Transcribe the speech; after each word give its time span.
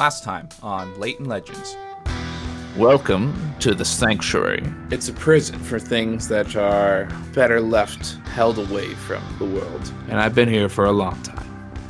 Last 0.00 0.24
time 0.24 0.48
on 0.62 0.98
Leighton 0.98 1.26
Legends. 1.26 1.76
Welcome 2.78 3.54
to 3.60 3.74
the 3.74 3.84
Sanctuary. 3.84 4.62
It's 4.90 5.10
a 5.10 5.12
prison 5.12 5.58
for 5.58 5.78
things 5.78 6.26
that 6.28 6.56
are 6.56 7.06
better 7.34 7.60
left 7.60 8.14
held 8.28 8.58
away 8.58 8.94
from 8.94 9.22
the 9.38 9.44
world. 9.44 9.92
And 10.08 10.18
I've 10.18 10.34
been 10.34 10.48
here 10.48 10.70
for 10.70 10.86
a 10.86 10.90
long 10.90 11.20
time. 11.20 11.46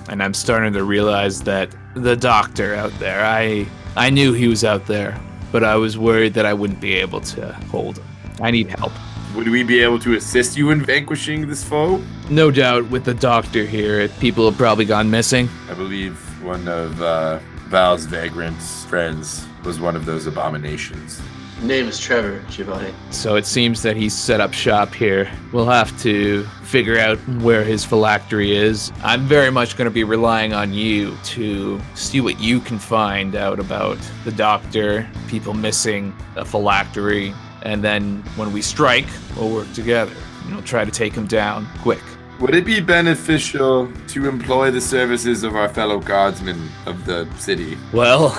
And 0.08 0.24
I'm 0.24 0.34
starting 0.34 0.72
to 0.72 0.82
realize 0.82 1.42
that 1.42 1.72
the 1.94 2.16
doctor 2.16 2.74
out 2.74 2.90
there, 2.98 3.24
I 3.24 3.68
I 3.94 4.10
knew 4.10 4.32
he 4.32 4.48
was 4.48 4.64
out 4.64 4.88
there, 4.88 5.16
but 5.52 5.62
I 5.62 5.76
was 5.76 5.96
worried 5.96 6.34
that 6.34 6.46
I 6.46 6.52
wouldn't 6.52 6.80
be 6.80 6.94
able 6.94 7.20
to 7.20 7.52
hold 7.70 7.98
him. 7.98 8.06
I 8.40 8.50
need 8.50 8.70
help. 8.70 8.92
Would 9.36 9.46
we 9.46 9.62
be 9.62 9.78
able 9.84 10.00
to 10.00 10.16
assist 10.16 10.56
you 10.56 10.70
in 10.70 10.84
vanquishing 10.84 11.46
this 11.46 11.62
foe? 11.62 12.02
No 12.28 12.50
doubt 12.50 12.90
with 12.90 13.04
the 13.04 13.14
doctor 13.14 13.64
here, 13.64 14.08
people 14.18 14.50
have 14.50 14.58
probably 14.58 14.84
gone 14.84 15.08
missing. 15.08 15.48
I 15.70 15.74
believe 15.74 16.18
one 16.42 16.66
of 16.66 17.00
uh, 17.00 17.38
Val's 17.70 18.04
vagrant 18.04 18.60
friends 18.60 19.46
was 19.64 19.78
one 19.78 19.94
of 19.94 20.04
those 20.04 20.26
abominations. 20.26 21.22
Name 21.62 21.86
is 21.86 22.00
Trevor 22.00 22.42
Giovanni. 22.50 22.92
So 23.10 23.36
it 23.36 23.46
seems 23.46 23.82
that 23.82 23.96
he's 23.96 24.12
set 24.12 24.40
up 24.40 24.52
shop 24.52 24.92
here. 24.92 25.30
We'll 25.52 25.66
have 25.66 25.96
to 26.00 26.42
figure 26.64 26.98
out 26.98 27.16
where 27.42 27.62
his 27.62 27.84
phylactery 27.84 28.56
is. 28.56 28.90
I'm 29.04 29.22
very 29.26 29.52
much 29.52 29.76
going 29.76 29.84
to 29.84 29.94
be 29.94 30.02
relying 30.02 30.52
on 30.52 30.74
you 30.74 31.16
to 31.26 31.80
see 31.94 32.20
what 32.20 32.40
you 32.40 32.58
can 32.58 32.80
find 32.80 33.36
out 33.36 33.60
about 33.60 33.98
the 34.24 34.32
doctor, 34.32 35.08
people 35.28 35.54
missing, 35.54 36.12
a 36.34 36.44
phylactery, 36.44 37.32
and 37.62 37.84
then 37.84 38.16
when 38.34 38.52
we 38.52 38.62
strike, 38.62 39.06
we'll 39.36 39.54
work 39.54 39.72
together. 39.74 40.14
You 40.44 40.54
know, 40.54 40.60
try 40.62 40.84
to 40.84 40.90
take 40.90 41.12
him 41.12 41.28
down 41.28 41.68
quick. 41.82 42.02
Would 42.40 42.54
it 42.54 42.64
be 42.64 42.80
beneficial 42.80 43.92
to 44.08 44.28
employ 44.28 44.70
the 44.70 44.80
services 44.80 45.42
of 45.42 45.54
our 45.54 45.68
fellow 45.68 46.00
guardsmen 46.00 46.70
of 46.86 47.04
the 47.04 47.28
city? 47.36 47.76
Well, 47.92 48.34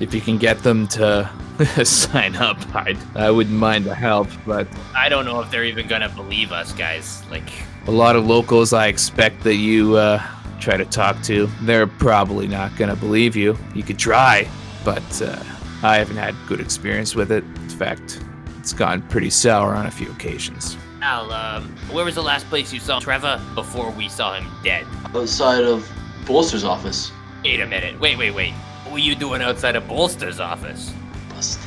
if 0.00 0.12
you 0.12 0.20
can 0.20 0.38
get 0.38 0.58
them 0.64 0.88
to 0.88 1.30
sign 1.84 2.34
up, 2.34 2.58
I'd, 2.74 2.98
I 3.16 3.30
wouldn't 3.30 3.56
mind 3.56 3.84
the 3.84 3.94
help, 3.94 4.28
but 4.44 4.66
I 4.96 5.08
don't 5.08 5.24
know 5.24 5.40
if 5.40 5.50
they're 5.50 5.64
even 5.64 5.86
gonna 5.86 6.08
believe 6.08 6.50
us, 6.50 6.72
guys. 6.72 7.22
Like, 7.30 7.48
a 7.86 7.92
lot 7.92 8.16
of 8.16 8.26
locals 8.26 8.72
I 8.72 8.88
expect 8.88 9.44
that 9.44 9.54
you 9.54 9.96
uh, 9.96 10.20
try 10.60 10.76
to 10.76 10.84
talk 10.84 11.22
to, 11.22 11.48
they're 11.62 11.86
probably 11.86 12.46
not 12.46 12.76
going 12.76 12.90
to 12.90 12.96
believe 12.96 13.36
you. 13.36 13.56
You 13.74 13.82
could 13.82 13.98
try, 13.98 14.48
but 14.84 15.22
uh, 15.22 15.42
I 15.82 15.96
haven't 15.96 16.16
had 16.16 16.34
good 16.46 16.60
experience 16.60 17.14
with 17.14 17.32
it. 17.32 17.44
In 17.44 17.68
fact, 17.70 18.20
it's 18.58 18.72
gone 18.72 19.02
pretty 19.02 19.30
sour 19.30 19.74
on 19.74 19.86
a 19.86 19.90
few 19.90 20.10
occasions. 20.10 20.76
Al, 21.00 21.30
um, 21.30 21.76
where 21.92 22.04
was 22.04 22.16
the 22.16 22.22
last 22.22 22.46
place 22.48 22.72
you 22.72 22.80
saw 22.80 22.98
Trevor 22.98 23.40
before 23.54 23.90
we 23.92 24.08
saw 24.08 24.34
him 24.34 24.50
dead? 24.64 24.86
Outside 25.14 25.62
of 25.62 25.88
Bolster's 26.26 26.64
office. 26.64 27.12
Wait 27.44 27.60
a 27.60 27.66
minute. 27.66 27.98
Wait, 28.00 28.18
wait, 28.18 28.32
wait. 28.32 28.52
What 28.82 28.92
were 28.94 28.98
you 28.98 29.14
doing 29.14 29.40
outside 29.40 29.76
of 29.76 29.86
Bolster's 29.86 30.40
office? 30.40 30.92
Busted. 31.30 31.64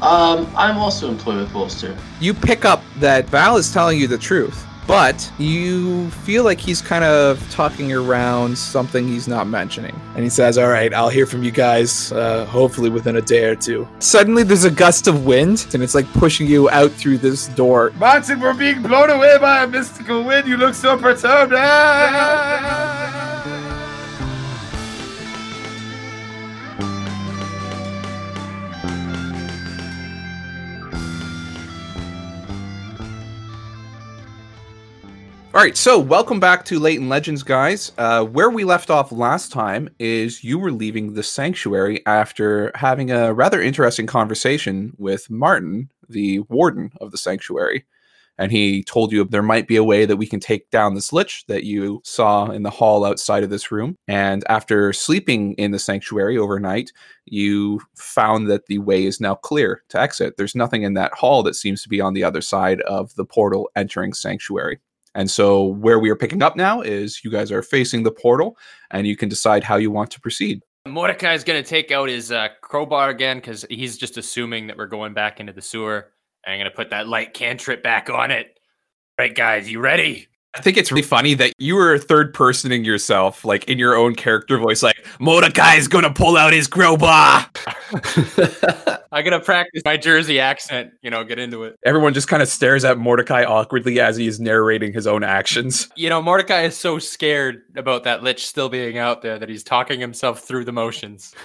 Um, 0.00 0.50
I'm 0.56 0.78
also 0.78 1.08
employed 1.08 1.36
with 1.38 1.52
Bolster. 1.52 1.96
you 2.20 2.34
pick 2.34 2.64
up 2.64 2.82
that 2.96 3.26
Val 3.26 3.56
is 3.56 3.72
telling 3.72 4.00
you 4.00 4.08
the 4.08 4.18
truth, 4.18 4.66
but 4.86 5.30
you 5.38 6.10
feel 6.10 6.44
like 6.44 6.60
he's 6.60 6.82
kind 6.82 7.04
of 7.04 7.48
talking 7.50 7.92
around 7.92 8.56
something 8.56 9.06
he's 9.06 9.28
not 9.28 9.46
mentioning. 9.46 9.98
And 10.14 10.24
he 10.24 10.30
says, 10.30 10.58
All 10.58 10.68
right, 10.68 10.92
I'll 10.92 11.08
hear 11.08 11.26
from 11.26 11.42
you 11.42 11.50
guys, 11.50 12.12
uh, 12.12 12.44
hopefully 12.46 12.90
within 12.90 13.16
a 13.16 13.22
day 13.22 13.44
or 13.44 13.56
two. 13.56 13.88
Suddenly, 13.98 14.42
there's 14.42 14.64
a 14.64 14.70
gust 14.70 15.06
of 15.06 15.24
wind, 15.24 15.66
and 15.74 15.82
it's 15.82 15.94
like 15.94 16.10
pushing 16.12 16.46
you 16.46 16.68
out 16.70 16.90
through 16.92 17.18
this 17.18 17.48
door. 17.48 17.92
Martin, 17.96 18.40
we're 18.40 18.54
being 18.54 18.82
blown 18.82 19.10
away 19.10 19.38
by 19.38 19.64
a 19.64 19.66
mystical 19.66 20.24
wind. 20.24 20.46
You 20.46 20.56
look 20.56 20.74
so 20.74 20.96
perturbed. 20.96 21.52
Ah! 21.56 23.01
All 35.62 35.66
right, 35.66 35.76
so 35.76 35.96
welcome 35.96 36.40
back 36.40 36.64
to 36.64 36.80
Leighton 36.80 37.08
Legends, 37.08 37.44
guys. 37.44 37.92
Uh, 37.96 38.24
where 38.24 38.50
we 38.50 38.64
left 38.64 38.90
off 38.90 39.12
last 39.12 39.52
time 39.52 39.88
is 40.00 40.42
you 40.42 40.58
were 40.58 40.72
leaving 40.72 41.14
the 41.14 41.22
sanctuary 41.22 42.04
after 42.04 42.72
having 42.74 43.12
a 43.12 43.32
rather 43.32 43.62
interesting 43.62 44.08
conversation 44.08 44.92
with 44.98 45.30
Martin, 45.30 45.88
the 46.08 46.40
warden 46.48 46.90
of 47.00 47.12
the 47.12 47.16
sanctuary. 47.16 47.86
And 48.38 48.50
he 48.50 48.82
told 48.82 49.12
you 49.12 49.22
there 49.24 49.40
might 49.40 49.68
be 49.68 49.76
a 49.76 49.84
way 49.84 50.04
that 50.04 50.16
we 50.16 50.26
can 50.26 50.40
take 50.40 50.68
down 50.70 50.96
this 50.96 51.12
lich 51.12 51.44
that 51.46 51.62
you 51.62 52.00
saw 52.02 52.50
in 52.50 52.64
the 52.64 52.70
hall 52.70 53.04
outside 53.04 53.44
of 53.44 53.50
this 53.50 53.70
room. 53.70 53.94
And 54.08 54.42
after 54.48 54.92
sleeping 54.92 55.52
in 55.52 55.70
the 55.70 55.78
sanctuary 55.78 56.36
overnight, 56.36 56.90
you 57.24 57.82
found 57.94 58.50
that 58.50 58.66
the 58.66 58.78
way 58.78 59.04
is 59.04 59.20
now 59.20 59.36
clear 59.36 59.84
to 59.90 60.00
exit. 60.00 60.34
There's 60.36 60.56
nothing 60.56 60.82
in 60.82 60.94
that 60.94 61.14
hall 61.14 61.44
that 61.44 61.54
seems 61.54 61.84
to 61.84 61.88
be 61.88 62.00
on 62.00 62.14
the 62.14 62.24
other 62.24 62.40
side 62.40 62.80
of 62.80 63.14
the 63.14 63.24
portal 63.24 63.70
entering 63.76 64.12
sanctuary. 64.12 64.80
And 65.14 65.30
so, 65.30 65.64
where 65.64 65.98
we 65.98 66.10
are 66.10 66.16
picking 66.16 66.42
up 66.42 66.56
now 66.56 66.80
is 66.80 67.22
you 67.24 67.30
guys 67.30 67.52
are 67.52 67.62
facing 67.62 68.02
the 68.02 68.10
portal, 68.10 68.56
and 68.90 69.06
you 69.06 69.16
can 69.16 69.28
decide 69.28 69.62
how 69.62 69.76
you 69.76 69.90
want 69.90 70.10
to 70.12 70.20
proceed. 70.20 70.62
Mordecai 70.88 71.34
is 71.34 71.44
gonna 71.44 71.62
take 71.62 71.90
out 71.92 72.08
his 72.08 72.32
uh, 72.32 72.48
crowbar 72.60 73.10
again 73.10 73.38
because 73.38 73.64
he's 73.70 73.96
just 73.96 74.16
assuming 74.16 74.66
that 74.66 74.76
we're 74.76 74.86
going 74.86 75.12
back 75.12 75.38
into 75.38 75.52
the 75.52 75.62
sewer. 75.62 76.10
And 76.44 76.54
I'm 76.54 76.60
gonna 76.60 76.70
put 76.70 76.90
that 76.90 77.08
light 77.08 77.34
cantrip 77.34 77.82
back 77.82 78.10
on 78.10 78.30
it. 78.30 78.58
Right, 79.18 79.34
guys, 79.34 79.70
you 79.70 79.78
ready? 79.78 80.28
I 80.54 80.60
think 80.60 80.76
it's 80.76 80.90
really 80.90 81.02
funny 81.02 81.34
that 81.34 81.52
you 81.58 81.76
were 81.76 81.96
third 81.98 82.34
personing 82.34 82.84
yourself, 82.84 83.44
like 83.44 83.64
in 83.68 83.78
your 83.78 83.96
own 83.96 84.14
character 84.14 84.58
voice, 84.58 84.82
like 84.82 85.06
Mordecai 85.20 85.76
is 85.76 85.88
gonna 85.88 86.12
pull 86.12 86.36
out 86.36 86.52
his 86.52 86.66
crowbar. 86.66 87.46
I'm 89.12 89.24
gonna 89.24 89.40
practice 89.40 89.82
my 89.84 89.98
Jersey 89.98 90.40
accent. 90.40 90.92
You 91.02 91.10
know, 91.10 91.22
get 91.22 91.38
into 91.38 91.64
it. 91.64 91.76
Everyone 91.84 92.14
just 92.14 92.28
kind 92.28 92.42
of 92.42 92.48
stares 92.48 92.82
at 92.82 92.96
Mordecai 92.98 93.44
awkwardly 93.44 94.00
as 94.00 94.16
he 94.16 94.26
is 94.26 94.40
narrating 94.40 94.92
his 94.92 95.06
own 95.06 95.22
actions. 95.22 95.88
You 95.96 96.08
know, 96.08 96.22
Mordecai 96.22 96.62
is 96.62 96.76
so 96.76 96.98
scared 96.98 97.62
about 97.76 98.04
that 98.04 98.22
lich 98.22 98.46
still 98.46 98.70
being 98.70 98.96
out 98.96 99.20
there 99.20 99.38
that 99.38 99.50
he's 99.50 99.62
talking 99.62 100.00
himself 100.00 100.40
through 100.40 100.64
the 100.64 100.72
motions. 100.72 101.34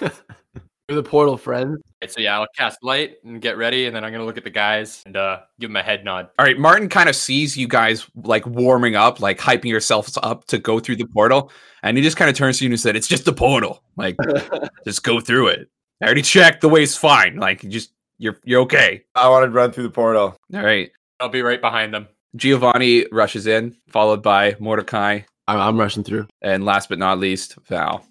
Through 0.88 1.02
the 1.02 1.10
portal, 1.10 1.36
friend. 1.36 1.76
Right, 2.00 2.10
so 2.10 2.22
yeah, 2.22 2.38
I'll 2.38 2.46
cast 2.56 2.82
light 2.82 3.16
and 3.22 3.42
get 3.42 3.58
ready, 3.58 3.84
and 3.84 3.94
then 3.94 4.04
I'm 4.04 4.10
gonna 4.10 4.24
look 4.24 4.38
at 4.38 4.44
the 4.44 4.48
guys 4.48 5.02
and 5.04 5.18
uh, 5.18 5.40
give 5.60 5.68
them 5.68 5.76
a 5.76 5.82
head 5.82 6.02
nod. 6.02 6.30
All 6.38 6.46
right, 6.46 6.58
Martin 6.58 6.88
kind 6.88 7.10
of 7.10 7.14
sees 7.14 7.58
you 7.58 7.68
guys 7.68 8.06
like 8.22 8.46
warming 8.46 8.96
up, 8.96 9.20
like 9.20 9.38
hyping 9.38 9.66
yourselves 9.66 10.16
up 10.22 10.46
to 10.46 10.56
go 10.56 10.80
through 10.80 10.96
the 10.96 11.04
portal, 11.04 11.52
and 11.82 11.98
he 11.98 12.02
just 12.02 12.16
kind 12.16 12.30
of 12.30 12.36
turns 12.36 12.56
to 12.60 12.64
you 12.64 12.70
and 12.70 12.80
said, 12.80 12.96
"It's 12.96 13.06
just 13.06 13.28
a 13.28 13.34
portal. 13.34 13.82
Like, 13.96 14.16
just 14.86 15.02
go 15.02 15.20
through 15.20 15.48
it. 15.48 15.68
I 16.00 16.06
already 16.06 16.22
checked. 16.22 16.60
The 16.60 16.68
way's 16.68 16.96
fine. 16.96 17.36
Like, 17.36 17.62
you 17.62 17.70
just 17.70 17.92
you're 18.18 18.38
you're 18.44 18.62
okay." 18.62 19.02
I 19.14 19.28
want 19.28 19.44
to 19.44 19.50
run 19.50 19.72
through 19.72 19.84
the 19.84 19.90
portal. 19.90 20.36
All 20.54 20.62
right. 20.62 20.90
I'll 21.20 21.28
be 21.28 21.42
right 21.42 21.60
behind 21.60 21.92
them. 21.92 22.06
Giovanni 22.36 23.06
rushes 23.10 23.46
in, 23.46 23.76
followed 23.88 24.22
by 24.22 24.54
Mordecai, 24.60 25.20
I'm, 25.48 25.58
I'm 25.58 25.78
rushing 25.80 26.04
through. 26.04 26.26
and 26.42 26.64
last 26.64 26.88
but 26.88 26.98
not 26.98 27.18
least, 27.18 27.56
Val. 27.68 28.04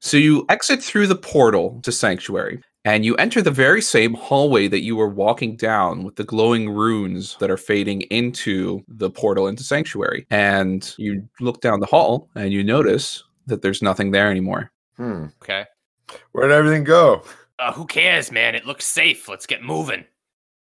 So 0.00 0.16
you 0.16 0.44
exit 0.48 0.82
through 0.82 1.06
the 1.06 1.14
portal 1.14 1.80
to 1.82 1.92
Sanctuary, 1.92 2.60
and 2.84 3.04
you 3.04 3.14
enter 3.16 3.40
the 3.42 3.50
very 3.50 3.80
same 3.80 4.14
hallway 4.14 4.66
that 4.68 4.82
you 4.82 4.96
were 4.96 5.08
walking 5.08 5.56
down 5.56 6.04
with 6.04 6.16
the 6.16 6.24
glowing 6.24 6.68
runes 6.70 7.36
that 7.38 7.50
are 7.50 7.56
fading 7.56 8.02
into 8.02 8.82
the 8.88 9.10
portal 9.10 9.46
into 9.46 9.62
Sanctuary. 9.62 10.26
And 10.30 10.92
you 10.98 11.28
look 11.40 11.60
down 11.60 11.80
the 11.80 11.86
hall 11.86 12.28
and 12.34 12.52
you 12.52 12.64
notice 12.64 13.22
that 13.46 13.62
there's 13.62 13.82
nothing 13.82 14.10
there 14.10 14.30
anymore. 14.30 14.70
Hmm. 14.96 15.26
Okay. 15.42 15.64
Where'd 16.32 16.50
everything 16.50 16.84
go? 16.84 17.22
Uh, 17.58 17.72
who 17.72 17.86
cares, 17.86 18.32
man? 18.32 18.54
It 18.54 18.66
looks 18.66 18.84
safe. 18.84 19.28
Let's 19.28 19.46
get 19.46 19.62
moving. 19.62 20.04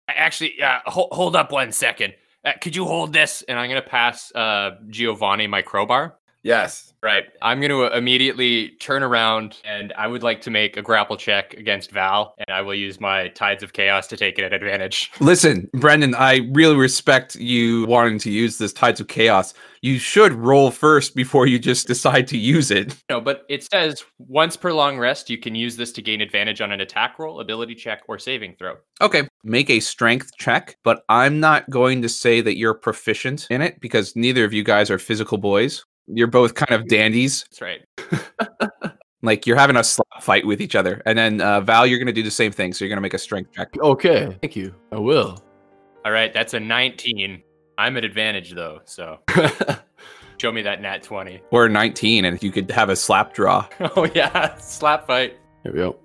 Actually, 0.08 0.62
uh, 0.62 0.80
hold, 0.86 1.10
hold 1.12 1.36
up 1.36 1.52
one 1.52 1.72
second. 1.72 2.14
Uh, 2.44 2.54
could 2.60 2.76
you 2.76 2.86
hold 2.86 3.14
this? 3.14 3.44
And 3.48 3.58
I'm 3.58 3.70
gonna 3.70 3.82
pass 3.82 4.32
uh, 4.34 4.72
Giovanni 4.90 5.48
my 5.48 5.62
crowbar. 5.62 6.18
Yes. 6.44 6.94
Right. 7.04 7.26
I'm 7.42 7.60
going 7.60 7.72
to 7.72 7.86
uh, 7.86 7.98
immediately 7.98 8.70
turn 8.80 9.02
around 9.02 9.58
and 9.66 9.92
I 9.98 10.06
would 10.06 10.22
like 10.22 10.40
to 10.42 10.52
make 10.52 10.78
a 10.78 10.84
grapple 10.84 11.18
check 11.18 11.56
against 11.56 11.92
Val, 11.92 12.36
and 12.38 12.56
I 12.56 12.62
will 12.62 12.76
use 12.76 13.00
my 13.00 13.30
Tides 13.30 13.64
of 13.64 13.74
Chaos 13.74 14.06
to 14.08 14.18
take 14.18 14.38
it 14.38 14.44
at 14.44 14.54
advantage. 14.54 15.12
Listen, 15.20 15.68
Brendan, 15.74 16.14
I 16.14 16.48
really 16.52 16.76
respect 16.76 17.36
you 17.36 17.88
wanting 17.88 18.20
to 18.20 18.32
use 18.32 18.60
this 18.60 18.72
Tides 18.72 19.00
of 19.00 19.08
Chaos. 19.08 19.56
You 19.82 19.98
should 19.98 20.34
roll 20.34 20.70
first 20.70 21.16
before 21.16 21.48
you 21.48 21.58
just 21.58 21.88
decide 21.88 22.28
to 22.28 22.38
use 22.38 22.70
it. 22.70 22.96
No, 23.10 23.20
but 23.20 23.46
it 23.50 23.64
says 23.64 24.04
once 24.20 24.56
per 24.56 24.72
long 24.72 25.00
rest, 25.00 25.28
you 25.28 25.40
can 25.40 25.56
use 25.56 25.76
this 25.76 25.92
to 25.94 26.04
gain 26.04 26.22
advantage 26.22 26.62
on 26.62 26.72
an 26.72 26.82
attack 26.82 27.18
roll, 27.18 27.40
ability 27.40 27.74
check, 27.74 28.04
or 28.08 28.20
saving 28.20 28.56
throw. 28.60 28.76
Okay, 29.02 29.28
make 29.44 29.72
a 29.72 29.80
strength 29.80 30.38
check, 30.38 30.78
but 30.84 31.04
I'm 31.10 31.40
not 31.40 31.68
going 31.72 32.04
to 32.04 32.10
say 32.10 32.42
that 32.42 32.58
you're 32.58 32.76
proficient 32.76 33.48
in 33.50 33.64
it 33.64 33.80
because 33.80 34.16
neither 34.16 34.46
of 34.46 34.54
you 34.54 34.64
guys 34.64 34.92
are 34.92 35.00
physical 35.00 35.40
boys. 35.40 35.84
You're 36.14 36.28
both 36.28 36.56
kind 36.56 36.72
of 36.72 36.88
dandies. 36.88 37.46
That's 37.50 37.62
right. 37.62 38.92
Like 39.24 39.46
you're 39.46 39.58
having 39.58 39.76
a 39.76 39.84
slap 39.84 40.22
fight 40.22 40.46
with 40.46 40.62
each 40.62 40.76
other. 40.76 41.02
And 41.06 41.18
then 41.18 41.42
uh, 41.42 41.62
Val, 41.62 41.86
you're 41.86 42.00
going 42.00 42.08
to 42.08 42.14
do 42.14 42.24
the 42.24 42.32
same 42.32 42.52
thing. 42.52 42.74
So 42.74 42.84
you're 42.84 42.90
going 42.90 42.98
to 42.98 43.02
make 43.02 43.14
a 43.14 43.20
strength 43.20 43.52
check. 43.54 43.70
Okay, 43.80 44.38
thank 44.42 44.56
you. 44.56 44.74
I 44.92 44.98
will. 44.98 45.44
All 46.04 46.12
right, 46.12 46.34
that's 46.34 46.54
a 46.54 46.60
19. 46.60 47.44
I'm 47.78 47.98
at 47.98 48.04
advantage 48.04 48.54
though, 48.54 48.82
so 48.86 49.20
show 50.38 50.52
me 50.52 50.62
that 50.64 50.82
nat 50.82 51.04
20. 51.04 51.42
Or 51.52 51.70
19, 51.70 52.26
and 52.26 52.42
you 52.42 52.52
could 52.52 52.70
have 52.72 52.90
a 52.90 52.96
slap 52.96 53.34
draw. 53.34 53.68
Oh 53.96 54.08
yeah, 54.16 54.56
slap 54.58 55.08
fight. 55.08 55.38
Here 55.64 55.72
we 55.72 55.80
go. 55.80 56.00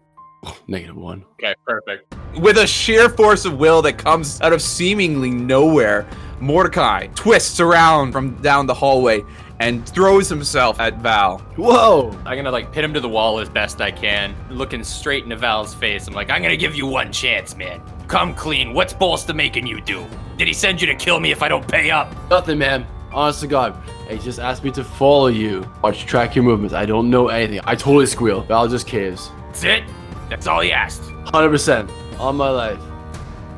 Negative 0.68 0.96
one. 0.96 1.24
Okay, 1.34 1.54
perfect. 1.66 2.14
With 2.38 2.58
a 2.58 2.66
sheer 2.66 3.08
force 3.08 3.44
of 3.46 3.58
will 3.58 3.82
that 3.82 3.98
comes 3.98 4.40
out 4.42 4.52
of 4.52 4.60
seemingly 4.60 5.30
nowhere, 5.30 6.06
Mordecai 6.40 7.06
twists 7.14 7.60
around 7.60 8.12
from 8.12 8.40
down 8.42 8.66
the 8.66 8.74
hallway 8.74 9.22
and 9.60 9.88
throws 9.88 10.28
himself 10.28 10.80
at 10.80 10.98
Val. 10.98 11.38
Whoa! 11.56 12.10
I'm 12.24 12.36
gonna 12.36 12.50
like 12.50 12.72
pin 12.72 12.84
him 12.84 12.94
to 12.94 13.00
the 13.00 13.08
wall 13.08 13.38
as 13.38 13.48
best 13.48 13.80
I 13.80 13.90
can, 13.90 14.34
looking 14.50 14.84
straight 14.84 15.24
into 15.24 15.36
Val's 15.36 15.74
face. 15.74 16.06
I'm 16.06 16.14
like, 16.14 16.30
I'm 16.30 16.42
gonna 16.42 16.56
give 16.56 16.74
you 16.74 16.86
one 16.86 17.12
chance, 17.12 17.56
man. 17.56 17.80
Come 18.08 18.34
clean. 18.34 18.72
What's 18.72 18.92
Bolster 18.92 19.34
making 19.34 19.66
you 19.66 19.80
do? 19.80 20.06
Did 20.36 20.46
he 20.46 20.52
send 20.52 20.80
you 20.80 20.86
to 20.88 20.94
kill 20.94 21.18
me 21.20 21.32
if 21.32 21.42
I 21.42 21.48
don't 21.48 21.66
pay 21.66 21.90
up? 21.90 22.14
Nothing, 22.30 22.58
man. 22.58 22.86
Honest 23.12 23.40
to 23.40 23.46
God. 23.46 23.82
He 24.08 24.18
just 24.18 24.38
asked 24.38 24.62
me 24.62 24.70
to 24.72 24.84
follow 24.84 25.28
you. 25.28 25.68
Watch 25.82 26.04
track 26.06 26.36
your 26.36 26.44
movements. 26.44 26.74
I 26.74 26.84
don't 26.84 27.10
know 27.10 27.28
anything. 27.28 27.60
I 27.64 27.74
totally 27.74 28.06
squeal. 28.06 28.42
Val 28.42 28.68
just 28.68 28.86
caves. 28.86 29.30
That's 29.46 29.64
it? 29.64 29.84
That's 30.28 30.46
all 30.46 30.60
he 30.60 30.70
asked. 30.70 31.02
100%. 31.02 31.90
All 32.18 32.32
my 32.32 32.50
life. 32.50 32.78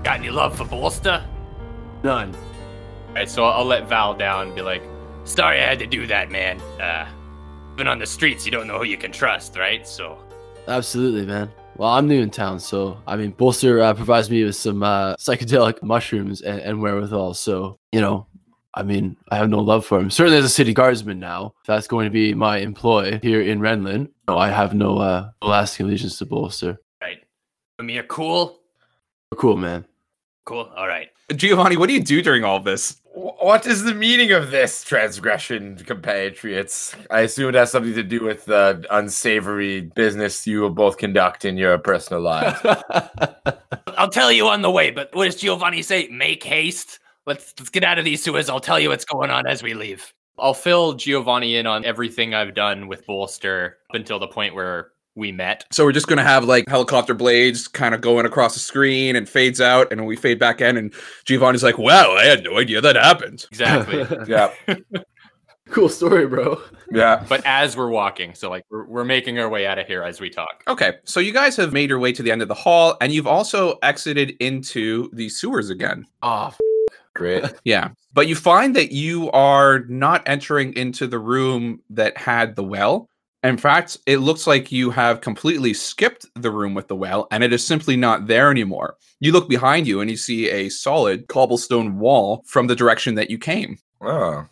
Got 0.05 0.21
any 0.21 0.31
love 0.31 0.57
for 0.57 0.65
Bolster? 0.65 1.25
None. 2.05 2.35
Alright, 3.09 3.29
so 3.29 3.45
I'll 3.45 3.65
let 3.65 3.89
Val 3.89 4.15
down 4.15 4.47
and 4.47 4.55
be 4.55 4.63
like, 4.63 4.83
sorry 5.29 5.61
I 5.61 5.67
had 5.67 5.79
to 5.81 5.87
do 5.87 6.07
that, 6.07 6.31
man. 6.31 6.61
Uh, 6.81 7.09
even 7.75 7.87
on 7.87 7.99
the 7.99 8.07
streets, 8.07 8.45
you 8.45 8.51
don't 8.53 8.67
know 8.67 8.79
who 8.79 8.85
you 8.85 8.97
can 8.97 9.13
trust, 9.13 9.57
right? 9.57 9.87
So, 9.87 10.19
Absolutely, 10.67 11.25
man. 11.25 11.51
Well, 11.77 11.91
I'm 11.91 12.09
new 12.09 12.21
in 12.21 12.31
town, 12.31 12.59
so 12.59 13.01
I 13.07 13.17
mean, 13.17 13.31
Bolster 13.31 13.81
uh, 13.81 13.95
provides 13.95 14.29
me 14.31 14.43
with 14.45 14.57
some 14.57 14.83
uh, 14.83 15.15
psychedelic 15.15 15.81
mushrooms 15.83 16.41
and, 16.43 16.61
and 16.61 16.83
wherewithal. 16.83 17.35
So, 17.35 17.79
you 17.93 18.01
know, 18.01 18.27
I 18.75 18.83
mean, 18.83 19.17
I 19.31 19.37
have 19.37 19.49
no 19.49 19.61
love 19.61 19.87
for 19.87 19.99
him. 20.01 20.11
Certainly, 20.11 20.39
as 20.39 20.45
a 20.45 20.49
city 20.49 20.75
guardsman 20.75 21.21
now, 21.21 21.55
if 21.61 21.67
that's 21.67 21.87
going 21.87 22.05
to 22.07 22.11
be 22.11 22.35
my 22.35 22.59
employ 22.59 23.21
here 23.23 23.43
in 23.43 23.61
Renlin, 23.61 24.09
no, 24.27 24.37
I 24.37 24.49
have 24.49 24.75
no 24.75 24.99
uh, 24.99 25.31
lasting 25.41 25.87
allegiance 25.87 26.19
to 26.19 26.27
Bolster. 26.27 26.79
right. 27.01 27.19
I 27.79 27.83
mean, 27.83 27.95
you're 27.95 28.05
cool. 28.05 28.59
Cool, 29.37 29.57
man. 29.57 29.85
Cool. 30.47 30.69
All 30.77 30.89
right. 30.89 31.11
Giovanni, 31.37 31.77
what 31.77 31.89
do 31.89 31.95
you 31.95 32.03
do 32.03 32.23
during 32.23 32.43
all 32.43 32.57
of 32.57 32.65
this? 32.65 32.97
Wh- 33.19 33.43
What 33.43 33.67
is 33.67 33.83
the 33.85 33.95
meaning 33.95 34.33
of 34.33 34.51
this 34.51 34.85
transgression, 34.85 35.77
compatriots? 35.77 36.95
I 37.11 37.21
assume 37.21 37.49
it 37.51 37.55
has 37.57 37.71
something 37.71 37.95
to 37.95 38.03
do 38.03 38.23
with 38.23 38.45
the 38.45 38.85
unsavory 38.91 39.81
business 39.83 40.47
you 40.47 40.61
will 40.61 40.71
both 40.71 40.99
conduct 40.99 41.45
in 41.45 41.57
your 41.57 41.77
personal 41.79 42.23
lives. 42.23 42.61
I'll 43.97 44.11
tell 44.11 44.31
you 44.31 44.47
on 44.49 44.63
the 44.63 44.71
way, 44.71 44.91
but 44.91 45.13
what 45.15 45.25
does 45.25 45.37
Giovanni 45.37 45.83
say? 45.83 46.09
Make 46.09 46.45
haste. 46.45 47.01
Let's, 47.27 47.53
let's 47.59 47.71
get 47.71 47.85
out 47.85 47.99
of 47.99 48.05
these 48.05 48.23
sewers. 48.23 48.49
I'll 48.49 48.61
tell 48.61 48.79
you 48.79 48.89
what's 48.91 49.05
going 49.05 49.31
on 49.31 49.47
as 49.47 49.63
we 49.63 49.75
leave. 49.75 50.15
I'll 50.39 50.55
fill 50.55 50.93
Giovanni 50.95 51.57
in 51.57 51.67
on 51.67 51.85
everything 51.85 52.33
I've 52.33 52.55
done 52.55 52.87
with 52.87 53.05
Bolster 53.07 53.79
up 53.91 53.97
until 53.97 54.21
the 54.21 54.29
point 54.29 54.55
where 54.55 54.93
we 55.19 55.33
met. 55.33 55.65
So 55.71 55.85
we're 55.85 55.93
just 55.93 56.07
gonna 56.07 56.23
have 56.23 56.45
like 56.45 56.69
helicopter 56.69 57.13
blades 57.15 57.69
kind 57.69 57.95
of 57.95 58.01
going 58.01 58.25
across 58.25 58.55
the 58.55 58.61
screen 58.61 59.17
and 59.17 59.29
fades 59.29 59.61
out, 59.61 59.93
and 59.93 60.07
we 60.07 60.17
fade 60.17 60.39
back 60.39 60.61
in, 60.61 60.77
and 60.77 60.95
Giovanni's 61.25 61.63
like, 61.63 61.77
"Wow, 61.77 62.13
I 62.13 62.25
had 62.25 62.45
no 62.45 62.59
idea 62.59 62.81
that 62.81 62.97
happened." 62.97 63.45
Exactly. 63.51 64.07
yeah, 64.27 64.53
cool 65.71 65.89
story, 65.89 66.27
bro. 66.27 66.63
yeah. 66.91 67.25
but 67.29 67.43
as 67.45 67.77
we're 67.77 67.91
walking, 67.91 68.35
so 68.35 68.49
like 68.49 68.65
we're, 68.71 68.87
we're 68.87 69.05
making 69.05 69.39
our 69.39 69.49
way 69.49 69.67
out 69.67 69.79
of 69.79 69.87
here 69.87 70.03
as 70.03 70.21
we 70.21 70.31
talk. 70.31 70.63
Okay, 70.69 70.95
so 71.05 71.21
you 71.21 71.33
guys 71.33 71.57
have 71.57 71.73
made 71.73 71.91
your 71.91 71.99
way 71.99 72.13
to 72.13 72.23
the 72.23 72.31
end 72.31 72.41
of 72.41 72.49
the 72.49 72.55
hall, 72.55 72.97
and 73.01 73.13
you've 73.13 73.27
also 73.27 73.79
exited 73.83 74.31
into 74.41 75.11
the 75.13 75.29
sewers 75.29 75.69
again. 75.69 76.07
Oh, 76.23 76.55
Great. 77.19 77.45
Yeah. 77.65 77.91
But 78.15 78.29
you 78.29 78.37
find 78.37 78.75
that 78.77 78.93
you 78.93 79.31
are 79.33 79.81
not 79.89 80.23
entering 80.27 80.73
into 80.75 81.07
the 81.07 81.19
room 81.19 81.81
that 81.91 82.17
had 82.17 82.57
the 82.57 82.65
well. 82.65 83.09
In 83.45 83.57
fact, 83.57 83.97
it 84.07 84.19
looks 84.19 84.49
like 84.49 84.73
you 84.73 84.91
have 84.91 85.21
completely 85.21 85.73
skipped 85.73 86.27
the 86.35 86.51
room 86.51 86.75
with 86.75 86.89
the 86.89 86.97
well 86.97 87.29
and 87.31 87.45
it 87.45 87.53
is 87.53 87.65
simply 87.65 87.97
not 87.97 88.27
there 88.27 88.51
anymore. 88.51 88.97
You 89.21 89.31
look 89.31 89.49
behind 89.49 89.87
you 89.87 90.01
and 90.01 90.11
you 90.11 90.17
see 90.17 90.51
a 90.51 90.69
solid 90.69 91.29
cobblestone 91.29 91.99
wall 91.99 92.43
from 92.47 92.67
the 92.67 92.75
direction 92.75 93.15
that 93.15 93.31
you 93.31 93.39
came. 93.39 93.79
Oh. 94.01 94.45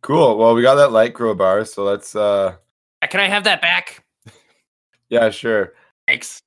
Cool. 0.00 0.38
Well, 0.38 0.54
we 0.54 0.62
got 0.62 0.76
that 0.76 0.92
light 0.92 1.14
crowbar, 1.14 1.64
so 1.64 1.84
let's 1.84 2.16
uh 2.16 2.54
Uh, 3.02 3.06
Can 3.08 3.20
I 3.20 3.28
have 3.28 3.44
that 3.44 3.60
back? 3.60 4.04
yeah, 5.10 5.28
sure. 5.28 5.74
Thanks. 6.06 6.40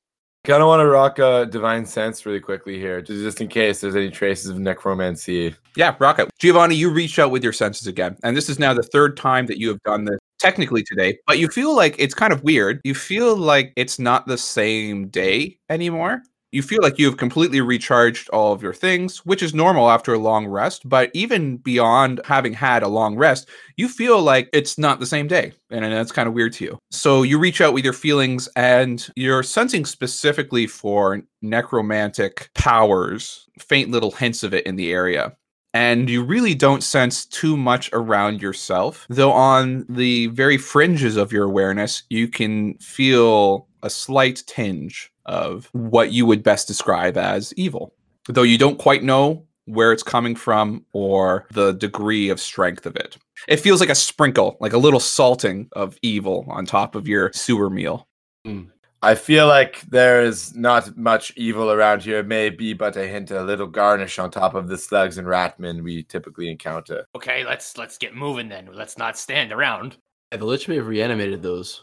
Kind 0.45 0.63
of 0.63 0.67
want 0.67 0.79
to 0.79 0.87
rock 0.87 1.19
a 1.19 1.45
divine 1.45 1.85
sense 1.85 2.25
really 2.25 2.39
quickly 2.39 2.79
here, 2.79 3.01
just 3.01 3.21
just 3.21 3.41
in 3.41 3.49
case 3.49 3.81
there's 3.81 3.95
any 3.95 4.09
traces 4.09 4.49
of 4.49 4.57
necromancy. 4.57 5.53
Yeah, 5.75 5.95
rock 5.99 6.17
it, 6.17 6.29
Giovanni, 6.39 6.75
you 6.75 6.89
reach 6.89 7.19
out 7.19 7.29
with 7.29 7.43
your 7.43 7.53
senses 7.53 7.85
again. 7.85 8.17
And 8.23 8.35
this 8.35 8.49
is 8.49 8.57
now 8.57 8.73
the 8.73 8.81
third 8.81 9.17
time 9.17 9.45
that 9.47 9.59
you 9.59 9.67
have 9.67 9.83
done 9.83 10.05
this 10.05 10.19
technically 10.39 10.83
today, 10.83 11.17
but 11.27 11.37
you 11.37 11.47
feel 11.47 11.75
like 11.75 11.95
it's 11.97 12.13
kind 12.13 12.33
of 12.33 12.43
weird. 12.43 12.81
You 12.83 12.95
feel 12.95 13.35
like 13.35 13.73
it's 13.75 13.99
not 13.99 14.27
the 14.27 14.37
same 14.37 15.07
day 15.09 15.57
anymore. 15.69 16.23
You 16.51 16.63
feel 16.63 16.79
like 16.81 16.97
you 16.97 17.05
have 17.05 17.17
completely 17.17 17.61
recharged 17.61 18.27
all 18.31 18.53
of 18.53 18.63
your 18.63 18.73
things, 18.73 19.23
which 19.23 19.43
is 19.43 19.53
normal 19.53 19.91
after 19.91 20.15
a 20.15 20.17
long 20.17 20.47
rest. 20.47 20.89
But 20.89 21.11
even 21.13 21.57
beyond 21.57 22.21
having 22.25 22.53
had 22.53 22.81
a 22.81 22.87
long 22.87 23.15
rest, 23.15 23.47
you 23.77 23.87
feel 23.87 24.19
like 24.19 24.49
it's 24.51 24.75
not 24.75 24.99
the 24.99 25.05
same 25.05 25.27
day. 25.27 25.53
And 25.69 25.85
that's 25.85 26.11
kind 26.11 26.27
of 26.27 26.33
weird 26.33 26.53
to 26.53 26.65
you. 26.65 26.79
So 26.89 27.21
you 27.21 27.37
reach 27.37 27.61
out 27.61 27.73
with 27.73 27.83
your 27.83 27.93
feelings 27.93 28.49
and 28.55 29.07
you're 29.15 29.43
sensing 29.43 29.85
specifically 29.85 30.65
for 30.65 31.21
necromantic 31.43 32.49
powers, 32.55 33.47
faint 33.59 33.91
little 33.91 34.09
hints 34.11 34.41
of 34.41 34.51
it 34.51 34.65
in 34.65 34.75
the 34.75 34.91
area 34.91 35.35
and 35.73 36.09
you 36.09 36.23
really 36.23 36.55
don't 36.55 36.83
sense 36.83 37.25
too 37.25 37.55
much 37.55 37.89
around 37.93 38.41
yourself. 38.41 39.05
Though 39.09 39.31
on 39.31 39.85
the 39.87 40.27
very 40.27 40.57
fringes 40.57 41.17
of 41.17 41.31
your 41.31 41.45
awareness, 41.45 42.03
you 42.09 42.27
can 42.27 42.75
feel 42.75 43.67
a 43.83 43.89
slight 43.89 44.43
tinge 44.47 45.11
of 45.25 45.69
what 45.73 46.11
you 46.11 46.25
would 46.25 46.43
best 46.43 46.67
describe 46.67 47.17
as 47.17 47.53
evil. 47.53 47.93
Though 48.27 48.43
you 48.43 48.57
don't 48.57 48.79
quite 48.79 49.03
know 49.03 49.45
where 49.65 49.91
it's 49.91 50.03
coming 50.03 50.35
from 50.35 50.83
or 50.93 51.45
the 51.53 51.73
degree 51.73 52.29
of 52.29 52.39
strength 52.39 52.85
of 52.85 52.95
it. 52.95 53.17
It 53.47 53.59
feels 53.59 53.79
like 53.79 53.89
a 53.89 53.95
sprinkle, 53.95 54.57
like 54.59 54.73
a 54.73 54.77
little 54.77 54.99
salting 54.99 55.69
of 55.73 55.97
evil 56.01 56.45
on 56.49 56.65
top 56.65 56.95
of 56.95 57.07
your 57.07 57.31
sewer 57.33 57.69
meal. 57.69 58.07
Hmm. 58.45 58.63
I 59.01 59.15
feel 59.15 59.47
like 59.47 59.81
there's 59.89 60.53
not 60.55 60.97
much 60.97 61.31
evil 61.37 61.71
around 61.71 62.03
here. 62.03 62.21
Maybe, 62.21 62.73
but 62.73 62.97
a 62.97 63.07
hint, 63.07 63.31
a 63.31 63.43
little 63.43 63.67
garnish 63.67 64.19
on 64.19 64.29
top 64.29 64.55
of 64.55 64.67
the 64.67 64.77
slugs 64.77 65.17
and 65.17 65.27
ratmen 65.27 65.83
we 65.83 66.03
typically 66.03 66.49
encounter. 66.49 67.05
Okay, 67.15 67.45
let's 67.45 67.77
let's 67.77 67.97
get 67.97 68.15
moving 68.15 68.49
then. 68.49 68.69
Let's 68.73 68.97
not 68.97 69.17
stand 69.17 69.51
around. 69.51 69.97
the 70.31 70.43
Lich 70.43 70.67
may 70.67 70.75
have 70.75 70.87
reanimated 70.87 71.41
those. 71.41 71.81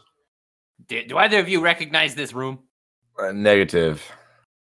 Do, 0.89 1.03
do 1.07 1.17
either 1.17 1.39
of 1.39 1.49
you 1.49 1.61
recognize 1.63 2.15
this 2.15 2.35
room? 2.35 2.59
Uh, 3.19 3.33
negative. 3.33 4.03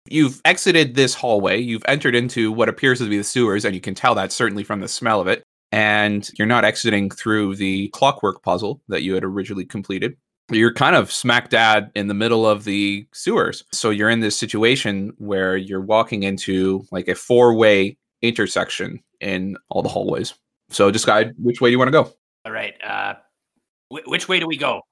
You've 0.08 0.40
exited 0.44 0.94
this 0.94 1.14
hallway, 1.14 1.58
you've 1.58 1.84
entered 1.88 2.14
into 2.14 2.52
what 2.52 2.68
appears 2.68 3.00
to 3.00 3.08
be 3.08 3.18
the 3.18 3.24
sewers, 3.24 3.64
and 3.64 3.74
you 3.74 3.80
can 3.80 3.94
tell 3.94 4.14
that 4.14 4.32
certainly 4.32 4.62
from 4.62 4.80
the 4.80 4.88
smell 4.88 5.20
of 5.20 5.26
it. 5.26 5.42
And 5.72 6.30
you're 6.38 6.46
not 6.46 6.64
exiting 6.64 7.10
through 7.10 7.56
the 7.56 7.88
clockwork 7.88 8.42
puzzle 8.42 8.80
that 8.88 9.02
you 9.02 9.14
had 9.14 9.24
originally 9.24 9.64
completed. 9.64 10.16
You're 10.50 10.72
kind 10.72 10.94
of 10.94 11.10
smack 11.10 11.50
dab 11.50 11.90
in 11.96 12.06
the 12.06 12.14
middle 12.14 12.46
of 12.46 12.64
the 12.64 13.06
sewers. 13.12 13.64
So 13.72 13.90
you're 13.90 14.10
in 14.10 14.20
this 14.20 14.38
situation 14.38 15.12
where 15.18 15.56
you're 15.56 15.80
walking 15.80 16.22
into 16.22 16.84
like 16.92 17.08
a 17.08 17.14
four 17.14 17.54
way 17.54 17.96
intersection 18.22 19.02
in 19.20 19.56
all 19.70 19.82
the 19.82 19.88
hallways. 19.88 20.34
So 20.68 20.90
decide 20.90 21.34
which 21.38 21.60
way 21.60 21.70
you 21.70 21.78
want 21.78 21.88
to 21.88 21.92
go. 21.92 22.12
All 22.44 22.52
right. 22.52 22.74
Uh, 22.82 23.14
wh- 23.88 24.06
which 24.06 24.28
way 24.28 24.38
do 24.38 24.46
we 24.46 24.56
go? 24.56 24.82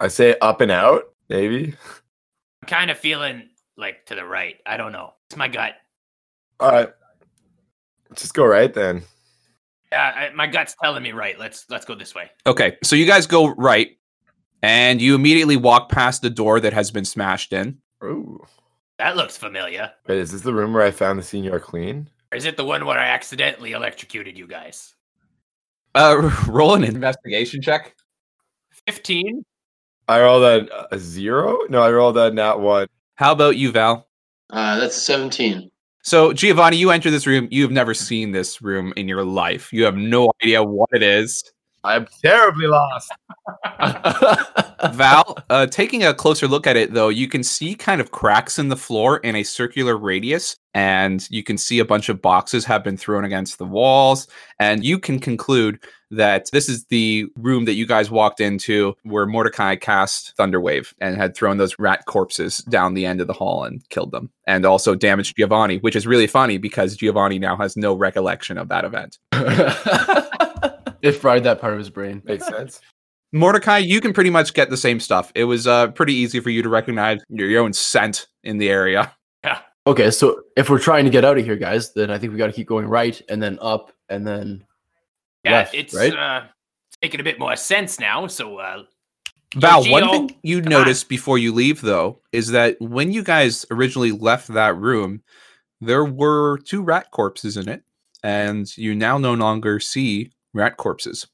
I 0.00 0.08
say 0.08 0.36
up 0.40 0.60
and 0.60 0.70
out, 0.70 1.04
maybe. 1.28 1.74
I'm 2.62 2.66
kind 2.66 2.90
of 2.90 2.98
feeling 2.98 3.48
like 3.76 4.06
to 4.06 4.14
the 4.14 4.24
right. 4.24 4.56
I 4.66 4.76
don't 4.76 4.92
know. 4.92 5.14
It's 5.28 5.36
my 5.36 5.48
gut. 5.48 5.74
All 6.58 6.70
right. 6.70 6.90
Let's 8.08 8.22
just 8.22 8.34
go 8.34 8.44
right 8.44 8.72
then. 8.72 9.02
Yeah, 9.92 10.28
I, 10.30 10.34
my 10.34 10.46
gut's 10.46 10.76
telling 10.80 11.02
me 11.02 11.12
right. 11.12 11.38
Let's 11.38 11.66
let's 11.68 11.84
go 11.84 11.94
this 11.94 12.14
way. 12.14 12.30
Okay. 12.46 12.76
So 12.82 12.96
you 12.96 13.06
guys 13.06 13.26
go 13.26 13.48
right, 13.54 13.96
and 14.62 15.00
you 15.00 15.14
immediately 15.14 15.56
walk 15.56 15.88
past 15.90 16.22
the 16.22 16.30
door 16.30 16.60
that 16.60 16.72
has 16.72 16.90
been 16.90 17.04
smashed 17.04 17.52
in. 17.52 17.78
Ooh. 18.04 18.44
That 18.98 19.16
looks 19.16 19.36
familiar. 19.36 19.90
Wait, 20.06 20.18
is 20.18 20.32
this 20.32 20.42
the 20.42 20.52
room 20.52 20.74
where 20.74 20.82
I 20.82 20.90
found 20.90 21.18
the 21.18 21.22
senior 21.22 21.58
clean? 21.58 22.08
Or 22.32 22.36
is 22.36 22.44
it 22.44 22.56
the 22.56 22.64
one 22.64 22.84
where 22.84 22.98
I 22.98 23.08
accidentally 23.08 23.72
electrocuted 23.72 24.36
you 24.36 24.46
guys? 24.46 24.94
Uh, 25.94 26.30
roll 26.48 26.74
an 26.74 26.84
investigation 26.84 27.62
check. 27.62 27.94
Fifteen. 28.86 29.44
I 30.08 30.20
rolled 30.20 30.42
a, 30.42 30.94
a 30.94 30.98
zero? 30.98 31.60
No, 31.68 31.82
I 31.82 31.90
rolled 31.92 32.18
a 32.18 32.32
nat 32.32 32.56
one. 32.56 32.88
How 33.14 33.30
about 33.30 33.56
you, 33.56 33.70
Val? 33.70 34.08
Uh, 34.50 34.80
that's 34.80 34.96
17. 34.96 35.70
So, 36.02 36.32
Giovanni, 36.32 36.78
you 36.78 36.90
enter 36.90 37.10
this 37.10 37.26
room. 37.26 37.46
You 37.50 37.62
have 37.62 37.70
never 37.70 37.94
seen 37.94 38.32
this 38.32 38.60
room 38.60 38.92
in 38.96 39.06
your 39.06 39.24
life. 39.24 39.72
You 39.72 39.84
have 39.84 39.96
no 39.96 40.32
idea 40.42 40.64
what 40.64 40.88
it 40.92 41.04
is. 41.04 41.44
I'm 41.84 42.06
terribly 42.22 42.66
lost. 42.66 43.12
Val, 44.92 45.36
uh, 45.48 45.66
taking 45.66 46.04
a 46.04 46.12
closer 46.12 46.46
look 46.46 46.66
at 46.66 46.76
it, 46.76 46.92
though, 46.92 47.08
you 47.08 47.28
can 47.28 47.42
see 47.42 47.74
kind 47.74 48.00
of 48.00 48.10
cracks 48.10 48.58
in 48.58 48.68
the 48.68 48.76
floor 48.76 49.18
in 49.18 49.36
a 49.36 49.42
circular 49.42 49.96
radius, 49.96 50.56
and 50.74 51.26
you 51.30 51.42
can 51.42 51.56
see 51.56 51.78
a 51.78 51.84
bunch 51.84 52.08
of 52.08 52.20
boxes 52.20 52.64
have 52.64 52.84
been 52.84 52.96
thrown 52.96 53.24
against 53.24 53.58
the 53.58 53.64
walls, 53.64 54.28
and 54.58 54.84
you 54.84 54.98
can 54.98 55.18
conclude 55.18 55.78
that 56.10 56.50
this 56.52 56.68
is 56.68 56.84
the 56.86 57.26
room 57.36 57.64
that 57.64 57.74
you 57.74 57.86
guys 57.86 58.10
walked 58.10 58.40
into 58.40 58.94
where 59.04 59.26
Mordecai 59.26 59.76
cast 59.76 60.36
Thunderwave 60.36 60.92
and 61.00 61.16
had 61.16 61.36
thrown 61.36 61.58
those 61.58 61.78
rat 61.78 62.04
corpses 62.06 62.58
down 62.58 62.94
the 62.94 63.06
end 63.06 63.20
of 63.20 63.26
the 63.26 63.32
hall 63.32 63.64
and 63.64 63.86
killed 63.90 64.10
them, 64.10 64.30
and 64.46 64.66
also 64.66 64.94
damaged 64.94 65.36
Giovanni, 65.36 65.78
which 65.78 65.96
is 65.96 66.06
really 66.06 66.26
funny 66.26 66.58
because 66.58 66.96
Giovanni 66.96 67.38
now 67.38 67.56
has 67.56 67.76
no 67.76 67.94
recollection 67.94 68.58
of 68.58 68.68
that 68.68 68.84
event. 68.84 69.18
it 71.02 71.12
fried 71.12 71.44
that 71.44 71.60
part 71.60 71.72
of 71.72 71.78
his 71.78 71.90
brain. 71.90 72.22
Makes 72.24 72.46
sense. 72.46 72.80
Mordecai, 73.32 73.78
you 73.78 74.00
can 74.00 74.12
pretty 74.12 74.30
much 74.30 74.54
get 74.54 74.70
the 74.70 74.76
same 74.76 74.98
stuff. 74.98 75.30
It 75.34 75.44
was 75.44 75.66
uh, 75.66 75.88
pretty 75.88 76.14
easy 76.14 76.40
for 76.40 76.50
you 76.50 76.62
to 76.62 76.68
recognize 76.68 77.20
your, 77.28 77.48
your 77.48 77.62
own 77.62 77.72
scent 77.72 78.26
in 78.42 78.58
the 78.58 78.68
area. 78.68 79.14
Yeah. 79.44 79.60
Okay, 79.86 80.10
so 80.10 80.42
if 80.56 80.68
we're 80.68 80.80
trying 80.80 81.04
to 81.04 81.10
get 81.10 81.24
out 81.24 81.38
of 81.38 81.44
here, 81.44 81.56
guys, 81.56 81.92
then 81.94 82.10
I 82.10 82.18
think 82.18 82.32
we 82.32 82.38
got 82.38 82.48
to 82.48 82.52
keep 82.52 82.66
going 82.66 82.86
right 82.86 83.20
and 83.28 83.42
then 83.42 83.58
up 83.62 83.92
and 84.08 84.26
then 84.26 84.64
Yeah, 85.44 85.52
left, 85.52 85.74
it's 85.74 85.94
right? 85.94 86.12
uh, 86.12 86.42
it's 86.88 86.98
making 87.00 87.20
a 87.20 87.24
bit 87.24 87.38
more 87.38 87.54
sense 87.56 88.00
now. 88.00 88.26
So 88.26 88.58
uh, 88.58 88.82
Val, 89.56 89.84
Gio, 89.84 89.90
one 89.90 90.10
thing 90.10 90.36
you 90.42 90.60
come 90.62 90.74
on. 90.74 90.94
before 91.08 91.38
you 91.38 91.52
leave, 91.52 91.80
though, 91.80 92.20
is 92.32 92.48
that 92.48 92.76
when 92.80 93.12
you 93.12 93.22
guys 93.22 93.64
originally 93.70 94.12
left 94.12 94.48
that 94.48 94.76
room, 94.76 95.22
there 95.80 96.04
were 96.04 96.58
two 96.58 96.82
rat 96.82 97.10
corpses 97.10 97.56
in 97.56 97.68
it, 97.68 97.82
and 98.22 98.76
you 98.76 98.94
now 98.94 99.18
no 99.18 99.34
longer 99.34 99.80
see 99.80 100.30
rat 100.54 100.76
corpses. 100.76 101.26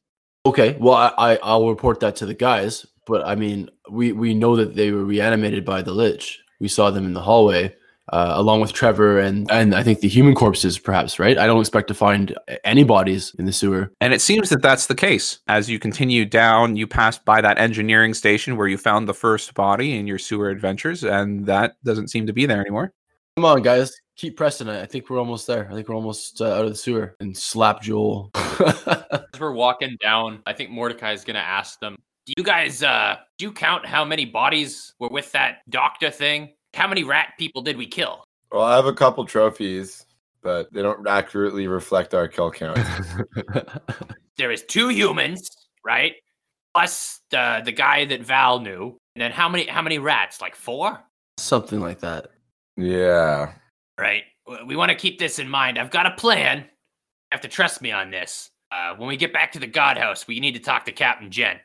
Okay, 0.45 0.77
well, 0.79 0.95
I, 0.95 1.13
I 1.19 1.39
I'll 1.43 1.69
report 1.69 2.01
that 2.01 2.17
to 2.17 2.27
the 2.27 2.35
guys, 2.35 2.87
but 3.07 3.27
I 3.27 3.35
mean, 3.35 3.69
we 3.91 4.13
we 4.13 4.35
know 4.35 4.57
that 4.57 4.77
they 4.77 4.93
were 4.93 5.05
reanimated 5.05 5.65
by 5.65 5.83
the 5.83 5.93
lich. 5.93 6.41
We 6.61 6.69
saw 6.69 6.91
them 6.91 7.05
in 7.05 7.15
the 7.15 7.21
hallway, 7.21 7.75
uh, 8.13 8.35
along 8.37 8.61
with 8.61 8.73
Trevor 8.73 9.19
and 9.19 9.51
and 9.51 9.75
I 9.75 9.83
think 9.83 10.01
the 10.01 10.09
human 10.09 10.37
corpses, 10.37 10.79
perhaps. 10.79 11.19
Right? 11.19 11.37
I 11.37 11.47
don't 11.47 11.61
expect 11.61 11.89
to 11.89 11.95
find 11.95 12.33
any 12.63 12.85
bodies 12.85 13.35
in 13.41 13.45
the 13.45 13.53
sewer. 13.53 13.93
And 14.01 14.15
it 14.15 14.21
seems 14.21 14.49
that 14.51 14.63
that's 14.63 14.87
the 14.87 14.95
case. 14.95 15.41
As 15.49 15.69
you 15.69 15.81
continue 15.81 16.25
down, 16.25 16.77
you 16.77 16.87
pass 16.87 17.19
by 17.19 17.41
that 17.41 17.59
engineering 17.59 18.15
station 18.15 18.57
where 18.57 18.69
you 18.69 18.79
found 18.79 19.09
the 19.09 19.15
first 19.15 19.53
body 19.55 19.99
in 19.99 20.07
your 20.07 20.19
sewer 20.19 20.51
adventures, 20.51 21.03
and 21.03 21.45
that 21.47 21.75
doesn't 21.85 22.09
seem 22.09 22.27
to 22.29 22.33
be 22.33 22.47
there 22.47 22.61
anymore. 22.61 22.93
Come 23.37 23.45
on, 23.45 23.63
guys, 23.63 24.01
keep 24.17 24.37
pressing 24.37 24.69
it. 24.69 24.81
I 24.81 24.87
think 24.87 25.11
we're 25.11 25.19
almost 25.19 25.47
there. 25.47 25.69
I 25.71 25.75
think 25.75 25.89
we're 25.89 25.97
almost 25.97 26.41
uh, 26.41 26.53
out 26.53 26.65
of 26.65 26.71
the 26.71 26.77
sewer. 26.77 27.17
And 27.21 27.37
slap 27.37 27.83
Joel. 27.83 28.31
as 29.35 29.41
we're 29.41 29.53
walking 29.53 29.97
down, 30.01 30.43
I 30.47 30.53
think 30.53 30.71
Mordecai 30.71 31.13
is 31.13 31.25
gonna 31.25 31.39
ask 31.39 31.81
them, 31.81 31.97
"Do 32.27 32.35
you 32.37 32.45
guys 32.45 32.83
uh, 32.83 33.17
do 33.39 33.47
you 33.47 33.53
count 33.53 33.87
how 33.87 34.05
many 34.05 34.25
bodies 34.25 34.95
were 34.99 35.09
with 35.09 35.31
that 35.33 35.59
doctor 35.71 36.11
thing? 36.11 36.55
How 36.75 36.87
many 36.89 37.05
rat 37.05 37.35
people 37.39 37.63
did 37.63 37.77
we 37.77 37.87
kill?" 37.87 38.25
Well, 38.53 38.63
I 38.63 38.77
have 38.77 38.87
a 38.87 38.93
couple 38.93 39.25
trophies, 39.25 40.07
but 40.43 40.73
they 40.73 40.83
don't 40.83 41.07
accurately 41.09 41.67
reflect 41.67 42.15
our 42.15 42.29
kill 42.29 42.51
count. 42.51 42.79
There 44.39 44.51
is 44.51 44.65
two 44.65 44.89
humans, 44.91 45.51
right? 45.85 46.13
Plus 46.75 47.21
the 47.31 47.63
the 47.65 47.73
guy 47.73 48.05
that 48.05 48.21
Val 48.23 48.61
knew. 48.61 48.99
And 49.15 49.23
then 49.23 49.33
how 49.33 49.49
many 49.49 49.67
how 49.67 49.81
many 49.81 49.99
rats? 49.99 50.43
Like 50.43 50.55
four? 50.55 51.03
Something 51.39 51.81
like 51.81 52.01
that. 52.01 52.29
yeah. 52.77 53.53
Right. 53.99 54.25
We 54.67 54.77
want 54.77 54.91
to 54.91 54.95
keep 54.95 55.19
this 55.19 55.39
in 55.39 55.49
mind. 55.49 55.79
I've 55.79 55.91
got 55.91 56.05
a 56.05 56.11
plan. 56.13 56.67
Have 57.37 57.43
to 57.43 57.49
trust 57.49 57.83
me 57.83 57.93
on 57.93 58.11
this. 58.11 58.51
Uh, 58.73 58.95
when 58.97 59.09
we 59.09 59.17
get 59.19 59.31
back 59.31 59.53
to 59.53 59.59
the 59.59 59.67
God 59.67 59.99
House, 59.99 60.27
we 60.27 60.41
need 60.41 60.55
to 60.55 60.59
talk 60.59 60.87
to 60.87 60.91
Captain 60.91 61.31
Jen. 61.31 61.61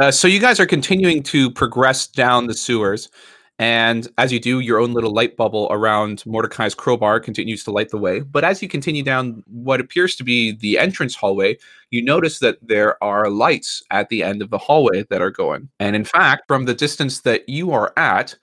Uh, 0.00 0.10
so 0.10 0.26
you 0.26 0.40
guys 0.40 0.58
are 0.58 0.64
continuing 0.64 1.22
to 1.24 1.50
progress 1.50 2.06
down 2.06 2.46
the 2.46 2.54
sewers, 2.54 3.10
and 3.58 4.08
as 4.16 4.32
you 4.32 4.40
do, 4.40 4.60
your 4.60 4.80
own 4.80 4.94
little 4.94 5.12
light 5.12 5.36
bubble 5.36 5.68
around 5.70 6.24
Mordecai's 6.24 6.74
crowbar 6.74 7.20
continues 7.20 7.64
to 7.64 7.70
light 7.70 7.90
the 7.90 7.98
way. 7.98 8.20
But 8.20 8.44
as 8.44 8.62
you 8.62 8.68
continue 8.70 9.02
down 9.02 9.42
what 9.46 9.78
appears 9.78 10.16
to 10.16 10.24
be 10.24 10.52
the 10.52 10.78
entrance 10.78 11.14
hallway, 11.14 11.58
you 11.90 12.02
notice 12.02 12.38
that 12.38 12.56
there 12.62 12.96
are 13.04 13.28
lights 13.28 13.82
at 13.90 14.08
the 14.08 14.22
end 14.22 14.40
of 14.40 14.48
the 14.48 14.56
hallway 14.56 15.04
that 15.10 15.20
are 15.20 15.30
going. 15.30 15.68
And 15.80 15.94
in 15.94 16.06
fact, 16.06 16.44
from 16.48 16.64
the 16.64 16.72
distance 16.72 17.20
that 17.20 17.46
you 17.46 17.72
are 17.72 17.92
at, 17.98 18.34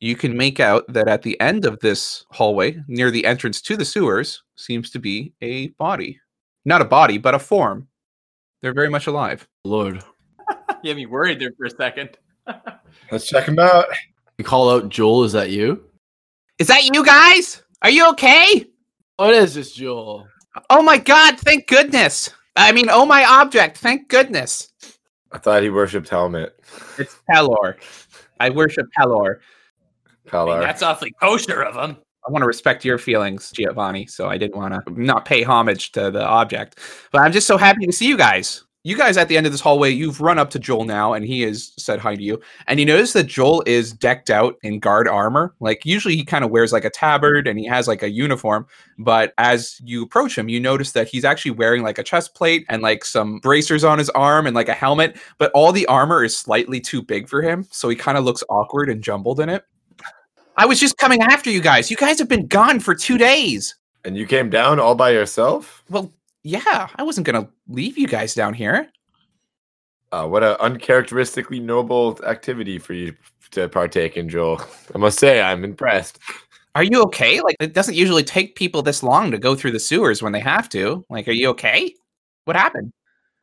you 0.00 0.14
can 0.14 0.36
make 0.36 0.60
out 0.60 0.84
that 0.92 1.08
at 1.08 1.22
the 1.22 1.40
end 1.40 1.64
of 1.64 1.80
this 1.80 2.26
hallway, 2.30 2.76
near 2.88 3.10
the 3.10 3.24
entrance 3.24 3.62
to 3.62 3.74
the 3.74 3.86
sewers, 3.86 4.42
seems 4.56 4.90
to 4.90 4.98
be 4.98 5.32
a 5.40 5.68
body. 5.78 6.20
Not 6.66 6.82
a 6.82 6.84
body, 6.84 7.16
but 7.16 7.34
a 7.34 7.38
form. 7.38 7.86
They're 8.60 8.74
very 8.74 8.90
much 8.90 9.06
alive. 9.06 9.48
Lord. 9.64 10.02
You 10.82 10.90
had 10.90 10.98
me 10.98 11.06
worried 11.06 11.40
there 11.40 11.50
for 11.56 11.64
a 11.64 11.70
second. 11.70 12.10
Let's 13.10 13.26
check 13.26 13.46
them 13.46 13.58
out. 13.58 13.86
You 14.38 14.44
call 14.44 14.70
out 14.70 14.88
Joel. 14.88 15.24
Is 15.24 15.32
that 15.32 15.50
you? 15.50 15.82
Is 16.58 16.68
that 16.68 16.84
you 16.84 17.04
guys? 17.04 17.62
Are 17.82 17.90
you 17.90 18.08
okay? 18.10 18.66
What 19.16 19.34
is 19.34 19.54
this, 19.54 19.72
Joel? 19.72 20.28
Oh 20.70 20.82
my 20.82 20.98
god, 20.98 21.40
thank 21.40 21.66
goodness. 21.66 22.30
I 22.54 22.70
mean, 22.70 22.88
oh 22.88 23.04
my 23.04 23.24
object, 23.24 23.78
thank 23.78 24.08
goodness. 24.08 24.72
I 25.32 25.38
thought 25.38 25.62
he 25.62 25.70
worshipped 25.70 26.08
Helmet. 26.08 26.56
It's 26.98 27.18
Pelor. 27.28 27.76
I 28.38 28.50
worship 28.50 28.86
Pelor. 28.96 29.38
I 30.32 30.44
mean, 30.44 30.60
that's 30.60 30.82
awfully 30.82 31.14
kosher 31.20 31.62
of 31.62 31.74
him. 31.74 31.96
I 32.26 32.30
want 32.32 32.42
to 32.42 32.46
respect 32.46 32.84
your 32.84 32.98
feelings, 32.98 33.52
Giovanni, 33.52 34.06
so 34.06 34.28
I 34.28 34.36
didn't 34.36 34.56
want 34.56 34.74
to 34.74 35.00
not 35.00 35.24
pay 35.24 35.42
homage 35.42 35.92
to 35.92 36.10
the 36.10 36.26
object. 36.26 36.80
But 37.12 37.22
I'm 37.22 37.32
just 37.32 37.46
so 37.46 37.56
happy 37.56 37.86
to 37.86 37.92
see 37.92 38.08
you 38.08 38.16
guys. 38.16 38.64
You 38.82 38.96
guys 38.96 39.16
at 39.16 39.26
the 39.26 39.36
end 39.36 39.46
of 39.46 39.52
this 39.52 39.60
hallway, 39.60 39.90
you've 39.90 40.20
run 40.20 40.38
up 40.38 40.50
to 40.50 40.60
Joel 40.60 40.84
now, 40.84 41.12
and 41.12 41.24
he 41.24 41.42
has 41.42 41.72
said 41.76 41.98
hi 41.98 42.14
to 42.14 42.22
you. 42.22 42.40
And 42.68 42.78
you 42.78 42.86
notice 42.86 43.12
that 43.14 43.26
Joel 43.26 43.64
is 43.66 43.92
decked 43.92 44.30
out 44.30 44.56
in 44.62 44.78
guard 44.78 45.08
armor. 45.08 45.54
Like, 45.58 45.84
usually 45.84 46.14
he 46.14 46.24
kind 46.24 46.44
of 46.44 46.52
wears 46.52 46.72
like 46.72 46.84
a 46.84 46.90
tabard 46.90 47.48
and 47.48 47.58
he 47.58 47.66
has 47.66 47.88
like 47.88 48.04
a 48.04 48.10
uniform. 48.10 48.66
But 48.96 49.34
as 49.38 49.80
you 49.84 50.04
approach 50.04 50.38
him, 50.38 50.48
you 50.48 50.60
notice 50.60 50.92
that 50.92 51.08
he's 51.08 51.24
actually 51.24 51.50
wearing 51.52 51.82
like 51.82 51.98
a 51.98 52.04
chest 52.04 52.34
plate 52.34 52.64
and 52.68 52.80
like 52.80 53.04
some 53.04 53.38
bracers 53.40 53.82
on 53.82 53.98
his 53.98 54.10
arm 54.10 54.46
and 54.46 54.54
like 54.54 54.68
a 54.68 54.72
helmet. 54.72 55.16
But 55.38 55.50
all 55.52 55.72
the 55.72 55.86
armor 55.86 56.22
is 56.22 56.36
slightly 56.36 56.80
too 56.80 57.02
big 57.02 57.28
for 57.28 57.42
him. 57.42 57.66
So 57.72 57.88
he 57.88 57.96
kind 57.96 58.16
of 58.16 58.24
looks 58.24 58.44
awkward 58.48 58.88
and 58.88 59.02
jumbled 59.02 59.40
in 59.40 59.48
it. 59.48 59.64
I 60.56 60.66
was 60.66 60.80
just 60.80 60.96
coming 60.96 61.22
after 61.22 61.50
you 61.50 61.60
guys. 61.60 61.90
You 61.90 61.96
guys 61.96 62.18
have 62.18 62.28
been 62.28 62.46
gone 62.46 62.80
for 62.80 62.94
two 62.94 63.18
days. 63.18 63.76
And 64.04 64.16
you 64.16 64.26
came 64.26 64.48
down 64.50 64.80
all 64.80 64.94
by 64.94 65.10
yourself? 65.10 65.84
Well, 65.90 66.12
yeah, 66.42 66.88
I 66.96 67.02
wasn't 67.02 67.26
gonna 67.26 67.48
leave 67.68 67.98
you 67.98 68.06
guys 68.06 68.34
down 68.34 68.54
here. 68.54 68.90
Uh, 70.12 70.26
what 70.26 70.42
a 70.42 70.60
uncharacteristically 70.62 71.60
noble 71.60 72.18
activity 72.24 72.78
for 72.78 72.94
you 72.94 73.14
to 73.50 73.68
partake 73.68 74.16
in, 74.16 74.28
Joel. 74.28 74.62
I 74.94 74.98
must 74.98 75.18
say, 75.18 75.42
I'm 75.42 75.64
impressed. 75.64 76.18
Are 76.74 76.84
you 76.84 77.02
okay? 77.04 77.40
Like, 77.40 77.56
it 77.58 77.72
doesn't 77.72 77.94
usually 77.94 78.22
take 78.22 78.54
people 78.54 78.82
this 78.82 79.02
long 79.02 79.30
to 79.30 79.38
go 79.38 79.54
through 79.54 79.72
the 79.72 79.80
sewers 79.80 80.22
when 80.22 80.32
they 80.32 80.40
have 80.40 80.68
to. 80.70 81.04
Like, 81.10 81.26
are 81.26 81.32
you 81.32 81.48
okay? 81.50 81.94
What 82.44 82.56
happened? 82.56 82.92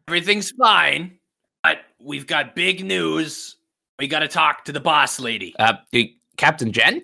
Everything's 0.07 0.51
fine, 0.51 1.17
but 1.63 1.79
we've 1.99 2.27
got 2.27 2.55
big 2.55 2.85
news. 2.85 3.57
We 3.99 4.07
got 4.07 4.19
to 4.19 4.27
talk 4.27 4.65
to 4.65 4.71
the 4.71 4.79
boss 4.79 5.19
lady. 5.19 5.55
Uh, 5.57 5.73
y- 5.91 6.13
Captain 6.37 6.71
Jen? 6.71 7.03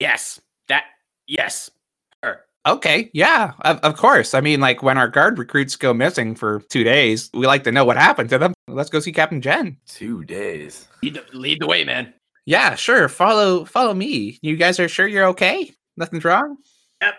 Yes, 0.00 0.40
that. 0.68 0.84
Yes, 1.26 1.70
her. 2.22 2.40
Okay, 2.66 3.10
yeah, 3.14 3.52
of, 3.60 3.78
of 3.80 3.96
course. 3.96 4.34
I 4.34 4.40
mean, 4.40 4.60
like, 4.60 4.82
when 4.82 4.98
our 4.98 5.08
guard 5.08 5.38
recruits 5.38 5.76
go 5.76 5.94
missing 5.94 6.34
for 6.34 6.60
two 6.70 6.84
days, 6.84 7.30
we 7.34 7.46
like 7.46 7.64
to 7.64 7.72
know 7.72 7.84
what 7.84 7.96
happened 7.96 8.30
to 8.30 8.38
them. 8.38 8.54
Let's 8.68 8.90
go 8.90 9.00
see 9.00 9.12
Captain 9.12 9.40
Jen. 9.40 9.76
Two 9.86 10.24
days. 10.24 10.88
Lead 11.02 11.14
the, 11.14 11.24
lead 11.32 11.60
the 11.60 11.66
way, 11.66 11.84
man. 11.84 12.12
Yeah, 12.46 12.74
sure. 12.74 13.08
Follow, 13.08 13.64
follow 13.64 13.94
me. 13.94 14.38
You 14.42 14.56
guys 14.56 14.78
are 14.78 14.88
sure 14.88 15.06
you're 15.06 15.26
okay? 15.28 15.72
Nothing's 15.96 16.24
wrong. 16.24 16.56
Yep. 17.00 17.14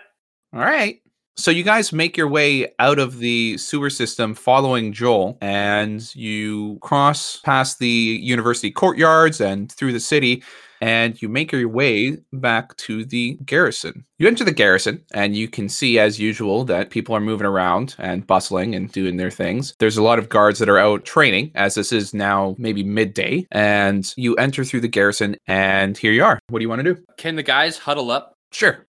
All 0.52 0.60
right. 0.60 1.00
So 1.38 1.50
you 1.50 1.64
guys 1.64 1.92
make 1.92 2.16
your 2.16 2.28
way 2.28 2.72
out 2.78 2.98
of 2.98 3.18
the 3.18 3.58
sewer 3.58 3.90
system 3.90 4.34
following 4.34 4.90
Joel, 4.90 5.36
and 5.42 6.14
you 6.14 6.78
cross 6.80 7.40
past 7.44 7.78
the 7.78 7.88
university 7.88 8.70
courtyards 8.70 9.38
and 9.40 9.70
through 9.70 9.92
the 9.92 10.00
city, 10.00 10.42
and 10.80 11.20
you 11.20 11.28
make 11.28 11.52
your 11.52 11.68
way 11.68 12.16
back 12.32 12.74
to 12.78 13.04
the 13.04 13.38
garrison. 13.44 14.06
You 14.18 14.28
enter 14.28 14.44
the 14.44 14.50
garrison, 14.50 15.04
and 15.12 15.36
you 15.36 15.46
can 15.46 15.68
see, 15.68 15.98
as 15.98 16.18
usual, 16.18 16.64
that 16.64 16.88
people 16.88 17.14
are 17.14 17.20
moving 17.20 17.46
around 17.46 17.94
and 17.98 18.26
bustling 18.26 18.74
and 18.74 18.90
doing 18.90 19.18
their 19.18 19.30
things. 19.30 19.74
There's 19.78 19.98
a 19.98 20.02
lot 20.02 20.18
of 20.18 20.30
guards 20.30 20.58
that 20.58 20.70
are 20.70 20.78
out 20.78 21.04
training, 21.04 21.52
as 21.54 21.74
this 21.74 21.92
is 21.92 22.14
now 22.14 22.56
maybe 22.58 22.82
midday, 22.82 23.46
and 23.52 24.10
you 24.16 24.36
enter 24.36 24.64
through 24.64 24.80
the 24.80 24.88
garrison, 24.88 25.36
and 25.46 25.98
here 25.98 26.12
you 26.12 26.24
are. 26.24 26.40
What 26.48 26.60
do 26.60 26.62
you 26.62 26.70
want 26.70 26.82
to 26.82 26.94
do? 26.94 27.02
Can 27.18 27.36
the 27.36 27.42
guys 27.42 27.76
huddle 27.76 28.10
up? 28.10 28.32
Sure. 28.52 28.86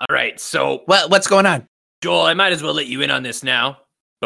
All 0.00 0.12
right, 0.12 0.40
so 0.40 0.82
Well, 0.88 1.08
what's 1.08 1.28
going 1.28 1.46
on? 1.46 1.68
Joel, 2.04 2.26
I 2.26 2.34
might 2.34 2.52
as 2.52 2.62
well 2.62 2.74
let 2.74 2.86
you 2.86 3.00
in 3.00 3.10
on 3.10 3.22
this 3.22 3.42
now 3.42 3.78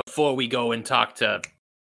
before 0.04 0.34
we 0.34 0.48
go 0.48 0.72
and 0.72 0.84
talk 0.84 1.14
to 1.18 1.40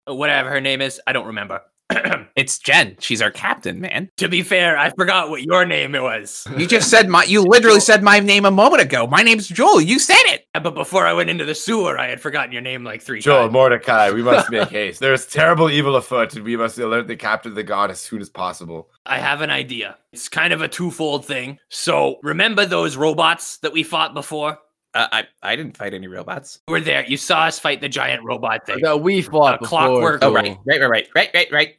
uh, 0.07 0.14
whatever 0.14 0.50
her 0.50 0.61
name 0.61 0.83
is. 0.83 1.00
I 1.07 1.14
don't 1.14 1.28
remember. 1.28 1.62
It's 2.37 2.57
Jen. 2.59 2.95
She's 3.00 3.21
our 3.21 3.33
captain, 3.33 3.80
man. 3.80 4.11
to 4.18 4.28
be 4.28 4.42
fair, 4.42 4.78
I 4.78 4.90
forgot 4.90 5.28
what 5.28 5.42
your 5.42 5.64
name 5.64 5.92
was. 5.92 6.47
You 6.57 6.68
just 6.68 6.88
said 6.88 7.09
my. 7.09 7.25
You 7.25 7.42
literally 7.42 7.80
said 7.80 8.04
my 8.04 8.21
name 8.21 8.45
a 8.45 8.50
moment 8.50 8.80
ago. 8.80 9.09
My 9.09 9.23
name's 9.23 9.49
Joel. 9.49 9.80
You 9.80 9.99
said 9.99 10.23
it. 10.26 10.47
But 10.54 10.76
before 10.76 11.04
I 11.04 11.14
went 11.14 11.30
into 11.30 11.45
the 11.45 11.54
sewer, 11.57 11.99
I 11.99 12.07
had 12.07 12.21
forgotten 12.21 12.52
your 12.52 12.62
name 12.62 12.85
like 12.85 13.02
three 13.02 13.21
Joel, 13.21 13.38
times. 13.38 13.47
Joel 13.47 13.52
Mordecai, 13.52 14.11
we 14.12 14.23
must 14.23 14.50
make 14.50 14.68
haste. 14.71 15.00
There 15.00 15.12
is 15.14 15.26
terrible 15.26 15.68
evil 15.68 15.97
afoot, 15.97 16.37
and 16.37 16.45
we 16.45 16.57
must 16.57 16.78
alert 16.78 17.09
the 17.09 17.16
captain 17.16 17.50
of 17.52 17.57
the 17.57 17.64
guard 17.64 17.90
as 17.90 17.99
soon 17.99 18.21
as 18.21 18.28
possible. 18.28 18.88
I 19.04 19.18
have 19.18 19.40
an 19.40 19.50
idea. 19.50 19.97
It's 20.12 20.28
kind 20.28 20.52
of 20.52 20.61
a 20.61 20.68
twofold 20.68 21.25
thing. 21.25 21.59
So 21.71 22.21
remember 22.23 22.66
those 22.66 22.97
robots 22.97 23.57
that 23.59 23.73
we 23.73 23.83
fought 23.83 24.14
before? 24.14 24.59
Uh, 24.99 25.09
I 25.12 25.25
I 25.43 25.57
didn't 25.57 25.76
fight 25.76 25.95
any 25.95 26.09
robots. 26.09 26.59
You 26.69 26.73
were 26.73 26.81
there. 26.81 27.05
You 27.07 27.17
saw 27.17 27.43
us 27.45 27.59
fight 27.59 27.81
the 27.81 27.88
giant 27.88 28.25
robot 28.25 28.67
thing. 28.67 28.81
That 28.83 29.00
we 29.00 29.23
fought 29.23 29.55
A 29.55 29.59
before. 29.59 29.69
clockwork- 29.69 30.25
Oh 30.25 30.33
right, 30.33 30.59
right, 30.67 30.81
right, 30.81 30.90
right, 30.90 31.09
right, 31.14 31.31
right, 31.35 31.49
right. 31.52 31.75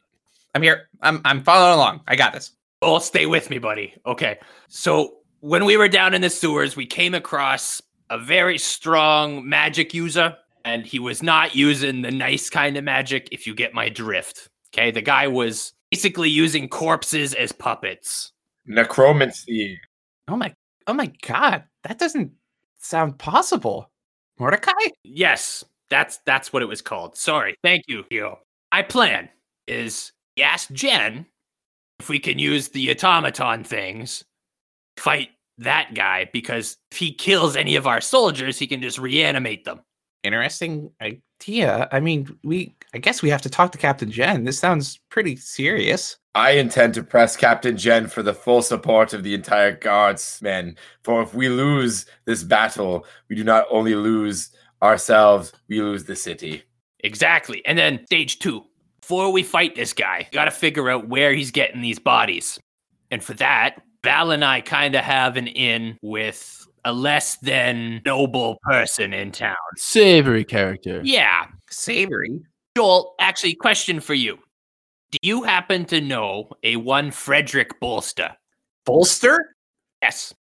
I'm 0.54 0.62
here. 0.62 0.88
I'm 1.02 1.20
I'm 1.24 1.42
following 1.44 1.74
along. 1.74 2.00
I 2.08 2.16
got 2.16 2.32
this. 2.32 2.52
Oh, 2.82 2.98
stay 2.98 3.26
with 3.26 3.50
me, 3.50 3.58
buddy. 3.58 3.94
Okay. 4.06 4.38
So 4.68 5.18
when 5.40 5.64
we 5.66 5.76
were 5.76 5.88
down 5.88 6.14
in 6.14 6.22
the 6.22 6.30
sewers, 6.30 6.76
we 6.76 6.86
came 6.86 7.14
across 7.14 7.82
a 8.08 8.18
very 8.18 8.56
strong 8.58 9.46
magic 9.48 9.92
user, 9.94 10.36
and 10.64 10.84
he 10.86 10.98
was 10.98 11.22
not 11.22 11.54
using 11.54 12.02
the 12.02 12.10
nice 12.10 12.48
kind 12.50 12.76
of 12.78 12.84
magic, 12.84 13.28
if 13.32 13.46
you 13.46 13.54
get 13.54 13.74
my 13.74 13.88
drift. 13.90 14.48
Okay. 14.74 14.90
The 14.90 15.02
guy 15.02 15.28
was 15.28 15.72
basically 15.90 16.30
using 16.30 16.68
corpses 16.68 17.34
as 17.34 17.52
puppets. 17.52 18.32
Necromancy. 18.66 19.78
Oh 20.26 20.36
my. 20.36 20.54
Oh 20.86 20.92
my 20.94 21.12
God. 21.22 21.64
That 21.84 21.98
doesn't 21.98 22.32
sound 22.80 23.18
possible. 23.18 23.90
Mordecai. 24.38 24.72
Yes, 25.04 25.64
that's 25.90 26.18
that's 26.26 26.52
what 26.52 26.62
it 26.62 26.66
was 26.66 26.82
called. 26.82 27.16
Sorry. 27.16 27.54
Thank 27.62 27.84
you, 27.86 28.04
Gio. 28.10 28.38
My 28.72 28.82
plan 28.82 29.28
is 29.66 30.12
ask 30.40 30.70
Jen 30.72 31.26
if 31.98 32.08
we 32.08 32.18
can 32.18 32.38
use 32.38 32.68
the 32.68 32.90
automaton 32.90 33.62
things, 33.62 34.24
fight 34.96 35.28
that 35.58 35.94
guy, 35.94 36.30
because 36.32 36.78
if 36.90 36.98
he 36.98 37.12
kills 37.12 37.56
any 37.56 37.76
of 37.76 37.86
our 37.86 38.00
soldiers, 38.00 38.58
he 38.58 38.66
can 38.66 38.80
just 38.80 38.98
reanimate 38.98 39.64
them. 39.64 39.80
Interesting 40.24 40.90
idea. 41.40 41.88
I 41.92 42.00
mean, 42.00 42.36
we. 42.42 42.74
I 42.92 42.98
guess 42.98 43.22
we 43.22 43.30
have 43.30 43.42
to 43.42 43.48
talk 43.48 43.70
to 43.72 43.78
Captain 43.78 44.10
Jen. 44.10 44.44
This 44.44 44.58
sounds 44.58 44.98
pretty 45.10 45.36
serious. 45.36 46.16
I 46.34 46.52
intend 46.52 46.94
to 46.94 47.04
press 47.04 47.36
Captain 47.36 47.76
Jen 47.76 48.08
for 48.08 48.22
the 48.22 48.34
full 48.34 48.62
support 48.62 49.12
of 49.12 49.22
the 49.22 49.34
entire 49.34 49.76
guards 49.76 50.40
men. 50.42 50.76
For 51.04 51.22
if 51.22 51.32
we 51.32 51.48
lose 51.48 52.06
this 52.24 52.42
battle, 52.42 53.06
we 53.28 53.36
do 53.36 53.44
not 53.44 53.66
only 53.70 53.94
lose 53.94 54.50
ourselves, 54.82 55.52
we 55.68 55.80
lose 55.80 56.04
the 56.04 56.16
city. 56.16 56.64
Exactly. 57.00 57.64
And 57.64 57.78
then 57.78 58.04
stage 58.06 58.40
two. 58.40 58.64
Before 59.00 59.32
we 59.32 59.42
fight 59.42 59.76
this 59.76 59.92
guy, 59.92 60.26
we 60.30 60.34
gotta 60.34 60.50
figure 60.50 60.90
out 60.90 61.08
where 61.08 61.32
he's 61.32 61.50
getting 61.50 61.80
these 61.80 61.98
bodies. 61.98 62.58
And 63.10 63.22
for 63.22 63.34
that, 63.34 63.82
Val 64.02 64.30
and 64.30 64.44
I 64.44 64.60
kind 64.60 64.94
of 64.94 65.02
have 65.04 65.36
an 65.36 65.46
in 65.46 65.96
with 66.02 66.59
a 66.84 66.92
less 66.92 67.36
than 67.36 68.02
noble 68.04 68.58
person 68.62 69.12
in 69.12 69.32
town. 69.32 69.56
Savory 69.76 70.44
character. 70.44 71.00
Yeah. 71.04 71.46
Savory. 71.70 72.40
Joel, 72.76 73.14
actually, 73.18 73.54
question 73.54 74.00
for 74.00 74.14
you. 74.14 74.38
Do 75.10 75.18
you 75.22 75.42
happen 75.42 75.84
to 75.86 76.00
know 76.00 76.50
a 76.62 76.76
one 76.76 77.10
Frederick 77.10 77.80
Bolster? 77.80 78.36
Bolster. 78.86 79.56
Yes. 80.02 80.34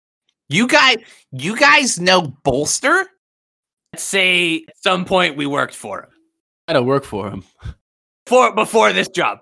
You 0.49 0.67
guys. 0.67 0.97
You 1.31 1.57
guys 1.57 1.99
know 1.99 2.33
Bolster. 2.43 3.07
Let's 3.93 4.03
say 4.03 4.65
at 4.67 4.77
some 4.77 5.05
point 5.05 5.37
we 5.37 5.45
worked 5.45 5.75
for 5.75 6.03
him. 6.03 6.09
I 6.67 6.73
don't 6.73 6.85
work 6.85 7.05
for 7.05 7.29
him. 7.29 7.43
For 8.25 8.53
before 8.53 8.91
this 8.91 9.07
job. 9.07 9.39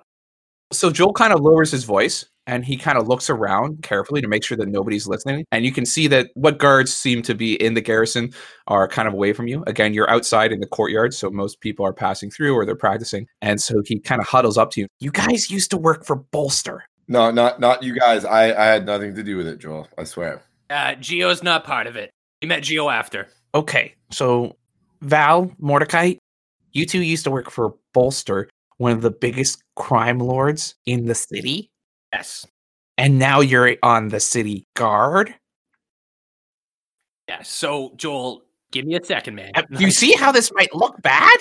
So 0.71 0.91
Joel 0.91 1.13
kind 1.13 1.33
of 1.33 1.41
lowers 1.41 1.71
his 1.71 1.83
voice 1.83 2.25
and 2.47 2.65
he 2.65 2.77
kind 2.77 2.97
of 2.97 3.07
looks 3.07 3.29
around 3.29 3.81
carefully 3.83 4.21
to 4.21 4.27
make 4.27 4.43
sure 4.43 4.57
that 4.57 4.67
nobody's 4.67 5.07
listening. 5.07 5.45
And 5.51 5.65
you 5.65 5.71
can 5.71 5.85
see 5.85 6.07
that 6.07 6.29
what 6.35 6.57
guards 6.57 6.93
seem 6.93 7.21
to 7.23 7.33
be 7.33 7.55
in 7.55 7.73
the 7.73 7.81
garrison 7.81 8.31
are 8.67 8.87
kind 8.87 9.07
of 9.07 9.13
away 9.13 9.33
from 9.33 9.47
you. 9.47 9.63
Again, 9.67 9.93
you're 9.93 10.09
outside 10.09 10.51
in 10.51 10.59
the 10.59 10.67
courtyard, 10.67 11.13
so 11.13 11.29
most 11.29 11.59
people 11.61 11.85
are 11.85 11.93
passing 11.93 12.29
through 12.29 12.55
or 12.55 12.65
they're 12.65 12.75
practicing. 12.75 13.27
And 13.41 13.61
so 13.61 13.81
he 13.85 13.99
kind 13.99 14.21
of 14.21 14.27
huddles 14.27 14.57
up 14.57 14.71
to 14.71 14.81
you. 14.81 14.87
You 14.99 15.11
guys 15.11 15.49
used 15.49 15.71
to 15.71 15.77
work 15.77 16.05
for 16.05 16.15
Bolster. 16.15 16.83
No, 17.07 17.29
not 17.31 17.59
not 17.59 17.83
you 17.83 17.97
guys. 17.97 18.25
I, 18.25 18.45
I 18.45 18.65
had 18.65 18.85
nothing 18.85 19.13
to 19.15 19.23
do 19.23 19.37
with 19.37 19.47
it, 19.47 19.59
Joel. 19.59 19.87
I 19.97 20.03
swear. 20.05 20.43
Uh, 20.69 20.95
Geo's 20.95 21.43
not 21.43 21.63
part 21.63 21.85
of 21.85 21.95
it. 21.95 22.09
We 22.41 22.47
met 22.47 22.63
Geo 22.63 22.89
after. 22.89 23.27
Okay, 23.53 23.93
so 24.11 24.57
Val, 25.01 25.51
Mordecai, 25.59 26.15
you 26.73 26.85
two 26.85 27.01
used 27.01 27.23
to 27.25 27.31
work 27.31 27.51
for 27.51 27.75
Bolster, 27.93 28.49
one 28.77 28.91
of 28.91 29.01
the 29.01 29.11
biggest 29.11 29.63
crime 29.75 30.19
lords 30.19 30.75
in 30.85 31.05
the 31.05 31.15
city. 31.15 31.69
Yes. 32.15 32.47
And 32.97 33.19
now 33.19 33.41
you're 33.41 33.75
on 33.83 34.07
the 34.07 34.21
city 34.21 34.65
guard. 34.75 35.35
Yeah. 37.27 37.41
So, 37.41 37.93
Joel, 37.97 38.43
give 38.71 38.85
me 38.85 38.95
a 38.95 39.03
second, 39.03 39.35
man. 39.35 39.51
Uh, 39.55 39.63
You 39.79 39.91
see 39.91 40.13
how 40.13 40.31
this 40.31 40.51
might 40.53 40.73
look 40.73 41.01
bad? 41.01 41.37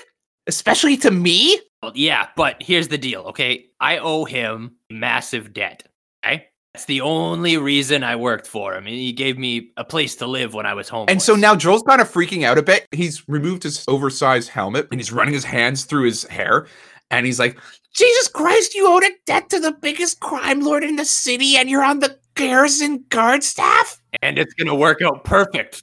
Especially 0.47 0.97
to 0.99 1.11
me? 1.11 1.61
Well, 1.83 1.93
yeah, 1.95 2.29
but 2.37 2.57
here's 2.61 2.89
the 2.89 2.99
deal, 2.99 3.21
okay? 3.23 3.67
I 3.81 3.99
owe 3.99 4.25
him 4.25 4.77
massive 4.91 5.53
debt. 5.53 5.85
Okay? 6.25 6.47
That's 6.73 6.87
the 6.87 7.03
only 7.03 7.57
reason 7.57 8.03
I 8.03 8.17
worked 8.17 8.49
for 8.49 8.75
him. 8.75 8.87
He 8.87 9.13
gave 9.13 9.39
me 9.39 9.71
a 9.77 9.85
place 9.85 10.17
to 10.17 10.27
live 10.27 10.55
when 10.55 10.67
I 10.67 10.75
was 10.75 10.89
home. 10.89 11.07
And 11.09 11.23
so 11.23 11.37
now 11.37 11.55
Joel's 11.55 11.85
kind 11.85 12.01
of 12.01 12.11
freaking 12.11 12.43
out 12.43 12.59
a 12.59 12.63
bit. 12.63 12.87
He's 12.91 13.29
removed 13.29 13.63
his 13.63 13.85
oversized 13.87 14.49
helmet 14.49 14.89
and 14.91 14.99
he's 14.99 15.13
running 15.13 15.35
his 15.35 15.45
hands 15.45 15.85
through 15.85 16.07
his 16.07 16.25
hair. 16.25 16.67
And 17.13 17.27
he's 17.27 17.39
like, 17.39 17.59
Jesus 17.95 18.29
Christ, 18.29 18.75
you 18.75 18.89
owed 18.89 19.05
a 19.05 19.11
debt 19.25 19.49
to 19.51 19.61
the 19.61 19.73
biggest 19.73 20.21
crime 20.21 20.61
lord 20.61 20.85
in 20.85 20.97
the 20.97 21.05
city 21.05 21.57
and 21.57 21.71
you're 21.71 21.85
on 21.85 22.01
the 22.01 22.19
garrison 22.35 23.05
guard 23.09 23.43
staff? 23.43 24.01
and 24.23 24.39
it's 24.39 24.55
gonna 24.55 24.75
work 24.75 25.03
out 25.03 25.25
perfect. 25.25 25.83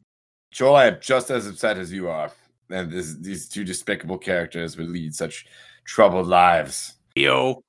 Joel, 0.52 0.76
I 0.76 0.86
am 0.88 0.97
just 1.02 1.30
as 1.30 1.47
upset 1.47 1.78
as 1.78 1.91
you 1.91 2.10
are. 2.10 2.32
And 2.69 2.91
this, 2.91 3.15
these 3.15 3.47
two 3.47 3.63
despicable 3.63 4.17
characters 4.17 4.78
would 4.78 4.89
lead 4.89 5.13
such 5.13 5.45
troubled 5.86 6.28
lives. 6.28 6.93
Yo, 7.15 7.63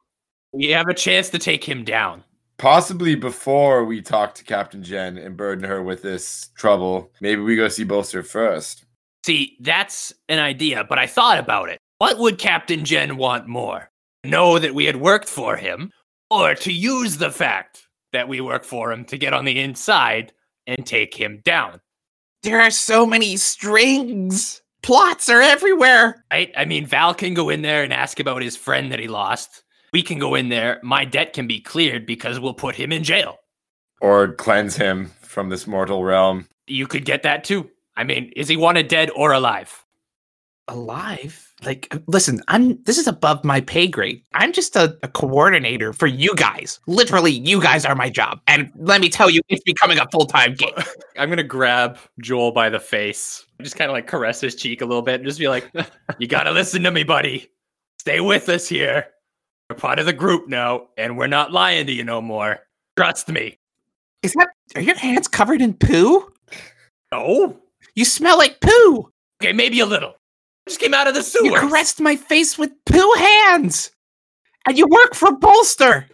we 0.52 0.68
have 0.68 0.88
a 0.88 0.94
chance 0.94 1.28
to 1.30 1.38
take 1.38 1.64
him 1.64 1.84
down. 1.84 2.22
Possibly 2.58 3.16
before 3.16 3.84
we 3.84 4.00
talk 4.00 4.34
to 4.36 4.44
Captain 4.44 4.82
Jen 4.82 5.18
and 5.18 5.36
burden 5.36 5.64
her 5.64 5.82
with 5.82 6.02
this 6.02 6.50
trouble, 6.56 7.10
maybe 7.20 7.42
we 7.42 7.56
go 7.56 7.68
see 7.68 7.84
Bolster 7.84 8.22
first. 8.22 8.84
See, 9.26 9.56
that's 9.60 10.12
an 10.28 10.38
idea, 10.38 10.84
but 10.84 10.98
I 10.98 11.06
thought 11.06 11.38
about 11.38 11.68
it. 11.68 11.78
What 11.98 12.18
would 12.18 12.38
Captain 12.38 12.84
Jen 12.84 13.16
want 13.16 13.46
more? 13.46 13.90
Know 14.24 14.58
that 14.58 14.74
we 14.74 14.84
had 14.84 14.96
worked 14.96 15.28
for 15.28 15.56
him, 15.56 15.90
or 16.30 16.54
to 16.54 16.72
use 16.72 17.16
the 17.16 17.32
fact 17.32 17.88
that 18.12 18.28
we 18.28 18.40
work 18.40 18.62
for 18.62 18.92
him 18.92 19.04
to 19.06 19.18
get 19.18 19.32
on 19.32 19.44
the 19.44 19.58
inside 19.58 20.32
and 20.66 20.86
take 20.86 21.14
him 21.14 21.40
down? 21.44 21.80
There 22.44 22.60
are 22.60 22.70
so 22.70 23.04
many 23.04 23.36
strings. 23.36 24.62
Plots 24.82 25.28
are 25.28 25.42
everywhere. 25.42 26.24
Right? 26.32 26.52
I 26.56 26.64
mean, 26.64 26.86
Val 26.86 27.14
can 27.14 27.34
go 27.34 27.48
in 27.48 27.62
there 27.62 27.82
and 27.82 27.92
ask 27.92 28.20
about 28.20 28.42
his 28.42 28.56
friend 28.56 28.92
that 28.92 29.00
he 29.00 29.08
lost. 29.08 29.64
We 29.92 30.02
can 30.02 30.18
go 30.18 30.36
in 30.36 30.48
there. 30.48 30.78
My 30.82 31.04
debt 31.04 31.32
can 31.32 31.46
be 31.46 31.60
cleared 31.60 32.06
because 32.06 32.38
we'll 32.38 32.54
put 32.54 32.76
him 32.76 32.92
in 32.92 33.02
jail. 33.02 33.38
Or 34.00 34.32
cleanse 34.32 34.76
him 34.76 35.10
from 35.20 35.48
this 35.48 35.66
mortal 35.66 36.04
realm. 36.04 36.48
You 36.66 36.86
could 36.86 37.04
get 37.04 37.24
that 37.24 37.44
too. 37.44 37.70
I 37.96 38.04
mean, 38.04 38.32
is 38.36 38.48
he 38.48 38.56
wanted 38.56 38.88
dead 38.88 39.10
or 39.14 39.32
alive? 39.32 39.84
Alive? 40.68 41.51
Like, 41.64 41.94
listen, 42.06 42.42
I'm 42.48 42.82
this 42.84 42.98
is 42.98 43.06
above 43.06 43.44
my 43.44 43.60
pay 43.60 43.86
grade. 43.86 44.22
I'm 44.34 44.52
just 44.52 44.74
a, 44.74 44.98
a 45.02 45.08
coordinator 45.08 45.92
for 45.92 46.06
you 46.06 46.34
guys. 46.34 46.80
Literally, 46.86 47.32
you 47.32 47.60
guys 47.60 47.84
are 47.84 47.94
my 47.94 48.10
job. 48.10 48.40
And 48.46 48.70
let 48.76 49.00
me 49.00 49.08
tell 49.08 49.30
you, 49.30 49.40
it's 49.48 49.62
becoming 49.62 49.98
a 49.98 50.06
full-time 50.10 50.54
gig. 50.54 50.72
I'm 51.18 51.28
gonna 51.28 51.42
grab 51.42 51.98
Joel 52.20 52.52
by 52.52 52.68
the 52.68 52.80
face, 52.80 53.44
just 53.60 53.76
kind 53.76 53.90
of 53.90 53.94
like 53.94 54.06
caress 54.06 54.40
his 54.40 54.56
cheek 54.56 54.80
a 54.80 54.86
little 54.86 55.02
bit, 55.02 55.16
and 55.16 55.24
just 55.24 55.38
be 55.38 55.48
like, 55.48 55.70
"You 56.18 56.26
gotta 56.26 56.50
listen 56.50 56.82
to 56.82 56.90
me, 56.90 57.04
buddy. 57.04 57.50
Stay 58.00 58.20
with 58.20 58.48
us 58.48 58.68
here. 58.68 59.06
We're 59.70 59.76
part 59.76 59.98
of 59.98 60.06
the 60.06 60.12
group 60.12 60.48
now, 60.48 60.88
and 60.96 61.16
we're 61.16 61.28
not 61.28 61.52
lying 61.52 61.86
to 61.86 61.92
you 61.92 62.04
no 62.04 62.20
more. 62.20 62.60
Trust 62.96 63.28
me." 63.28 63.58
Is 64.22 64.32
that 64.34 64.48
are 64.76 64.80
your 64.80 64.96
hands 64.96 65.28
covered 65.28 65.60
in 65.60 65.74
poo? 65.74 66.32
No. 67.12 67.58
You 67.94 68.04
smell 68.04 68.38
like 68.38 68.60
poo. 68.60 69.10
Okay, 69.42 69.52
maybe 69.52 69.80
a 69.80 69.86
little. 69.86 70.14
Just 70.68 70.80
came 70.80 70.94
out 70.94 71.08
of 71.08 71.14
the 71.14 71.22
sewer. 71.22 71.44
You 71.44 71.54
caressed 71.54 72.00
my 72.00 72.16
face 72.16 72.56
with 72.56 72.70
poo 72.86 73.12
hands. 73.18 73.90
And 74.66 74.78
you 74.78 74.86
work 74.86 75.14
for 75.14 75.32
Bolster. 75.32 76.06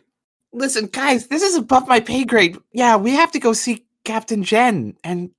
Listen, 0.53 0.87
guys, 0.87 1.27
this 1.27 1.43
is 1.43 1.57
above 1.57 1.87
my 1.87 2.01
pay 2.01 2.25
grade. 2.25 2.57
Yeah, 2.73 2.97
we 2.97 3.11
have 3.13 3.31
to 3.33 3.39
go 3.39 3.53
see 3.53 3.87
Captain 4.05 4.43
Jen, 4.43 4.97
and 5.05 5.31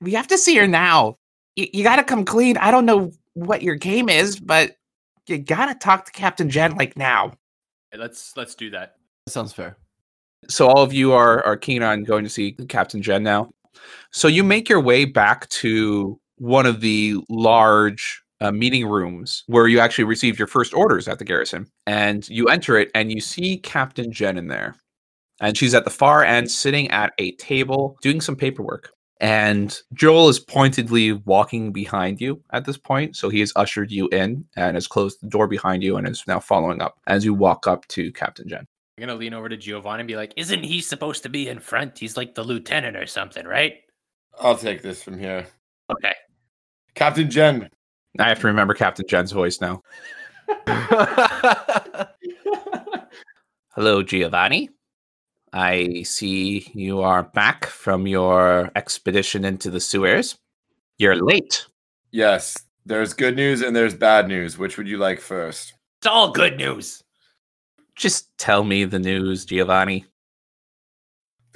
we 0.00 0.12
have 0.14 0.26
to 0.28 0.38
see 0.38 0.56
her 0.56 0.66
now. 0.66 1.18
You, 1.54 1.68
you 1.72 1.84
gotta 1.84 2.02
come 2.02 2.24
clean. 2.24 2.56
I 2.56 2.72
don't 2.72 2.86
know 2.86 3.12
what 3.34 3.62
your 3.62 3.76
game 3.76 4.08
is, 4.08 4.40
but 4.40 4.76
you 5.28 5.38
gotta 5.38 5.74
talk 5.76 6.04
to 6.06 6.12
Captain 6.12 6.50
Jen 6.50 6.74
like 6.76 6.96
now. 6.96 7.32
Let's 7.96 8.36
let's 8.36 8.56
do 8.56 8.70
that. 8.70 8.96
That 9.26 9.32
sounds 9.32 9.52
fair. 9.52 9.76
So 10.48 10.66
all 10.66 10.82
of 10.82 10.92
you 10.92 11.12
are 11.12 11.44
are 11.46 11.56
keen 11.56 11.82
on 11.82 12.02
going 12.02 12.24
to 12.24 12.30
see 12.30 12.52
Captain 12.68 13.00
Jen 13.00 13.22
now. 13.22 13.52
So 14.10 14.26
you 14.26 14.42
make 14.42 14.68
your 14.68 14.80
way 14.80 15.04
back 15.04 15.48
to 15.50 16.18
one 16.36 16.66
of 16.66 16.80
the 16.80 17.16
large 17.28 18.22
uh, 18.40 18.52
meeting 18.52 18.86
rooms 18.86 19.44
where 19.46 19.66
you 19.66 19.80
actually 19.80 20.04
received 20.04 20.38
your 20.38 20.48
first 20.48 20.74
orders 20.74 21.08
at 21.08 21.18
the 21.18 21.24
garrison. 21.24 21.66
And 21.86 22.28
you 22.28 22.46
enter 22.46 22.78
it 22.78 22.90
and 22.94 23.10
you 23.10 23.20
see 23.20 23.58
Captain 23.58 24.12
Jen 24.12 24.38
in 24.38 24.48
there. 24.48 24.76
And 25.40 25.56
she's 25.56 25.74
at 25.74 25.84
the 25.84 25.90
far 25.90 26.24
end 26.24 26.50
sitting 26.50 26.90
at 26.90 27.12
a 27.18 27.32
table 27.32 27.96
doing 28.02 28.20
some 28.20 28.36
paperwork. 28.36 28.90
And 29.18 29.78
Joel 29.94 30.28
is 30.28 30.38
pointedly 30.38 31.12
walking 31.12 31.72
behind 31.72 32.20
you 32.20 32.42
at 32.52 32.66
this 32.66 32.76
point. 32.76 33.16
So 33.16 33.30
he 33.30 33.40
has 33.40 33.52
ushered 33.56 33.90
you 33.90 34.08
in 34.08 34.44
and 34.56 34.76
has 34.76 34.86
closed 34.86 35.20
the 35.22 35.28
door 35.28 35.48
behind 35.48 35.82
you 35.82 35.96
and 35.96 36.06
is 36.06 36.24
now 36.26 36.40
following 36.40 36.82
up 36.82 36.98
as 37.06 37.24
you 37.24 37.32
walk 37.32 37.66
up 37.66 37.86
to 37.88 38.12
Captain 38.12 38.46
Jen. 38.46 38.66
I'm 38.98 39.06
gonna 39.06 39.18
lean 39.18 39.34
over 39.34 39.48
to 39.48 39.56
Giovanni 39.58 40.00
and 40.00 40.08
be 40.08 40.16
like, 40.16 40.32
"Isn't 40.36 40.64
he 40.64 40.80
supposed 40.80 41.22
to 41.24 41.28
be 41.28 41.48
in 41.48 41.60
front? 41.60 41.98
He's 41.98 42.16
like 42.16 42.34
the 42.34 42.42
lieutenant 42.42 42.96
or 42.96 43.06
something, 43.06 43.46
right?" 43.46 43.74
I'll 44.38 44.56
take 44.56 44.80
this 44.80 45.02
from 45.02 45.18
here. 45.18 45.46
Okay. 45.90 46.14
Captain 46.96 47.30
Jen. 47.30 47.70
I 48.18 48.28
have 48.28 48.40
to 48.40 48.46
remember 48.48 48.74
Captain 48.74 49.06
Jen's 49.06 49.30
voice 49.30 49.60
now. 49.60 49.82
Hello, 53.74 54.02
Giovanni. 54.02 54.70
I 55.52 56.02
see 56.02 56.70
you 56.74 57.02
are 57.02 57.22
back 57.22 57.66
from 57.66 58.06
your 58.06 58.72
expedition 58.74 59.44
into 59.44 59.70
the 59.70 59.80
sewers. 59.80 60.38
You're 60.98 61.22
late. 61.22 61.66
Yes, 62.10 62.56
there's 62.86 63.12
good 63.12 63.36
news 63.36 63.60
and 63.60 63.76
there's 63.76 63.94
bad 63.94 64.28
news. 64.28 64.56
Which 64.56 64.78
would 64.78 64.88
you 64.88 64.96
like 64.96 65.20
first? 65.20 65.74
It's 66.00 66.06
all 66.06 66.30
good 66.32 66.56
news. 66.56 67.02
Just 67.94 68.28
tell 68.38 68.64
me 68.64 68.84
the 68.84 68.98
news, 68.98 69.44
Giovanni. 69.44 70.06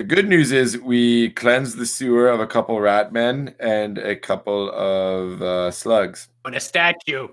The 0.00 0.04
good 0.04 0.30
news 0.30 0.50
is 0.50 0.78
we 0.78 1.28
cleansed 1.32 1.76
the 1.76 1.84
sewer 1.84 2.28
of 2.30 2.40
a 2.40 2.46
couple 2.46 2.80
rat 2.80 3.12
men 3.12 3.54
and 3.60 3.98
a 3.98 4.16
couple 4.16 4.70
of 4.70 5.42
uh, 5.42 5.70
slugs. 5.70 6.30
On 6.46 6.54
a 6.54 6.60
statue. 6.60 7.28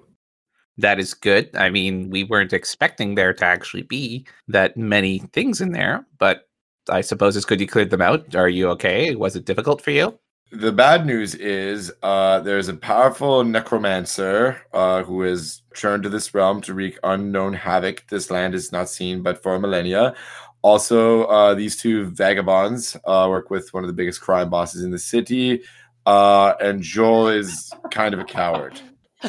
That 0.77 0.99
is 0.99 1.13
good. 1.13 1.49
I 1.55 1.69
mean, 1.69 2.09
we 2.09 2.25
weren't 2.25 2.51
expecting 2.51 3.15
there 3.15 3.33
to 3.35 3.45
actually 3.45 3.83
be 3.83 4.27
that 4.49 4.75
many 4.75 5.19
things 5.31 5.61
in 5.61 5.71
there, 5.71 6.05
but 6.17 6.49
I 6.89 6.99
suppose 6.99 7.37
it's 7.37 7.45
good 7.45 7.61
you 7.61 7.67
cleared 7.67 7.89
them 7.89 8.01
out. 8.01 8.35
Are 8.35 8.49
you 8.49 8.67
okay? 8.71 9.15
Was 9.15 9.37
it 9.37 9.45
difficult 9.45 9.81
for 9.81 9.91
you? 9.91 10.19
The 10.51 10.71
bad 10.71 11.05
news 11.05 11.35
is 11.35 11.91
uh, 12.03 12.41
there's 12.41 12.67
a 12.67 12.73
powerful 12.73 13.43
necromancer 13.43 14.61
uh, 14.73 15.03
who 15.03 15.21
has 15.21 15.61
turned 15.73 16.03
to 16.03 16.09
this 16.09 16.33
realm 16.33 16.61
to 16.61 16.73
wreak 16.73 16.99
unknown 17.03 17.53
havoc. 17.53 18.05
This 18.09 18.31
land 18.31 18.55
is 18.55 18.71
not 18.71 18.89
seen 18.89 19.23
but 19.23 19.41
for 19.41 19.57
millennia. 19.57 20.15
Also, 20.61 21.25
uh, 21.25 21.53
these 21.53 21.77
two 21.77 22.05
vagabonds 22.05 22.97
uh, 23.05 23.27
work 23.29 23.49
with 23.49 23.73
one 23.73 23.83
of 23.83 23.87
the 23.87 23.93
biggest 23.93 24.21
crime 24.21 24.49
bosses 24.49 24.83
in 24.83 24.91
the 24.91 24.99
city, 24.99 25.61
uh, 26.05 26.53
and 26.59 26.81
Joel 26.81 27.29
is 27.29 27.71
kind 27.91 28.13
of 28.13 28.19
a 28.19 28.25
coward. 28.25 28.79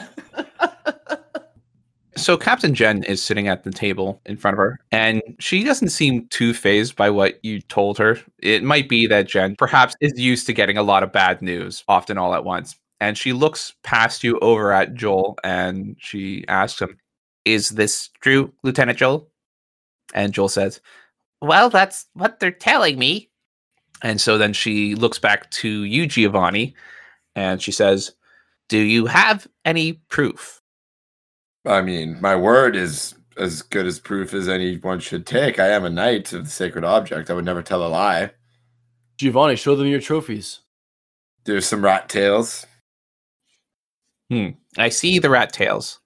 So 2.18 2.36
Captain 2.36 2.74
Jen 2.74 3.04
is 3.04 3.22
sitting 3.22 3.46
at 3.46 3.62
the 3.62 3.70
table 3.70 4.20
in 4.26 4.36
front 4.36 4.54
of 4.54 4.58
her, 4.58 4.80
and 4.90 5.22
she 5.38 5.62
doesn't 5.62 5.90
seem 5.90 6.26
too 6.28 6.52
phased 6.52 6.96
by 6.96 7.10
what 7.10 7.38
you 7.44 7.60
told 7.60 7.96
her. 7.98 8.18
It 8.40 8.64
might 8.64 8.88
be 8.88 9.06
that 9.06 9.28
Jen 9.28 9.54
perhaps 9.56 9.94
is 10.00 10.18
used 10.18 10.44
to 10.46 10.52
getting 10.52 10.76
a 10.76 10.82
lot 10.82 11.04
of 11.04 11.12
bad 11.12 11.40
news, 11.40 11.84
often 11.86 12.18
all 12.18 12.34
at 12.34 12.44
once. 12.44 12.74
And 13.00 13.16
she 13.16 13.32
looks 13.32 13.72
past 13.84 14.24
you 14.24 14.36
over 14.40 14.72
at 14.72 14.94
Joel 14.94 15.38
and 15.44 15.96
she 16.00 16.44
asks 16.48 16.82
him, 16.82 16.98
Is 17.44 17.70
this 17.70 18.10
true, 18.20 18.52
Lieutenant 18.64 18.98
Joel? 18.98 19.28
And 20.12 20.34
Joel 20.34 20.48
says, 20.48 20.80
Well, 21.40 21.70
that's 21.70 22.06
what 22.14 22.40
they're 22.40 22.50
telling 22.50 22.98
me. 22.98 23.30
And 24.02 24.20
so 24.20 24.38
then 24.38 24.52
she 24.52 24.94
looks 24.94 25.18
back 25.18 25.50
to 25.52 25.84
you, 25.84 26.06
Giovanni, 26.06 26.74
and 27.34 27.60
she 27.60 27.72
says, 27.72 28.12
Do 28.68 28.78
you 28.78 29.06
have 29.06 29.46
any 29.64 29.94
proof? 30.08 30.60
I 31.66 31.82
mean, 31.82 32.20
my 32.20 32.36
word 32.36 32.76
is 32.76 33.14
as 33.36 33.62
good 33.62 33.86
as 33.86 34.00
proof 34.00 34.34
as 34.34 34.48
anyone 34.48 35.00
should 35.00 35.26
take. 35.26 35.58
I 35.58 35.68
am 35.68 35.84
a 35.84 35.90
knight 35.90 36.32
of 36.32 36.44
the 36.44 36.50
sacred 36.50 36.84
object. 36.84 37.30
I 37.30 37.34
would 37.34 37.44
never 37.44 37.62
tell 37.62 37.86
a 37.86 37.88
lie. 37.88 38.30
Giovanni, 39.16 39.56
show 39.56 39.74
them 39.74 39.86
your 39.86 40.00
trophies. 40.00 40.60
There's 41.44 41.66
some 41.66 41.84
rat 41.84 42.08
tails. 42.08 42.66
Hmm. 44.30 44.50
I 44.76 44.90
see 44.90 45.18
the 45.18 45.30
rat 45.30 45.52
tails. 45.52 46.00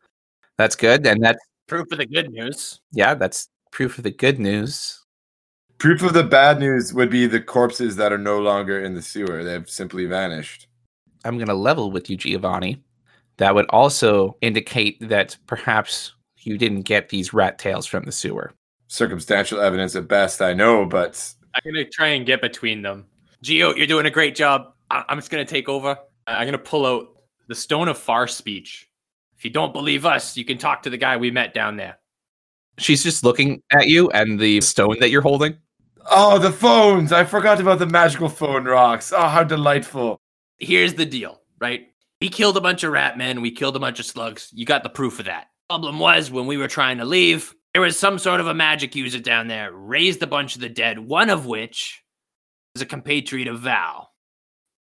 That's 0.56 0.76
good. 0.76 1.06
And 1.06 1.22
that's 1.22 1.44
proof 1.66 1.90
of 1.92 1.98
the 1.98 2.06
good 2.06 2.30
news. 2.30 2.80
Yeah, 2.92 3.14
that's 3.14 3.48
proof 3.70 3.98
of 3.98 4.04
the 4.04 4.10
good 4.10 4.38
news. 4.38 5.01
Proof 5.82 6.02
of 6.02 6.14
the 6.14 6.22
bad 6.22 6.60
news 6.60 6.94
would 6.94 7.10
be 7.10 7.26
the 7.26 7.40
corpses 7.40 7.96
that 7.96 8.12
are 8.12 8.18
no 8.18 8.38
longer 8.38 8.80
in 8.82 8.94
the 8.94 9.02
sewer. 9.02 9.42
They've 9.42 9.68
simply 9.68 10.06
vanished. 10.06 10.68
I'm 11.24 11.36
going 11.36 11.48
to 11.48 11.54
level 11.54 11.90
with 11.90 12.08
you, 12.08 12.16
Giovanni 12.16 12.82
that 13.38 13.54
would 13.54 13.66
also 13.70 14.36
indicate 14.40 14.98
that 15.08 15.36
perhaps 15.46 16.14
you 16.38 16.58
didn't 16.58 16.82
get 16.82 17.08
these 17.08 17.32
rat 17.32 17.58
tails 17.58 17.86
from 17.86 18.04
the 18.04 18.12
sewer. 18.12 18.52
Circumstantial 18.88 19.60
evidence 19.60 19.96
at 19.96 20.08
best, 20.08 20.42
I 20.42 20.52
know, 20.52 20.84
but 20.84 21.34
I'm 21.54 21.72
gonna 21.72 21.84
try 21.84 22.08
and 22.08 22.26
get 22.26 22.40
between 22.40 22.82
them. 22.82 23.06
Geo, 23.42 23.74
you're 23.74 23.86
doing 23.86 24.06
a 24.06 24.10
great 24.10 24.34
job. 24.34 24.74
I- 24.90 25.04
am 25.08 25.18
just 25.18 25.30
gonna 25.30 25.44
take 25.44 25.68
over. 25.68 25.98
I'm 26.26 26.46
gonna 26.46 26.58
pull 26.58 26.86
out 26.86 27.08
the 27.48 27.54
Stone 27.54 27.88
of 27.88 27.98
Far 27.98 28.28
Speech. 28.28 28.88
If 29.38 29.44
you 29.44 29.50
don't 29.50 29.72
believe 29.72 30.06
us, 30.06 30.36
you 30.36 30.44
can 30.44 30.58
talk 30.58 30.82
to 30.82 30.90
the 30.90 30.96
guy 30.96 31.16
we 31.16 31.30
met 31.30 31.54
down 31.54 31.76
there. 31.76 31.98
She's 32.78 33.02
just 33.02 33.24
looking 33.24 33.62
at 33.72 33.88
you 33.88 34.08
and 34.10 34.38
the 34.38 34.60
stone 34.60 34.96
that 35.00 35.10
you're 35.10 35.20
holding. 35.20 35.56
Oh, 36.10 36.38
the 36.38 36.52
phones! 36.52 37.12
I 37.12 37.24
forgot 37.24 37.60
about 37.60 37.78
the 37.78 37.86
magical 37.86 38.28
phone 38.28 38.64
rocks. 38.64 39.12
Oh, 39.12 39.28
how 39.28 39.44
delightful. 39.44 40.20
Here's 40.58 40.94
the 40.94 41.06
deal, 41.06 41.40
right? 41.60 41.88
We 42.20 42.28
killed 42.28 42.56
a 42.56 42.60
bunch 42.60 42.84
of 42.84 42.92
rat 42.92 43.18
men. 43.18 43.40
We 43.40 43.50
killed 43.50 43.76
a 43.76 43.80
bunch 43.80 43.98
of 43.98 44.06
slugs. 44.06 44.50
You 44.52 44.64
got 44.64 44.82
the 44.82 44.88
proof 44.88 45.18
of 45.18 45.26
that. 45.26 45.48
Problem 45.68 45.98
was, 45.98 46.30
when 46.30 46.46
we 46.46 46.56
were 46.56 46.68
trying 46.68 46.98
to 46.98 47.04
leave, 47.04 47.54
there 47.72 47.82
was 47.82 47.98
some 47.98 48.18
sort 48.18 48.40
of 48.40 48.46
a 48.46 48.54
magic 48.54 48.94
user 48.94 49.18
down 49.18 49.48
there, 49.48 49.72
raised 49.72 50.22
a 50.22 50.26
bunch 50.26 50.54
of 50.54 50.60
the 50.60 50.68
dead, 50.68 50.98
one 50.98 51.30
of 51.30 51.46
which 51.46 52.02
was 52.74 52.82
a 52.82 52.86
compatriot 52.86 53.48
of 53.48 53.60
Val. 53.60 54.12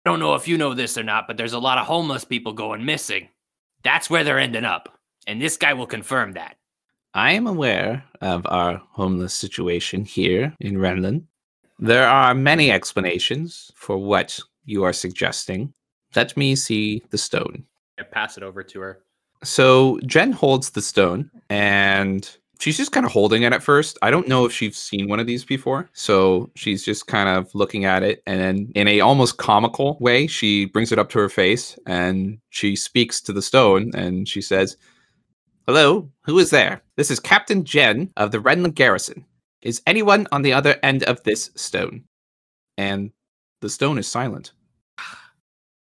I 0.05 0.11
don't 0.11 0.20
know 0.20 0.35
if 0.35 0.48
you 0.48 0.59
know 0.59 0.75
this 0.75 0.98
or 0.98 1.05
not, 1.05 1.27
but 1.29 1.37
there's 1.37 1.53
a 1.53 1.59
lot 1.59 1.79
of 1.79 1.87
homeless 1.87 2.25
people 2.25 2.53
going 2.53 2.85
missing. 2.85 3.29
That's 3.85 4.11
where 4.11 4.25
they're 4.25 4.38
ending 4.38 4.64
up. 4.64 4.98
And 5.27 5.40
this 5.40 5.57
guy 5.57 5.75
will 5.75 5.87
confirm 5.87 6.33
that. 6.33 6.57
I 7.14 7.33
am 7.33 7.46
aware 7.46 8.03
of 8.22 8.46
our 8.46 8.81
homeless 8.90 9.35
situation 9.35 10.05
here 10.05 10.55
in 10.61 10.77
Renlin. 10.77 11.25
There 11.79 12.09
are 12.09 12.35
many 12.35 12.70
explanations 12.70 13.70
for 13.75 13.98
what 13.98 14.38
you 14.64 14.85
are 14.85 14.94
suggesting. 14.94 15.75
Let 16.16 16.35
me 16.37 16.57
see 16.57 17.03
the 17.11 17.18
stone. 17.18 17.64
I 17.98 18.05
pass 18.05 18.38
it 18.38 18.42
over 18.42 18.62
to 18.62 18.81
her. 18.81 19.01
So 19.44 20.01
Jen 20.07 20.33
holds 20.33 20.70
the 20.70 20.81
stone 20.81 21.31
and 21.51 22.35
she's 22.61 22.79
just 22.79 22.92
kind 22.92 23.05
of 23.05 23.12
holding 23.12 23.42
it 23.42 23.53
at 23.53 23.62
first. 23.62 23.98
I 24.01 24.11
don't 24.11 24.29
know 24.29 24.46
if 24.46 24.53
she's 24.53 24.79
seen 24.79 25.09
one 25.09 25.20
of 25.20 25.27
these 25.27 25.44
before. 25.44 25.90
So 25.92 26.51
she's 26.55 26.83
just 26.83 27.09
kind 27.09 27.29
of 27.29 27.55
looking 27.55 27.85
at 27.85 28.03
it 28.03 28.22
and 28.27 28.40
then 28.40 28.72
in 28.75 28.88
a 28.88 29.01
almost 29.01 29.37
comical 29.37 29.98
way, 30.01 30.27
she 30.27 30.64
brings 30.64 30.92
it 30.92 30.98
up 30.98 31.11
to 31.11 31.18
her 31.18 31.29
face 31.29 31.79
and 31.87 32.38
she 32.48 32.75
speaks 32.75 33.20
to 33.22 33.35
the 33.35 33.42
stone 33.42 33.90
and 33.94 34.27
she 34.27 34.40
says, 34.40 34.79
Hello, 35.68 36.11
who 36.22 36.40
is 36.40 36.51
there? 36.51 36.83
This 36.96 37.09
is 37.09 37.20
Captain 37.20 37.64
Jen 37.64 38.11
of 38.16 38.33
the 38.33 38.38
Renlin 38.38 38.75
Garrison. 38.75 39.25
Is 39.62 39.81
anyone 39.87 40.27
on 40.33 40.42
the 40.42 40.53
other 40.53 40.77
end 40.83 41.05
of 41.05 41.22
this 41.22 41.53
stone? 41.55 42.03
And 42.77 43.12
the 43.61 43.70
stone 43.70 43.96
is 43.98 44.09
silent. 44.09 44.53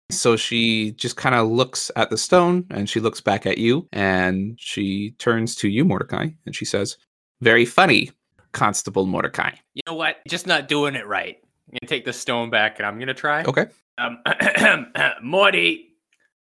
So 0.10 0.38
she 0.38 0.92
just 0.94 1.18
kind 1.18 1.36
of 1.36 1.50
looks 1.50 1.92
at 1.98 2.10
the 2.10 2.18
stone 2.18 2.66
and 2.72 2.90
she 2.90 3.02
looks 3.02 3.20
back 3.20 3.46
at 3.46 3.58
you 3.58 3.90
and 3.92 4.58
she 4.58 5.12
turns 5.20 5.54
to 5.56 5.68
you, 5.68 5.84
Mordecai, 5.84 6.30
and 6.46 6.56
she 6.56 6.64
says, 6.64 6.96
Very 7.42 7.66
funny, 7.66 8.12
Constable 8.54 9.06
Mordecai. 9.06 9.52
You 9.74 9.82
know 9.86 9.96
what? 9.96 10.20
Just 10.30 10.48
not 10.48 10.70
doing 10.70 10.96
it 10.96 11.06
right. 11.06 11.36
I'm 11.44 11.72
going 11.74 11.80
to 11.82 11.88
take 11.88 12.06
the 12.06 12.14
stone 12.14 12.50
back 12.50 12.80
and 12.80 12.88
I'm 12.88 12.96
going 12.96 13.10
to 13.10 13.14
try. 13.14 13.44
Okay. 13.44 13.66
Um, 13.98 14.24
Morty, 15.22 15.97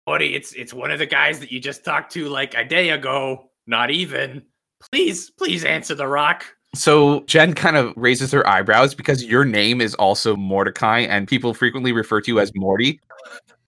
Morty, 0.06 0.34
it's 0.34 0.52
it's 0.54 0.74
one 0.74 0.90
of 0.90 0.98
the 0.98 1.06
guys 1.06 1.38
that 1.40 1.52
you 1.52 1.60
just 1.60 1.84
talked 1.84 2.12
to 2.12 2.28
like 2.28 2.54
a 2.54 2.64
day 2.64 2.90
ago. 2.90 3.50
Not 3.66 3.90
even. 3.90 4.42
Please, 4.90 5.30
please 5.30 5.64
answer 5.64 5.94
the 5.94 6.08
rock. 6.08 6.44
So 6.74 7.20
Jen 7.24 7.52
kind 7.54 7.76
of 7.76 7.92
raises 7.96 8.32
her 8.32 8.46
eyebrows 8.48 8.94
because 8.94 9.22
your 9.24 9.44
name 9.44 9.80
is 9.80 9.94
also 9.94 10.34
Mordecai 10.34 11.00
and 11.00 11.28
people 11.28 11.54
frequently 11.54 11.92
refer 11.92 12.20
to 12.20 12.30
you 12.30 12.40
as 12.40 12.50
Morty. 12.54 12.98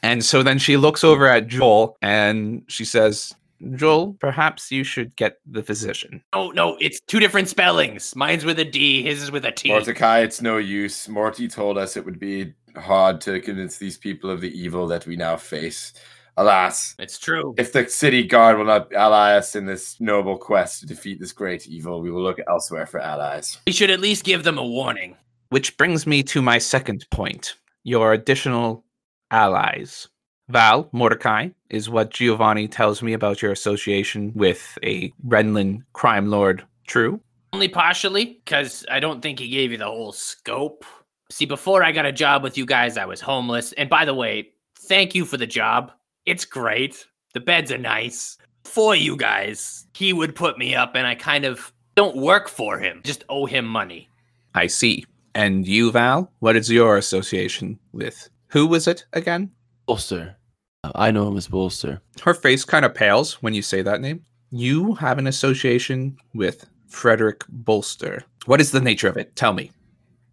And 0.02 0.24
so 0.24 0.42
then 0.42 0.58
she 0.58 0.76
looks 0.76 1.04
over 1.04 1.26
at 1.26 1.46
Joel 1.46 1.96
and 2.02 2.62
she 2.66 2.84
says, 2.84 3.34
Joel, 3.74 4.14
perhaps 4.14 4.72
you 4.72 4.84
should 4.84 5.14
get 5.16 5.38
the 5.46 5.62
physician. 5.62 6.22
Oh, 6.32 6.50
no, 6.50 6.76
it's 6.80 7.00
two 7.06 7.20
different 7.20 7.48
spellings. 7.48 8.16
Mine's 8.16 8.44
with 8.44 8.58
a 8.58 8.64
D, 8.64 9.02
his 9.02 9.22
is 9.22 9.30
with 9.30 9.44
a 9.44 9.52
T. 9.52 9.68
Mordecai, 9.68 10.20
it's 10.20 10.42
no 10.42 10.56
use. 10.56 11.08
Morty 11.08 11.46
told 11.46 11.78
us 11.78 11.96
it 11.96 12.04
would 12.04 12.18
be 12.18 12.54
hard 12.76 13.20
to 13.22 13.40
convince 13.40 13.78
these 13.78 13.96
people 13.96 14.30
of 14.30 14.40
the 14.40 14.50
evil 14.58 14.86
that 14.88 15.06
we 15.06 15.16
now 15.16 15.36
face. 15.36 15.92
Alas, 16.36 16.96
it's 16.98 17.18
true. 17.18 17.54
If 17.56 17.72
the 17.72 17.88
city 17.88 18.24
guard 18.24 18.58
will 18.58 18.64
not 18.64 18.92
ally 18.92 19.36
us 19.36 19.54
in 19.54 19.66
this 19.66 20.00
noble 20.00 20.36
quest 20.36 20.80
to 20.80 20.86
defeat 20.86 21.20
this 21.20 21.32
great 21.32 21.66
evil, 21.68 22.00
we 22.00 22.10
will 22.10 22.22
look 22.22 22.38
elsewhere 22.48 22.86
for 22.86 22.98
allies. 23.00 23.58
We 23.66 23.72
should 23.72 23.90
at 23.90 24.00
least 24.00 24.24
give 24.24 24.42
them 24.42 24.58
a 24.58 24.66
warning. 24.66 25.16
Which 25.50 25.76
brings 25.76 26.06
me 26.06 26.22
to 26.24 26.42
my 26.42 26.58
second 26.58 27.06
point 27.10 27.54
your 27.84 28.12
additional 28.12 28.84
allies. 29.30 30.08
Val, 30.48 30.88
Mordecai, 30.92 31.48
is 31.70 31.88
what 31.88 32.10
Giovanni 32.10 32.68
tells 32.68 33.02
me 33.02 33.12
about 33.12 33.40
your 33.40 33.52
association 33.52 34.32
with 34.34 34.78
a 34.82 35.12
Renlin 35.26 35.82
crime 35.92 36.28
lord 36.30 36.64
true? 36.86 37.20
Only 37.52 37.68
partially, 37.68 38.40
because 38.44 38.84
I 38.90 39.00
don't 39.00 39.22
think 39.22 39.38
he 39.38 39.48
gave 39.48 39.70
you 39.70 39.78
the 39.78 39.86
whole 39.86 40.12
scope. 40.12 40.84
See, 41.30 41.46
before 41.46 41.82
I 41.82 41.92
got 41.92 42.04
a 42.04 42.12
job 42.12 42.42
with 42.42 42.58
you 42.58 42.66
guys, 42.66 42.98
I 42.98 43.06
was 43.06 43.20
homeless. 43.20 43.72
And 43.74 43.88
by 43.88 44.04
the 44.04 44.14
way, 44.14 44.50
thank 44.80 45.14
you 45.14 45.24
for 45.24 45.36
the 45.36 45.46
job. 45.46 45.92
It's 46.26 46.44
great. 46.44 47.06
The 47.34 47.40
beds 47.40 47.70
are 47.70 47.78
nice. 47.78 48.38
For 48.64 48.96
you 48.96 49.16
guys, 49.16 49.86
he 49.94 50.12
would 50.12 50.34
put 50.34 50.56
me 50.58 50.74
up, 50.74 50.94
and 50.94 51.06
I 51.06 51.14
kind 51.14 51.44
of 51.44 51.72
don't 51.96 52.16
work 52.16 52.48
for 52.48 52.78
him, 52.78 53.02
just 53.04 53.24
owe 53.28 53.46
him 53.46 53.66
money. 53.66 54.08
I 54.54 54.68
see. 54.68 55.04
And 55.34 55.66
you, 55.66 55.90
Val, 55.92 56.30
what 56.38 56.56
is 56.56 56.70
your 56.70 56.96
association 56.96 57.78
with? 57.92 58.28
Who 58.48 58.66
was 58.66 58.86
it 58.86 59.04
again? 59.12 59.50
Bolster. 59.86 60.36
Uh, 60.82 60.92
I 60.94 61.10
know 61.10 61.28
him 61.28 61.36
as 61.36 61.48
Bolster. 61.48 62.00
Her 62.22 62.34
face 62.34 62.64
kind 62.64 62.84
of 62.84 62.94
pales 62.94 63.42
when 63.42 63.52
you 63.52 63.62
say 63.62 63.82
that 63.82 64.00
name. 64.00 64.24
You 64.50 64.94
have 64.94 65.18
an 65.18 65.26
association 65.26 66.16
with 66.34 66.64
Frederick 66.88 67.44
Bolster. 67.48 68.24
What 68.46 68.60
is 68.60 68.70
the 68.70 68.80
nature 68.80 69.08
of 69.08 69.16
it? 69.16 69.34
Tell 69.36 69.52
me. 69.52 69.72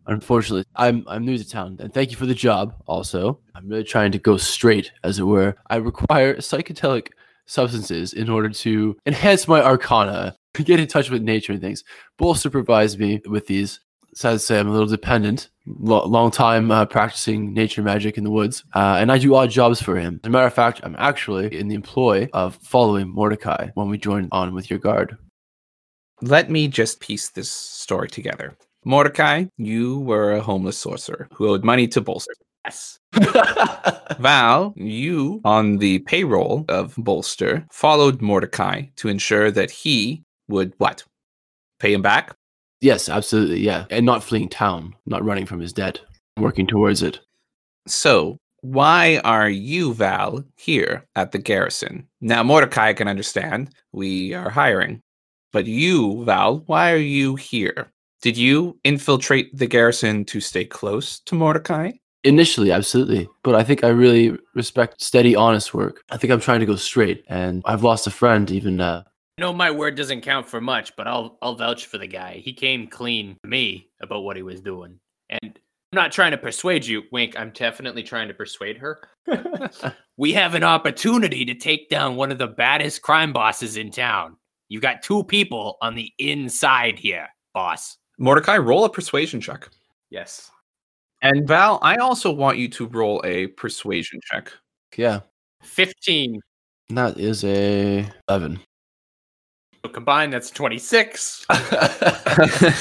Unfortunately, 0.07 0.65
I'm 0.75 1.05
I'm 1.07 1.25
new 1.25 1.37
to 1.37 1.47
town, 1.47 1.77
and 1.79 1.93
thank 1.93 2.11
you 2.11 2.17
for 2.17 2.25
the 2.25 2.35
job. 2.35 2.75
Also, 2.87 3.39
I'm 3.55 3.67
really 3.67 3.83
trying 3.83 4.11
to 4.13 4.19
go 4.19 4.37
straight, 4.37 4.91
as 5.03 5.19
it 5.19 5.23
were. 5.23 5.55
I 5.69 5.77
require 5.77 6.35
psychedelic 6.35 7.09
substances 7.45 8.13
in 8.13 8.29
order 8.29 8.49
to 8.49 8.97
enhance 9.05 9.47
my 9.47 9.61
arcana, 9.61 10.35
get 10.53 10.79
in 10.79 10.87
touch 10.87 11.09
with 11.09 11.21
nature 11.21 11.53
and 11.53 11.61
things. 11.61 11.83
Bull 12.17 12.35
provides 12.35 12.97
me 12.97 13.21
with 13.27 13.47
these. 13.47 13.79
Sad 14.13 14.33
to 14.33 14.39
say, 14.39 14.59
I'm 14.59 14.67
a 14.67 14.71
little 14.71 14.87
dependent. 14.87 15.49
Lo- 15.65 16.05
long 16.05 16.31
time 16.31 16.69
uh, 16.69 16.85
practicing 16.85 17.53
nature 17.53 17.81
magic 17.81 18.17
in 18.17 18.25
the 18.25 18.31
woods, 18.31 18.65
uh, 18.73 18.97
and 18.99 19.09
I 19.09 19.17
do 19.17 19.35
odd 19.35 19.49
jobs 19.49 19.81
for 19.81 19.95
him. 19.95 20.19
As 20.23 20.27
a 20.27 20.31
matter 20.31 20.47
of 20.47 20.53
fact, 20.53 20.81
I'm 20.83 20.95
actually 20.97 21.57
in 21.57 21.69
the 21.69 21.75
employ 21.75 22.27
of 22.33 22.55
following 22.55 23.07
Mordecai 23.07 23.69
when 23.75 23.87
we 23.87 23.97
join 23.97 24.27
on 24.33 24.53
with 24.53 24.69
your 24.69 24.79
guard. 24.79 25.17
Let 26.21 26.49
me 26.49 26.67
just 26.67 26.99
piece 26.99 27.29
this 27.29 27.49
story 27.49 28.09
together. 28.09 28.57
Mordecai, 28.83 29.45
you 29.57 29.99
were 29.99 30.33
a 30.33 30.41
homeless 30.41 30.77
sorcerer 30.77 31.27
who 31.33 31.47
owed 31.49 31.63
money 31.63 31.87
to 31.89 32.01
Bolster. 32.01 32.33
Yes. 32.65 32.99
Val, 34.19 34.73
you 34.75 35.41
on 35.45 35.77
the 35.77 35.99
payroll 35.99 36.65
of 36.69 36.95
Bolster 36.97 37.65
followed 37.71 38.21
Mordecai 38.21 38.83
to 38.97 39.07
ensure 39.07 39.51
that 39.51 39.71
he 39.71 40.23
would 40.47 40.73
what? 40.77 41.03
Pay 41.79 41.93
him 41.93 42.01
back? 42.01 42.35
Yes, 42.81 43.09
absolutely. 43.09 43.61
Yeah. 43.61 43.85
And 43.89 44.05
not 44.05 44.23
fleeing 44.23 44.49
town, 44.49 44.95
not 45.05 45.23
running 45.23 45.45
from 45.45 45.59
his 45.59 45.73
debt, 45.73 46.01
working 46.37 46.65
towards 46.65 47.03
it. 47.03 47.19
So, 47.87 48.37
why 48.61 49.21
are 49.23 49.49
you, 49.49 49.93
Val, 49.93 50.43
here 50.57 51.05
at 51.15 51.31
the 51.31 51.39
garrison? 51.39 52.07
Now, 52.21 52.43
Mordecai 52.43 52.93
can 52.93 53.07
understand 53.07 53.71
we 53.91 54.33
are 54.33 54.49
hiring. 54.49 55.01
But 55.51 55.65
you, 55.65 56.23
Val, 56.23 56.63
why 56.65 56.91
are 56.91 56.97
you 56.97 57.35
here? 57.35 57.90
Did 58.21 58.37
you 58.37 58.79
infiltrate 58.83 59.55
the 59.57 59.65
garrison 59.65 60.25
to 60.25 60.39
stay 60.39 60.63
close 60.63 61.19
to 61.21 61.33
Mordecai? 61.33 61.91
Initially, 62.23 62.71
absolutely. 62.71 63.27
But 63.43 63.55
I 63.55 63.63
think 63.63 63.83
I 63.83 63.87
really 63.87 64.37
respect 64.53 65.01
steady, 65.01 65.35
honest 65.35 65.73
work. 65.73 66.03
I 66.11 66.17
think 66.17 66.31
I'm 66.31 66.39
trying 66.39 66.59
to 66.59 66.67
go 66.67 66.75
straight, 66.75 67.25
and 67.27 67.63
I've 67.65 67.83
lost 67.83 68.05
a 68.05 68.11
friend 68.11 68.51
even 68.51 68.79
uh, 68.79 69.03
No, 69.39 69.51
my 69.51 69.71
word 69.71 69.95
doesn't 69.95 70.21
count 70.21 70.47
for 70.47 70.61
much, 70.61 70.95
but 70.95 71.07
I'll 71.07 71.39
I'll 71.41 71.55
vouch 71.55 71.87
for 71.87 71.97
the 71.97 72.05
guy. 72.05 72.41
He 72.43 72.53
came 72.53 72.85
clean 72.85 73.37
to 73.43 73.49
me 73.49 73.89
about 74.01 74.21
what 74.21 74.35
he 74.35 74.43
was 74.43 74.61
doing. 74.61 74.99
And 75.29 75.59
I'm 75.91 75.95
not 75.95 76.11
trying 76.11 76.31
to 76.31 76.37
persuade 76.37 76.85
you, 76.85 77.01
Wink. 77.11 77.33
I'm 77.39 77.49
definitely 77.49 78.03
trying 78.03 78.27
to 78.27 78.35
persuade 78.35 78.77
her. 78.77 79.01
we 80.17 80.31
have 80.33 80.53
an 80.53 80.63
opportunity 80.63 81.43
to 81.45 81.55
take 81.55 81.89
down 81.89 82.17
one 82.17 82.31
of 82.31 82.37
the 82.37 82.47
baddest 82.47 83.01
crime 83.01 83.33
bosses 83.33 83.77
in 83.77 83.89
town. 83.89 84.37
You've 84.69 84.83
got 84.83 85.01
two 85.01 85.23
people 85.23 85.77
on 85.81 85.95
the 85.95 86.11
inside 86.19 86.99
here, 86.99 87.27
boss. 87.55 87.97
Mordecai, 88.21 88.55
roll 88.57 88.85
a 88.85 88.89
persuasion 88.89 89.41
check. 89.41 89.67
Yes. 90.11 90.51
And 91.23 91.47
Val, 91.47 91.79
I 91.81 91.95
also 91.95 92.31
want 92.31 92.59
you 92.59 92.67
to 92.69 92.85
roll 92.85 93.19
a 93.25 93.47
persuasion 93.47 94.19
check. 94.23 94.51
Yeah. 94.95 95.21
15. 95.63 96.39
That 96.89 97.17
is 97.19 97.43
a 97.43 98.07
11. 98.29 98.59
So 99.83 99.91
combined, 99.91 100.31
that's 100.31 100.51
26. 100.51 101.47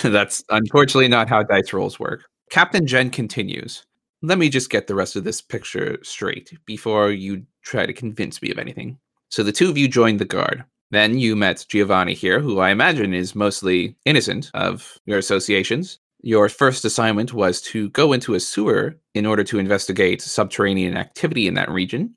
That's 0.03 0.45
unfortunately 0.51 1.09
not 1.09 1.31
how 1.31 1.43
dice 1.43 1.73
rolls 1.73 1.99
work. 1.99 2.25
Captain 2.51 2.87
Jen 2.87 3.09
continues. 3.09 3.83
Let 4.21 4.37
me 4.37 4.51
just 4.51 4.69
get 4.69 4.89
the 4.89 4.95
rest 4.95 5.17
of 5.17 5.25
this 5.25 5.41
picture 5.41 5.97
straight 6.03 6.53
before 6.67 7.13
you 7.13 7.47
try 7.63 7.87
to 7.87 7.95
convince 7.95 8.43
me 8.43 8.51
of 8.51 8.59
anything. 8.59 8.99
So 9.31 9.43
the 9.43 9.53
two 9.53 9.71
of 9.71 9.79
you 9.79 9.89
joined 9.89 10.19
the 10.19 10.27
guard. 10.27 10.67
Then 10.91 11.19
you 11.19 11.37
met 11.37 11.67
Giovanni 11.69 12.15
here, 12.15 12.41
who 12.41 12.59
I 12.59 12.71
imagine 12.71 13.15
is 13.15 13.35
mostly 13.35 13.97
innocent 14.05 14.51
of 14.55 14.99
your 15.07 15.19
associations. 15.19 15.99
Your 16.23 16.49
first 16.49 16.85
assignment 16.85 17.33
was 17.33 17.61
to 17.63 17.89
go 17.91 18.13
into 18.13 18.35
a 18.35 18.41
sewer 18.41 18.97
in 19.15 19.25
order 19.25 19.45
to 19.45 19.59
investigate 19.59 20.21
subterranean 20.21 20.97
activity 20.97 21.47
in 21.47 21.55
that 21.55 21.71
region. 21.71 22.15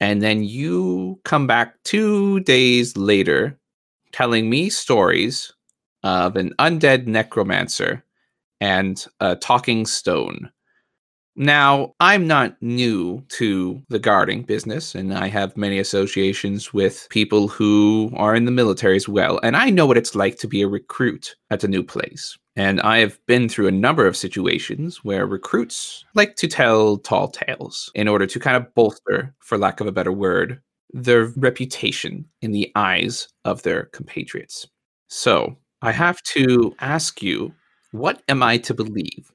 And 0.00 0.20
then 0.22 0.42
you 0.42 1.20
come 1.24 1.46
back 1.46 1.82
two 1.84 2.40
days 2.40 2.96
later 2.96 3.58
telling 4.12 4.50
me 4.50 4.70
stories 4.70 5.52
of 6.02 6.36
an 6.36 6.52
undead 6.58 7.06
necromancer 7.06 8.04
and 8.60 9.06
a 9.20 9.36
talking 9.36 9.86
stone. 9.86 10.50
Now, 11.38 11.94
I'm 12.00 12.26
not 12.26 12.56
new 12.62 13.22
to 13.28 13.82
the 13.90 13.98
guarding 13.98 14.42
business, 14.42 14.94
and 14.94 15.12
I 15.12 15.28
have 15.28 15.54
many 15.54 15.78
associations 15.78 16.72
with 16.72 17.06
people 17.10 17.46
who 17.46 18.10
are 18.16 18.34
in 18.34 18.46
the 18.46 18.50
military 18.50 18.96
as 18.96 19.06
well. 19.06 19.38
And 19.42 19.54
I 19.54 19.68
know 19.68 19.84
what 19.84 19.98
it's 19.98 20.14
like 20.14 20.38
to 20.38 20.48
be 20.48 20.62
a 20.62 20.68
recruit 20.68 21.36
at 21.50 21.62
a 21.62 21.68
new 21.68 21.82
place. 21.82 22.38
And 22.56 22.80
I 22.80 22.98
have 22.98 23.18
been 23.26 23.50
through 23.50 23.66
a 23.66 23.72
number 23.72 24.06
of 24.06 24.16
situations 24.16 25.04
where 25.04 25.26
recruits 25.26 26.06
like 26.14 26.36
to 26.36 26.48
tell 26.48 26.96
tall 26.96 27.28
tales 27.28 27.90
in 27.94 28.08
order 28.08 28.26
to 28.26 28.40
kind 28.40 28.56
of 28.56 28.74
bolster, 28.74 29.34
for 29.40 29.58
lack 29.58 29.80
of 29.80 29.86
a 29.86 29.92
better 29.92 30.12
word, 30.12 30.62
their 30.94 31.26
reputation 31.36 32.24
in 32.40 32.52
the 32.52 32.72
eyes 32.76 33.28
of 33.44 33.62
their 33.62 33.84
compatriots. 33.92 34.66
So 35.08 35.54
I 35.82 35.92
have 35.92 36.22
to 36.22 36.74
ask 36.80 37.22
you, 37.22 37.52
what 37.92 38.22
am 38.28 38.42
I 38.42 38.56
to 38.56 38.72
believe? 38.72 39.30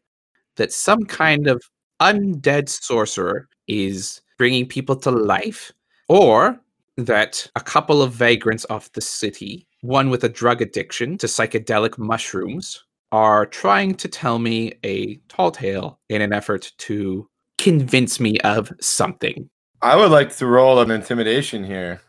That 0.55 0.73
some 0.73 1.05
kind 1.05 1.47
of 1.47 1.61
undead 2.01 2.67
sorcerer 2.67 3.47
is 3.67 4.21
bringing 4.37 4.67
people 4.67 4.95
to 4.97 5.11
life? 5.11 5.71
Or 6.09 6.59
that 6.97 7.47
a 7.55 7.61
couple 7.61 8.01
of 8.01 8.11
vagrants 8.11 8.65
off 8.69 8.91
the 8.91 9.01
city, 9.01 9.65
one 9.81 10.09
with 10.09 10.23
a 10.23 10.29
drug 10.29 10.61
addiction 10.61 11.17
to 11.19 11.27
psychedelic 11.27 11.97
mushrooms, 11.97 12.83
are 13.11 13.45
trying 13.45 13.95
to 13.95 14.07
tell 14.07 14.39
me 14.39 14.73
a 14.83 15.15
tall 15.29 15.51
tale 15.51 15.99
in 16.09 16.21
an 16.21 16.33
effort 16.33 16.71
to 16.79 17.27
convince 17.57 18.19
me 18.19 18.37
of 18.39 18.71
something. 18.81 19.49
I 19.81 19.95
would 19.95 20.11
like 20.11 20.35
to 20.37 20.45
roll 20.45 20.79
an 20.79 20.91
intimidation 20.91 21.63
here. 21.63 22.01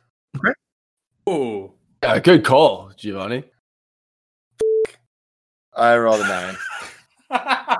Oh, 1.26 1.72
Yeah, 2.02 2.18
good 2.18 2.44
call, 2.44 2.90
Giovanni. 2.96 3.44
I 5.74 5.96
rolled 5.96 6.20
a 6.20 6.56
nine. 7.30 7.76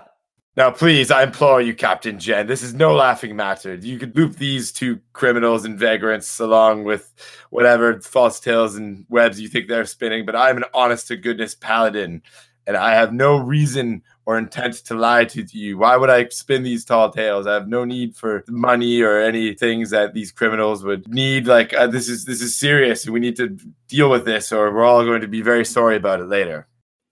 Now, 0.58 0.72
please, 0.72 1.12
I 1.12 1.22
implore 1.22 1.62
you, 1.62 1.72
Captain 1.72 2.18
Jen, 2.18 2.48
this 2.48 2.64
is 2.64 2.74
no 2.74 2.92
laughing 2.92 3.36
matter. 3.36 3.76
You 3.76 3.96
could 3.96 4.16
loop 4.16 4.34
these 4.34 4.72
two 4.72 4.98
criminals 5.12 5.64
and 5.64 5.78
vagrants 5.78 6.40
along 6.40 6.82
with 6.82 7.14
whatever 7.50 8.00
false 8.00 8.40
tales 8.40 8.74
and 8.74 9.06
webs 9.08 9.40
you 9.40 9.46
think 9.46 9.68
they're 9.68 9.84
spinning, 9.84 10.26
but 10.26 10.34
I'm 10.34 10.56
an 10.56 10.64
honest 10.74 11.06
to 11.06 11.16
goodness 11.16 11.54
paladin, 11.54 12.24
and 12.66 12.76
I 12.76 12.94
have 12.94 13.12
no 13.12 13.36
reason 13.36 14.02
or 14.26 14.36
intent 14.36 14.74
to 14.86 14.96
lie 14.96 15.26
to 15.26 15.44
you. 15.44 15.78
Why 15.78 15.96
would 15.96 16.10
I 16.10 16.26
spin 16.30 16.64
these 16.64 16.84
tall 16.84 17.12
tales? 17.12 17.46
I 17.46 17.54
have 17.54 17.68
no 17.68 17.84
need 17.84 18.16
for 18.16 18.42
money 18.48 19.00
or 19.00 19.20
any 19.20 19.54
things 19.54 19.90
that 19.90 20.12
these 20.12 20.32
criminals 20.32 20.82
would 20.82 21.06
need. 21.06 21.46
Like 21.46 21.72
uh, 21.72 21.86
this 21.86 22.08
is 22.08 22.24
this 22.24 22.42
is 22.42 22.56
serious, 22.56 23.04
and 23.04 23.14
we 23.14 23.20
need 23.20 23.36
to 23.36 23.56
deal 23.86 24.10
with 24.10 24.24
this, 24.24 24.50
or 24.50 24.74
we're 24.74 24.84
all 24.84 25.04
going 25.04 25.20
to 25.20 25.28
be 25.28 25.40
very 25.40 25.64
sorry 25.64 25.94
about 25.94 26.18
it 26.18 26.26
later. 26.26 26.66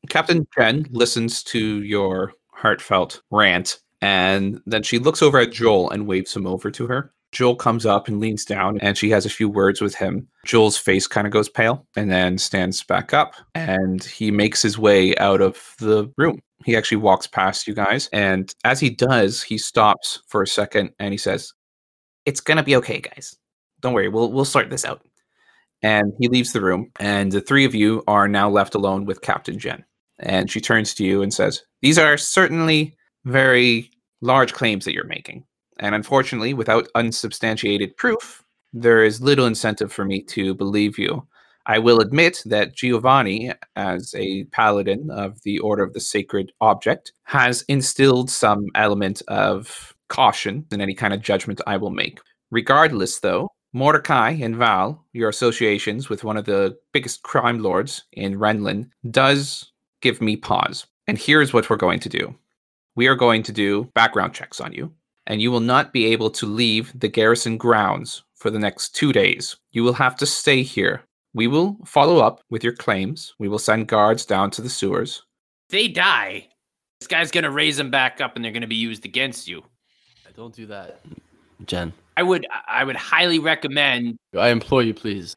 Captain 0.08 0.48
Jen 0.58 0.86
listens 0.90 1.44
to 1.44 1.60
your 1.84 2.32
heartfelt 2.56 3.22
rant, 3.30 3.78
and 4.00 4.60
then 4.66 4.82
she 4.82 4.98
looks 4.98 5.22
over 5.22 5.38
at 5.38 5.52
Joel 5.52 5.90
and 5.90 6.06
waves 6.06 6.34
him 6.34 6.46
over 6.46 6.70
to 6.70 6.86
her. 6.86 7.12
Joel 7.32 7.56
comes 7.56 7.84
up 7.84 8.08
and 8.08 8.20
leans 8.20 8.44
down, 8.44 8.78
and 8.80 8.96
she 8.96 9.10
has 9.10 9.26
a 9.26 9.30
few 9.30 9.48
words 9.48 9.80
with 9.80 9.94
him. 9.94 10.26
Joel's 10.46 10.78
face 10.78 11.06
kind 11.06 11.26
of 11.26 11.32
goes 11.32 11.48
pale 11.48 11.86
and 11.96 12.10
then 12.10 12.38
stands 12.38 12.82
back 12.82 13.12
up, 13.12 13.34
and 13.54 14.02
he 14.04 14.30
makes 14.30 14.62
his 14.62 14.78
way 14.78 15.14
out 15.16 15.40
of 15.40 15.74
the 15.78 16.10
room. 16.16 16.40
He 16.64 16.76
actually 16.76 16.98
walks 16.98 17.26
past 17.26 17.66
you 17.66 17.74
guys, 17.74 18.08
and 18.12 18.54
as 18.64 18.80
he 18.80 18.90
does, 18.90 19.42
he 19.42 19.58
stops 19.58 20.22
for 20.28 20.42
a 20.42 20.46
second 20.46 20.90
and 20.98 21.12
he 21.12 21.18
says, 21.18 21.52
"It's 22.24 22.40
gonna 22.40 22.62
be 22.62 22.76
okay, 22.76 23.00
guys. 23.00 23.36
Don't 23.80 23.92
worry. 23.92 24.08
We'll 24.08 24.32
we'll 24.32 24.44
sort 24.46 24.70
this 24.70 24.84
out." 24.84 25.02
And 25.82 26.12
he 26.18 26.28
leaves 26.28 26.52
the 26.52 26.62
room, 26.62 26.90
and 26.98 27.30
the 27.30 27.40
three 27.42 27.64
of 27.66 27.74
you 27.74 28.02
are 28.06 28.28
now 28.28 28.48
left 28.48 28.74
alone 28.74 29.04
with 29.04 29.20
Captain 29.20 29.58
Jen. 29.58 29.84
And 30.18 30.50
she 30.50 30.60
turns 30.60 30.94
to 30.94 31.04
you 31.04 31.22
and 31.22 31.32
says, 31.32 31.62
These 31.82 31.98
are 31.98 32.16
certainly 32.16 32.96
very 33.24 33.90
large 34.20 34.52
claims 34.52 34.84
that 34.84 34.94
you're 34.94 35.04
making. 35.04 35.44
And 35.78 35.94
unfortunately, 35.94 36.54
without 36.54 36.88
unsubstantiated 36.94 37.96
proof, 37.96 38.42
there 38.72 39.04
is 39.04 39.20
little 39.20 39.46
incentive 39.46 39.92
for 39.92 40.04
me 40.04 40.22
to 40.22 40.54
believe 40.54 40.98
you. 40.98 41.26
I 41.66 41.78
will 41.78 42.00
admit 42.00 42.42
that 42.46 42.74
Giovanni, 42.76 43.52
as 43.74 44.14
a 44.16 44.44
paladin 44.44 45.10
of 45.10 45.42
the 45.42 45.58
Order 45.58 45.82
of 45.82 45.94
the 45.94 46.00
Sacred 46.00 46.52
Object, 46.60 47.12
has 47.24 47.62
instilled 47.62 48.30
some 48.30 48.66
element 48.74 49.20
of 49.26 49.94
caution 50.08 50.64
in 50.70 50.80
any 50.80 50.94
kind 50.94 51.12
of 51.12 51.22
judgment 51.22 51.60
I 51.66 51.76
will 51.76 51.90
make. 51.90 52.20
Regardless, 52.52 53.18
though, 53.18 53.50
Mordecai 53.72 54.30
and 54.30 54.56
Val, 54.56 55.04
your 55.12 55.28
associations 55.28 56.08
with 56.08 56.22
one 56.22 56.36
of 56.36 56.44
the 56.44 56.78
biggest 56.92 57.22
crime 57.24 57.58
lords 57.58 58.04
in 58.12 58.38
Renlin, 58.38 58.88
does 59.10 59.72
give 60.06 60.20
me 60.20 60.36
pause. 60.36 60.86
And 61.06 61.18
here's 61.18 61.52
what 61.52 61.68
we're 61.70 61.76
going 61.76 62.00
to 62.00 62.08
do 62.08 62.34
we 62.94 63.06
are 63.06 63.14
going 63.14 63.42
to 63.44 63.52
do 63.52 63.90
background 63.94 64.34
checks 64.34 64.60
on 64.60 64.72
you, 64.72 64.92
and 65.26 65.40
you 65.40 65.50
will 65.50 65.60
not 65.60 65.92
be 65.92 66.06
able 66.06 66.30
to 66.30 66.46
leave 66.46 66.92
the 66.98 67.08
garrison 67.08 67.56
grounds 67.56 68.24
for 68.34 68.50
the 68.50 68.58
next 68.58 68.94
two 68.94 69.12
days. 69.12 69.56
You 69.72 69.82
will 69.82 69.92
have 69.94 70.16
to 70.16 70.26
stay 70.26 70.62
here 70.62 71.02
we 71.36 71.46
will 71.46 71.76
follow 71.84 72.18
up 72.20 72.40
with 72.48 72.64
your 72.64 72.72
claims. 72.72 73.34
We 73.38 73.48
will 73.48 73.58
send 73.58 73.88
guards 73.88 74.24
down 74.24 74.50
to 74.52 74.62
the 74.62 74.70
sewers. 74.70 75.22
they 75.68 75.86
die, 75.86 76.48
this 76.98 77.08
guy's 77.08 77.30
gonna 77.30 77.50
raise 77.50 77.76
them 77.76 77.90
back 77.90 78.22
up, 78.22 78.36
and 78.36 78.44
they're 78.44 78.52
gonna 78.52 78.66
be 78.66 78.74
used 78.74 79.04
against 79.04 79.46
you. 79.46 79.62
I 80.26 80.32
don't 80.34 80.54
do 80.54 80.64
that, 80.66 81.00
Jen. 81.66 81.92
I 82.16 82.22
would, 82.22 82.46
I 82.66 82.84
would 82.84 82.96
highly 82.96 83.38
recommend. 83.38 84.16
I 84.34 84.48
implore 84.48 84.82
you, 84.82 84.94
please. 84.94 85.36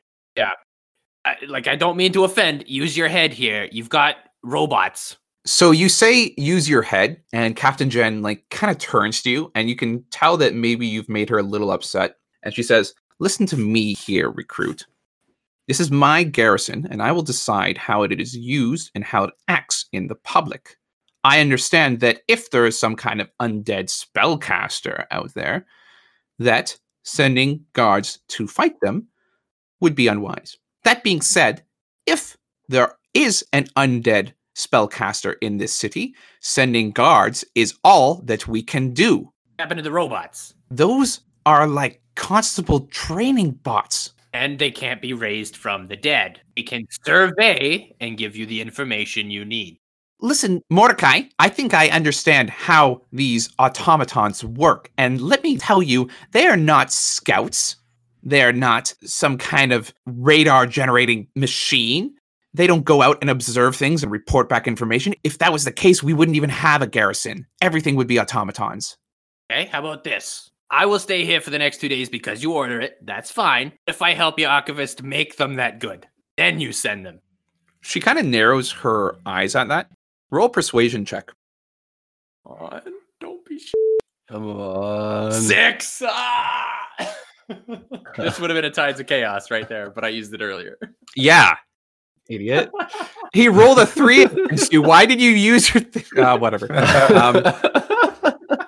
I, 1.25 1.35
like, 1.49 1.67
I 1.67 1.75
don't 1.75 1.97
mean 1.97 2.13
to 2.13 2.23
offend. 2.23 2.63
Use 2.65 2.95
your 2.95 3.09
head 3.09 3.33
here. 3.33 3.67
You've 3.69 3.89
got 3.89 4.15
robots. 4.43 5.17
So 5.45 5.71
you 5.71 5.89
say 5.89 6.33
use 6.37 6.69
your 6.69 6.81
head, 6.81 7.21
and 7.33 7.55
Captain 7.55 7.89
Jen 7.89 8.21
like 8.21 8.43
kind 8.49 8.71
of 8.71 8.77
turns 8.77 9.21
to 9.23 9.29
you, 9.29 9.51
and 9.55 9.69
you 9.69 9.75
can 9.75 10.03
tell 10.11 10.37
that 10.37 10.53
maybe 10.53 10.85
you've 10.85 11.09
made 11.09 11.29
her 11.29 11.39
a 11.39 11.43
little 11.43 11.71
upset. 11.71 12.15
And 12.43 12.53
she 12.53 12.63
says, 12.63 12.93
"Listen 13.19 13.45
to 13.47 13.57
me 13.57 13.93
here, 13.93 14.29
recruit. 14.29 14.85
This 15.67 15.79
is 15.79 15.91
my 15.91 16.23
garrison, 16.23 16.87
and 16.89 17.01
I 17.01 17.11
will 17.11 17.21
decide 17.21 17.77
how 17.77 18.03
it 18.03 18.19
is 18.19 18.35
used 18.35 18.91
and 18.95 19.03
how 19.03 19.25
it 19.25 19.33
acts 19.47 19.85
in 19.91 20.07
the 20.07 20.15
public. 20.15 20.77
I 21.23 21.41
understand 21.41 21.99
that 21.99 22.21
if 22.27 22.49
there 22.49 22.65
is 22.65 22.79
some 22.79 22.95
kind 22.95 23.21
of 23.21 23.29
undead 23.39 23.85
spellcaster 23.85 25.05
out 25.11 25.33
there, 25.35 25.65
that 26.39 26.77
sending 27.03 27.65
guards 27.73 28.19
to 28.29 28.47
fight 28.47 28.79
them 28.81 29.07
would 29.79 29.95
be 29.95 30.07
unwise. 30.07 30.57
That 30.83 31.03
being 31.03 31.21
said, 31.21 31.63
if 32.05 32.37
there 32.67 32.95
is 33.19 33.45
an 33.51 33.65
undead 33.75 34.31
spellcaster 34.55 35.35
in 35.41 35.57
this 35.57 35.73
city, 35.73 36.15
sending 36.39 36.91
guards 36.91 37.43
is 37.53 37.75
all 37.83 38.21
that 38.23 38.47
we 38.47 38.63
can 38.63 38.93
do. 38.93 39.19
What 39.19 39.33
happened 39.59 39.79
to 39.79 39.83
the 39.83 39.91
robots? 39.91 40.53
Those 40.71 41.19
are 41.45 41.67
like 41.67 42.01
constable 42.15 42.81
training 42.87 43.51
bots. 43.51 44.13
And 44.33 44.57
they 44.59 44.71
can't 44.71 45.01
be 45.01 45.13
raised 45.13 45.57
from 45.57 45.87
the 45.87 45.97
dead. 45.97 46.39
They 46.55 46.63
can 46.63 46.85
survey 47.03 47.93
and 47.99 48.17
give 48.17 48.35
you 48.35 48.45
the 48.45 48.61
information 48.61 49.31
you 49.31 49.43
need. 49.43 49.79
Listen, 50.21 50.61
Mordecai, 50.69 51.23
I 51.39 51.49
think 51.49 51.73
I 51.73 51.89
understand 51.89 52.49
how 52.49 53.01
these 53.11 53.49
automatons 53.57 54.43
work. 54.43 54.91
And 54.97 55.21
let 55.21 55.43
me 55.43 55.57
tell 55.57 55.81
you, 55.81 56.09
they 56.31 56.45
are 56.45 56.57
not 56.57 56.91
scouts. 56.91 57.77
They 58.21 58.43
are 58.43 58.53
not 58.53 58.93
some 59.03 59.37
kind 59.37 59.71
of 59.71 59.93
radar 60.05 60.67
generating 60.67 61.27
machine. 61.35 62.15
They 62.53 62.67
don't 62.67 62.83
go 62.83 63.01
out 63.01 63.17
and 63.21 63.29
observe 63.29 63.75
things 63.75 64.01
and 64.01 64.11
report 64.11 64.49
back 64.49 64.67
information. 64.67 65.13
If 65.23 65.37
that 65.37 65.53
was 65.53 65.65
the 65.65 65.71
case, 65.71 66.01
we 66.01 66.13
wouldn't 66.13 66.37
even 66.37 66.49
have 66.49 66.81
a 66.81 66.87
garrison. 66.87 67.45
Everything 67.61 67.95
would 67.95 68.07
be 68.07 68.19
automatons. 68.19 68.97
Okay, 69.51 69.65
how 69.65 69.79
about 69.79 70.03
this? 70.03 70.49
I 70.71 70.85
will 70.85 70.99
stay 70.99 71.25
here 71.25 71.41
for 71.41 71.49
the 71.49 71.57
next 71.57 71.79
two 71.79 71.89
days 71.89 72.09
because 72.09 72.43
you 72.43 72.53
order 72.53 72.79
it. 72.79 72.97
That's 73.03 73.31
fine. 73.31 73.73
If 73.87 74.01
I 74.01 74.13
help 74.13 74.39
you, 74.39 74.47
Archivist, 74.47 75.01
make 75.03 75.37
them 75.37 75.55
that 75.55 75.79
good. 75.79 76.07
Then 76.37 76.59
you 76.59 76.71
send 76.71 77.05
them. 77.05 77.21
She 77.81 77.99
kind 77.99 78.19
of 78.19 78.25
narrows 78.25 78.71
her 78.71 79.15
eyes 79.25 79.55
at 79.55 79.67
that. 79.69 79.89
Roll 80.29 80.49
persuasion 80.49 81.05
check. 81.05 81.31
On, 82.45 82.81
don't 83.19 83.43
be 83.45 83.59
sh- 83.59 83.73
Come 84.29 84.47
on. 84.47 85.31
Six! 85.31 86.03
Ah! 86.05 87.15
this 88.17 88.39
would 88.39 88.49
have 88.51 88.57
been 88.57 88.65
a 88.65 88.69
Tides 88.69 88.99
of 88.99 89.07
Chaos 89.07 89.49
right 89.49 89.67
there, 89.67 89.89
but 89.89 90.05
I 90.05 90.09
used 90.09 90.33
it 90.33 90.41
earlier. 90.41 90.77
Yeah. 91.15 91.55
Idiot. 92.29 92.71
he 93.33 93.47
rolled 93.49 93.79
a 93.79 93.85
three 93.85 94.23
against 94.23 94.71
you. 94.71 94.81
Why 94.81 95.05
did 95.05 95.19
you 95.21 95.31
use 95.31 95.73
your 95.73 95.83
th- 95.83 96.13
uh, 96.17 96.37
whatever? 96.37 96.71
Um, 97.13 97.43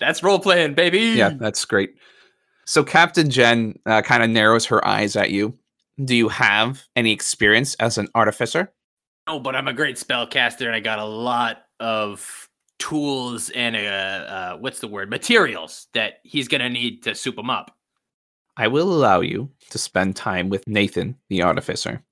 That's 0.00 0.22
role 0.22 0.38
playing, 0.38 0.74
baby. 0.74 1.00
yeah, 1.00 1.34
that's 1.38 1.62
great. 1.66 1.94
So 2.64 2.82
Captain 2.82 3.28
Jen 3.28 3.78
uh, 3.84 4.00
kind 4.00 4.22
of 4.22 4.30
narrows 4.30 4.64
her 4.66 4.86
eyes 4.86 5.14
at 5.14 5.30
you. 5.30 5.58
Do 6.02 6.16
you 6.16 6.28
have 6.30 6.82
any 6.96 7.12
experience 7.12 7.74
as 7.74 7.98
an 7.98 8.08
artificer? 8.14 8.72
No, 9.28 9.38
but 9.38 9.54
I'm 9.54 9.68
a 9.68 9.74
great 9.74 9.96
spellcaster 9.96 10.64
and 10.66 10.74
I 10.74 10.80
got 10.80 10.98
a 10.98 11.04
lot 11.04 11.64
of 11.80 12.48
tools 12.78 13.50
and 13.50 13.76
uh, 13.76 13.78
uh 13.78 14.56
what's 14.56 14.80
the 14.80 14.88
word? 14.88 15.10
Materials 15.10 15.88
that 15.92 16.14
he's 16.22 16.48
gonna 16.48 16.70
need 16.70 17.02
to 17.02 17.14
soup 17.14 17.36
them 17.36 17.50
up. 17.50 17.76
I 18.56 18.68
will 18.68 18.90
allow 18.90 19.20
you 19.20 19.50
to 19.68 19.78
spend 19.78 20.16
time 20.16 20.48
with 20.48 20.66
Nathan, 20.66 21.16
the 21.28 21.42
artificer, 21.42 22.02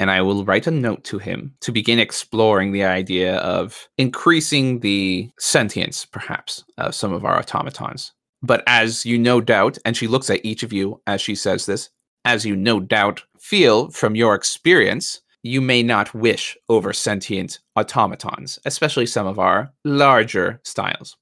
and 0.00 0.10
I 0.10 0.22
will 0.22 0.44
write 0.44 0.66
a 0.66 0.70
note 0.70 1.04
to 1.04 1.18
him 1.18 1.54
to 1.60 1.72
begin 1.72 1.98
exploring 1.98 2.72
the 2.72 2.84
idea 2.84 3.36
of 3.38 3.88
increasing 3.96 4.80
the 4.80 5.30
sentience, 5.38 6.04
perhaps, 6.04 6.64
of 6.78 6.94
some 6.94 7.12
of 7.12 7.24
our 7.24 7.38
automatons. 7.38 8.12
But 8.42 8.62
as 8.66 9.06
you 9.06 9.18
no 9.18 9.40
doubt, 9.40 9.78
and 9.84 9.96
she 9.96 10.06
looks 10.06 10.28
at 10.30 10.44
each 10.44 10.62
of 10.62 10.72
you 10.72 11.00
as 11.06 11.20
she 11.20 11.34
says 11.34 11.66
this, 11.66 11.90
as 12.24 12.44
you 12.44 12.56
no 12.56 12.80
doubt 12.80 13.22
feel 13.38 13.90
from 13.90 14.14
your 14.16 14.34
experience, 14.34 15.20
you 15.42 15.60
may 15.60 15.82
not 15.82 16.14
wish 16.14 16.56
over 16.68 16.92
sentient 16.92 17.60
automatons, 17.76 18.58
especially 18.64 19.06
some 19.06 19.26
of 19.26 19.38
our 19.38 19.72
larger 19.84 20.60
styles. 20.64 21.16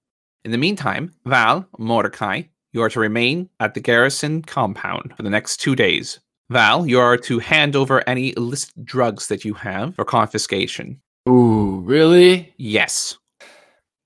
In 0.45 0.51
the 0.51 0.59
meantime, 0.59 1.13
Val, 1.25 1.67
Mordecai, 1.79 2.43
you 2.73 2.83
are 2.83 2.91
to 2.91 3.01
remain 3.01 3.51
at 3.61 3.75
the 3.75 3.81
garrison 3.81 4.43
compound 4.43 5.15
for 5.17 5.23
the 5.23 5.31
next 5.31 5.59
two 5.59 5.77
days. 5.77 6.21
Val, 6.51 6.87
you 6.87 7.01
are 7.01 7.17
to 7.17 7.39
hand 7.39 7.77
over 7.77 8.07
any 8.09 8.35
illicit 8.37 8.85
drugs 8.85 9.29
that 9.29 9.45
you 9.45 9.55
have 9.55 9.95
for 9.95 10.05
confiscation. 10.05 11.01
Ooh, 11.29 11.81
really? 11.81 12.53
Yes. 12.57 13.17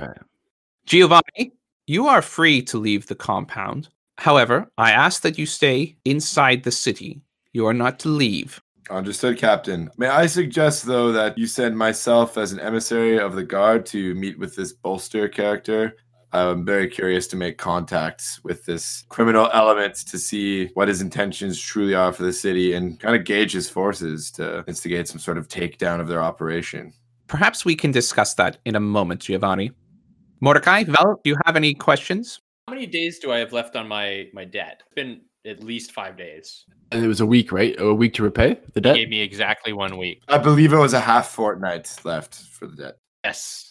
Alright. 0.00 0.18
Giovanni, 0.86 1.52
you 1.86 2.06
are 2.06 2.22
free 2.22 2.62
to 2.62 2.78
leave 2.78 3.06
the 3.06 3.14
compound. 3.14 3.88
However, 4.18 4.70
I 4.78 4.92
ask 4.92 5.22
that 5.22 5.38
you 5.38 5.46
stay 5.46 5.96
inside 6.04 6.62
the 6.62 6.70
city. 6.70 7.22
You 7.52 7.66
are 7.66 7.74
not 7.74 7.98
to 8.00 8.08
leave. 8.08 8.60
Understood, 8.88 9.38
Captain. 9.38 9.90
May 9.96 10.06
I 10.06 10.26
suggest, 10.26 10.86
though, 10.86 11.10
that 11.10 11.36
you 11.36 11.46
send 11.46 11.76
myself 11.76 12.38
as 12.38 12.52
an 12.52 12.60
emissary 12.60 13.18
of 13.18 13.34
the 13.34 13.42
guard 13.42 13.84
to 13.86 14.14
meet 14.14 14.38
with 14.38 14.54
this 14.54 14.72
bolster 14.72 15.28
character? 15.28 15.96
I'm 16.32 16.64
very 16.64 16.88
curious 16.88 17.26
to 17.28 17.36
make 17.36 17.56
contacts 17.56 18.42
with 18.44 18.64
this 18.66 19.04
criminal 19.08 19.48
element 19.52 19.94
to 20.08 20.18
see 20.18 20.66
what 20.74 20.88
his 20.88 21.00
intentions 21.00 21.60
truly 21.60 21.94
are 21.94 22.12
for 22.12 22.24
the 22.24 22.32
city 22.32 22.74
and 22.74 22.98
kind 23.00 23.16
of 23.16 23.24
gauge 23.24 23.52
his 23.52 23.70
forces 23.70 24.30
to 24.32 24.64
instigate 24.66 25.08
some 25.08 25.18
sort 25.18 25.38
of 25.38 25.48
takedown 25.48 26.00
of 26.00 26.08
their 26.08 26.22
operation. 26.22 26.92
Perhaps 27.28 27.64
we 27.64 27.74
can 27.74 27.90
discuss 27.90 28.34
that 28.34 28.58
in 28.64 28.76
a 28.76 28.80
moment, 28.80 29.20
Giovanni. 29.22 29.70
Mordecai, 30.40 30.84
Val, 30.84 31.20
do 31.24 31.30
you 31.30 31.36
have 31.46 31.56
any 31.56 31.74
questions? 31.74 32.40
How 32.68 32.74
many 32.74 32.86
days 32.86 33.18
do 33.18 33.32
I 33.32 33.38
have 33.38 33.52
left 33.52 33.76
on 33.76 33.88
my 33.88 34.26
my 34.34 34.44
debt? 34.44 34.82
It's 34.86 34.94
been 34.94 35.20
at 35.46 35.62
least 35.62 35.92
five 35.92 36.16
days. 36.16 36.64
And 36.92 37.04
it 37.04 37.08
was 37.08 37.20
a 37.20 37.26
week, 37.26 37.50
right? 37.52 37.74
A 37.80 37.94
week 37.94 38.14
to 38.14 38.22
repay 38.22 38.54
the 38.74 38.80
He 38.80 38.80
debt. 38.80 38.96
gave 38.96 39.08
me 39.08 39.20
exactly 39.20 39.72
one 39.72 39.96
week. 39.96 40.22
I 40.28 40.38
believe 40.38 40.72
it 40.72 40.78
was 40.78 40.92
a 40.92 41.00
half 41.00 41.28
fortnight 41.28 41.94
left 42.04 42.34
for 42.34 42.66
the 42.66 42.76
debt. 42.76 42.98
Yes. 43.24 43.65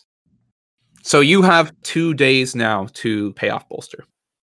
So 1.05 1.19
you 1.19 1.43
have 1.43 1.71
two 1.83 2.15
days 2.15 2.55
now 2.55 2.87
to 2.93 3.31
pay 3.33 3.49
off 3.49 3.69
Bolster. 3.69 4.03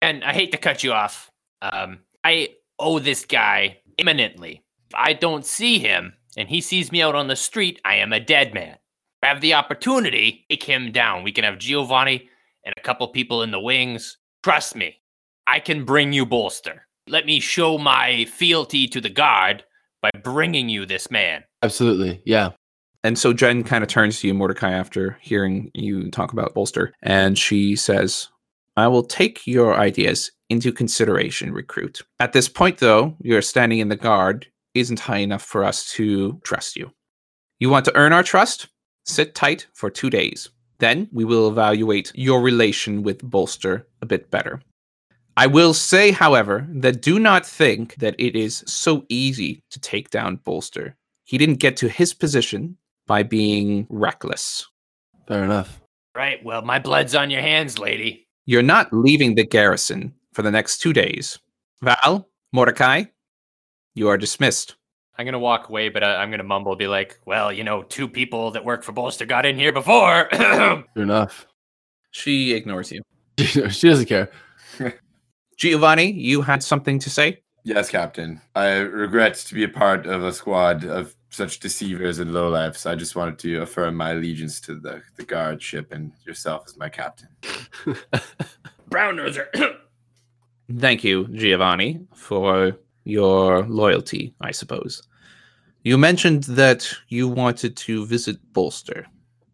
And 0.03 0.23
I 0.23 0.31
hate 0.31 0.51
to 0.51 0.59
cut 0.59 0.83
you 0.83 0.93
off. 0.93 1.31
Um, 1.63 2.01
I 2.23 2.49
owe 2.77 2.99
this 2.99 3.25
guy 3.25 3.79
imminently. 3.97 4.63
If 4.87 4.93
I 4.93 5.13
don't 5.13 5.43
see 5.43 5.79
him 5.79 6.13
and 6.37 6.47
he 6.47 6.61
sees 6.61 6.91
me 6.91 7.01
out 7.01 7.15
on 7.15 7.29
the 7.29 7.35
street, 7.35 7.81
I 7.83 7.95
am 7.95 8.13
a 8.13 8.19
dead 8.19 8.53
man. 8.53 8.73
If 8.73 9.23
I 9.23 9.27
have 9.27 9.41
the 9.41 9.55
opportunity, 9.55 10.45
take 10.47 10.61
him 10.61 10.91
down. 10.91 11.23
We 11.23 11.31
can 11.31 11.43
have 11.45 11.57
Giovanni 11.57 12.29
and 12.63 12.75
a 12.77 12.81
couple 12.81 13.07
people 13.07 13.41
in 13.41 13.49
the 13.49 13.59
wings. 13.59 14.19
Trust 14.43 14.75
me, 14.75 14.97
I 15.47 15.59
can 15.59 15.83
bring 15.83 16.13
you 16.13 16.27
bolster. 16.27 16.85
Let 17.07 17.25
me 17.25 17.39
show 17.39 17.79
my 17.79 18.25
fealty 18.25 18.87
to 18.89 19.01
the 19.01 19.09
guard 19.09 19.63
by 19.99 20.11
bringing 20.23 20.69
you 20.69 20.85
this 20.85 21.09
man. 21.09 21.43
Absolutely. 21.63 22.21
Yeah. 22.23 22.51
And 23.05 23.19
so 23.19 23.33
Jen 23.33 23.63
kind 23.63 23.83
of 23.83 23.87
turns 23.87 24.19
to 24.19 24.27
you, 24.27 24.33
Mordecai, 24.33 24.71
after 24.71 25.15
hearing 25.21 25.69
you 25.75 26.09
talk 26.09 26.33
about 26.33 26.55
Bolster, 26.55 26.91
and 27.03 27.37
she 27.37 27.75
says, 27.75 28.29
I 28.77 28.87
will 28.87 29.03
take 29.03 29.45
your 29.45 29.75
ideas 29.75 30.31
into 30.49 30.71
consideration, 30.71 31.53
recruit. 31.53 32.01
At 32.19 32.33
this 32.33 32.49
point, 32.49 32.79
though, 32.79 33.15
your 33.21 33.43
standing 33.43 33.77
in 33.77 33.89
the 33.89 33.95
guard 33.95 34.47
isn't 34.73 35.01
high 35.01 35.19
enough 35.19 35.43
for 35.43 35.63
us 35.63 35.87
to 35.91 36.41
trust 36.43 36.75
you. 36.75 36.89
You 37.59 37.69
want 37.69 37.85
to 37.85 37.95
earn 37.95 38.11
our 38.11 38.23
trust? 38.23 38.69
Sit 39.05 39.35
tight 39.35 39.67
for 39.75 39.91
two 39.91 40.09
days. 40.09 40.49
Then 40.79 41.07
we 41.11 41.25
will 41.25 41.47
evaluate 41.47 42.11
your 42.15 42.41
relation 42.41 43.03
with 43.03 43.21
Bolster 43.21 43.87
a 44.01 44.07
bit 44.07 44.31
better. 44.31 44.63
I 45.37 45.45
will 45.45 45.75
say, 45.75 46.09
however, 46.09 46.65
that 46.71 47.03
do 47.03 47.19
not 47.19 47.45
think 47.45 47.97
that 47.97 48.15
it 48.17 48.35
is 48.35 48.63
so 48.65 49.05
easy 49.09 49.61
to 49.69 49.79
take 49.79 50.09
down 50.09 50.37
Bolster. 50.37 50.95
He 51.23 51.37
didn't 51.37 51.59
get 51.59 51.77
to 51.77 51.87
his 51.87 52.11
position 52.11 52.79
by 53.07 53.23
being 53.23 53.87
reckless. 53.89 54.67
Fair 55.27 55.43
enough. 55.43 55.81
Right. 56.15 56.43
Well, 56.43 56.61
my 56.61 56.79
blood's 56.79 57.15
on 57.15 57.29
your 57.29 57.41
hands, 57.41 57.77
lady. 57.79 58.27
You're 58.45 58.61
not 58.61 58.93
leaving 58.93 59.35
the 59.35 59.45
garrison 59.45 60.13
for 60.33 60.41
the 60.41 60.51
next 60.51 60.77
two 60.77 60.93
days. 60.93 61.39
Val, 61.81 62.29
Mordecai, 62.53 63.05
you 63.95 64.07
are 64.07 64.17
dismissed. 64.17 64.75
I'm 65.17 65.25
gonna 65.25 65.39
walk 65.39 65.69
away, 65.69 65.89
but 65.89 66.03
I, 66.03 66.17
I'm 66.17 66.29
gonna 66.29 66.43
mumble, 66.43 66.75
be 66.75 66.87
like, 66.87 67.19
"Well, 67.25 67.51
you 67.51 67.63
know, 67.63 67.83
two 67.83 68.07
people 68.07 68.51
that 68.51 68.65
work 68.65 68.83
for 68.83 68.91
Bolster 68.91 69.25
got 69.25 69.45
in 69.45 69.57
here 69.57 69.71
before." 69.71 70.27
Fair 70.31 70.83
enough. 70.95 71.47
She 72.11 72.53
ignores 72.53 72.91
you. 72.91 73.01
she 73.37 73.87
doesn't 73.89 74.07
care. 74.07 74.29
Giovanni, 75.57 76.11
you 76.11 76.41
had 76.41 76.61
something 76.63 76.99
to 76.99 77.09
say? 77.09 77.41
Yes, 77.63 77.89
Captain. 77.89 78.41
I 78.55 78.75
regret 78.75 79.35
to 79.35 79.53
be 79.53 79.63
a 79.63 79.69
part 79.69 80.05
of 80.05 80.23
a 80.23 80.31
squad 80.31 80.85
of 80.85 81.15
such 81.35 81.59
deceivers 81.59 82.19
and 82.19 82.31
lowlifes. 82.31 82.89
I 82.89 82.95
just 82.95 83.15
wanted 83.15 83.37
to 83.39 83.61
affirm 83.61 83.95
my 83.95 84.11
allegiance 84.11 84.59
to 84.61 84.75
the, 84.75 85.01
the 85.15 85.23
guard 85.23 85.61
ship 85.61 85.91
and 85.91 86.11
yourself 86.25 86.63
as 86.65 86.77
my 86.77 86.89
captain. 86.89 87.29
Brown 88.87 89.17
noser. 89.17 89.47
Thank 90.77 91.03
you, 91.03 91.27
Giovanni, 91.27 91.99
for 92.13 92.77
your 93.03 93.63
loyalty, 93.67 94.33
I 94.41 94.51
suppose. 94.51 95.03
You 95.83 95.97
mentioned 95.97 96.43
that 96.45 96.91
you 97.09 97.27
wanted 97.27 97.77
to 97.77 98.05
visit 98.07 98.37
Bolster. 98.53 99.05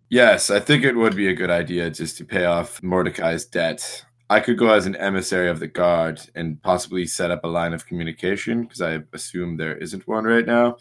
Yes, 0.10 0.50
I 0.50 0.60
think 0.60 0.84
it 0.84 0.96
would 0.96 1.16
be 1.16 1.28
a 1.28 1.34
good 1.34 1.50
idea 1.50 1.90
just 1.90 2.18
to 2.18 2.26
pay 2.26 2.46
off 2.46 2.82
Mordecai's 2.82 3.46
debt. 3.46 4.06
I 4.30 4.40
could 4.40 4.58
go 4.58 4.72
as 4.72 4.86
an 4.86 4.96
emissary 4.96 5.50
of 5.50 5.60
the 5.60 5.68
guard 5.68 6.22
and 6.36 6.62
possibly 6.62 7.06
set 7.06 7.32
up 7.32 7.44
a 7.44 7.50
line 7.50 7.74
of 7.74 7.86
communication 7.86 8.64
because 8.64 8.82
I 8.82 9.00
assume 9.12 9.58
there 9.58 9.76
isn't 9.76 10.08
one 10.08 10.24
right 10.24 10.46
now. 10.46 10.78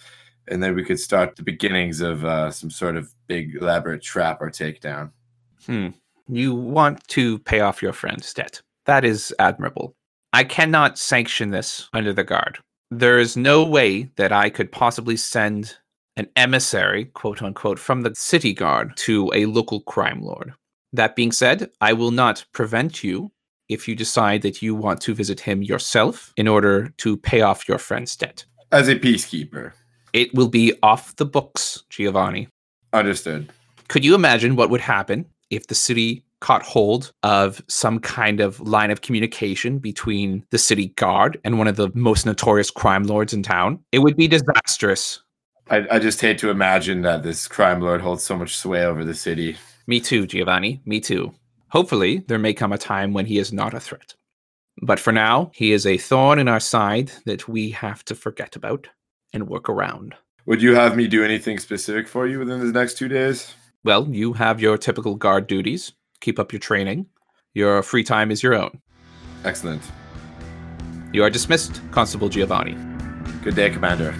And 0.51 0.62
then 0.62 0.74
we 0.74 0.84
could 0.84 0.98
start 0.98 1.36
the 1.36 1.42
beginnings 1.42 2.01
of 2.01 2.24
uh, 2.24 2.51
some 2.51 2.70
sort 2.70 2.96
of 2.96 3.12
big 3.28 3.57
elaborate 3.57 4.03
trap 4.03 4.42
or 4.42 4.51
takedown. 4.51 5.12
Hmm. 5.64 5.88
You 6.28 6.55
want 6.55 7.07
to 7.09 7.38
pay 7.40 7.61
off 7.61 7.82
your 7.82 7.92
friend's 7.92 8.32
debt. 8.34 8.61
That 8.86 9.05
is 9.05 9.34
admirable. 9.38 9.94
I 10.32 10.44
cannot 10.44 10.98
sanction 10.98 11.51
this 11.51 11.88
under 11.92 12.12
the 12.12 12.24
guard. 12.24 12.59
There 12.90 13.18
is 13.18 13.36
no 13.36 13.64
way 13.64 14.11
that 14.16 14.32
I 14.32 14.51
could 14.51 14.72
possibly 14.72 15.16
send 15.16 15.76
an 16.16 16.28
emissary, 16.36 17.07
quote 17.07 17.42
unquote, 17.42 17.78
from 17.78 18.03
the 18.03 18.14
city 18.14 18.53
guard 18.53 18.96
to 18.98 19.30
a 19.34 19.46
local 19.46 19.80
crime 19.80 20.22
lord. 20.22 20.53
That 20.92 21.14
being 21.16 21.32
said, 21.32 21.70
I 21.80 21.92
will 21.92 22.11
not 22.11 22.44
prevent 22.53 23.05
you 23.05 23.30
if 23.68 23.86
you 23.86 23.94
decide 23.94 24.42
that 24.42 24.61
you 24.61 24.74
want 24.74 25.01
to 25.03 25.14
visit 25.14 25.40
him 25.40 25.62
yourself 25.62 26.32
in 26.36 26.48
order 26.48 26.92
to 26.98 27.16
pay 27.16 27.40
off 27.40 27.68
your 27.68 27.78
friend's 27.78 28.16
debt. 28.16 28.44
As 28.72 28.88
a 28.88 28.96
peacekeeper. 28.96 29.72
It 30.12 30.34
will 30.34 30.48
be 30.48 30.74
off 30.82 31.16
the 31.16 31.26
books, 31.26 31.84
Giovanni. 31.88 32.48
Understood. 32.92 33.50
Could 33.88 34.04
you 34.04 34.14
imagine 34.14 34.56
what 34.56 34.70
would 34.70 34.80
happen 34.80 35.26
if 35.50 35.66
the 35.66 35.74
city 35.74 36.24
caught 36.40 36.62
hold 36.62 37.12
of 37.22 37.62
some 37.68 37.98
kind 37.98 38.40
of 38.40 38.61
line 38.61 38.90
of 38.90 39.02
communication 39.02 39.78
between 39.78 40.44
the 40.50 40.58
city 40.58 40.88
guard 40.96 41.38
and 41.44 41.58
one 41.58 41.68
of 41.68 41.76
the 41.76 41.90
most 41.94 42.24
notorious 42.24 42.70
crime 42.70 43.04
lords 43.04 43.32
in 43.32 43.42
town? 43.42 43.78
It 43.92 43.98
would 44.00 44.16
be 44.16 44.28
disastrous. 44.28 45.20
I, 45.68 45.86
I 45.90 45.98
just 45.98 46.20
hate 46.20 46.38
to 46.38 46.50
imagine 46.50 47.02
that 47.02 47.22
this 47.22 47.46
crime 47.46 47.80
lord 47.80 48.00
holds 48.00 48.24
so 48.24 48.36
much 48.36 48.56
sway 48.56 48.84
over 48.84 49.04
the 49.04 49.14
city. 49.14 49.56
Me 49.86 50.00
too, 50.00 50.26
Giovanni. 50.26 50.80
Me 50.84 51.00
too. 51.00 51.32
Hopefully, 51.68 52.24
there 52.26 52.38
may 52.38 52.52
come 52.52 52.72
a 52.72 52.78
time 52.78 53.12
when 53.12 53.26
he 53.26 53.38
is 53.38 53.52
not 53.52 53.74
a 53.74 53.80
threat. 53.80 54.14
But 54.82 54.98
for 54.98 55.12
now, 55.12 55.50
he 55.54 55.72
is 55.72 55.86
a 55.86 55.98
thorn 55.98 56.38
in 56.38 56.48
our 56.48 56.61
side 56.61 57.12
that 57.26 57.46
we 57.46 57.70
have 57.70 58.04
to 58.06 58.14
forget 58.14 58.56
about 58.56 58.88
and 59.33 59.49
work 59.49 59.68
around. 59.68 60.14
Would 60.47 60.62
you 60.62 60.74
have 60.74 60.97
me 60.97 61.07
do 61.07 61.24
anything 61.24 61.59
specific 61.59 62.09
for 62.09 62.26
you 62.26 62.39
within 62.39 62.61
the 62.61 62.72
next 62.72 62.99
two 62.99 63.09
days? 63.09 63.55
Well, 63.85 64.09
you 64.09 64.33
have 64.35 64.61
your 64.61 64.76
typical 64.76 65.14
guard 65.14 65.47
duties. 65.47 65.93
Keep 66.20 66.39
up 66.39 66.53
your 66.53 66.61
training. 66.61 67.07
Your 67.55 67.83
free 67.83 68.05
time 68.05 68.31
is 68.31 68.43
your 68.43 68.55
own. 68.55 68.81
Excellent. 69.45 69.83
You 71.12 71.24
are 71.24 71.31
dismissed, 71.31 71.81
Constable 71.91 72.28
Giovanni. 72.28 72.76
Good 73.43 73.57
day, 73.57 73.70
Commander. 73.70 74.14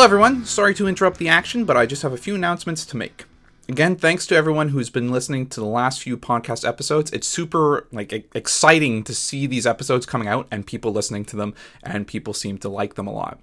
Hello, 0.00 0.06
everyone. 0.06 0.46
Sorry 0.46 0.72
to 0.76 0.88
interrupt 0.88 1.18
the 1.18 1.28
action, 1.28 1.66
but 1.66 1.76
I 1.76 1.84
just 1.84 2.00
have 2.00 2.14
a 2.14 2.16
few 2.16 2.34
announcements 2.34 2.86
to 2.86 2.96
make. 2.96 3.26
Again, 3.68 3.96
thanks 3.96 4.26
to 4.28 4.34
everyone 4.34 4.70
who's 4.70 4.88
been 4.88 5.12
listening 5.12 5.46
to 5.48 5.60
the 5.60 5.66
last 5.66 6.00
few 6.00 6.16
podcast 6.16 6.66
episodes. 6.66 7.10
It's 7.10 7.28
super 7.28 7.86
like 7.92 8.10
exciting 8.34 9.04
to 9.04 9.14
see 9.14 9.46
these 9.46 9.66
episodes 9.66 10.06
coming 10.06 10.26
out 10.26 10.48
and 10.50 10.66
people 10.66 10.90
listening 10.90 11.26
to 11.26 11.36
them, 11.36 11.52
and 11.82 12.06
people 12.06 12.32
seem 12.32 12.56
to 12.60 12.68
like 12.70 12.94
them 12.94 13.06
a 13.06 13.12
lot. 13.12 13.40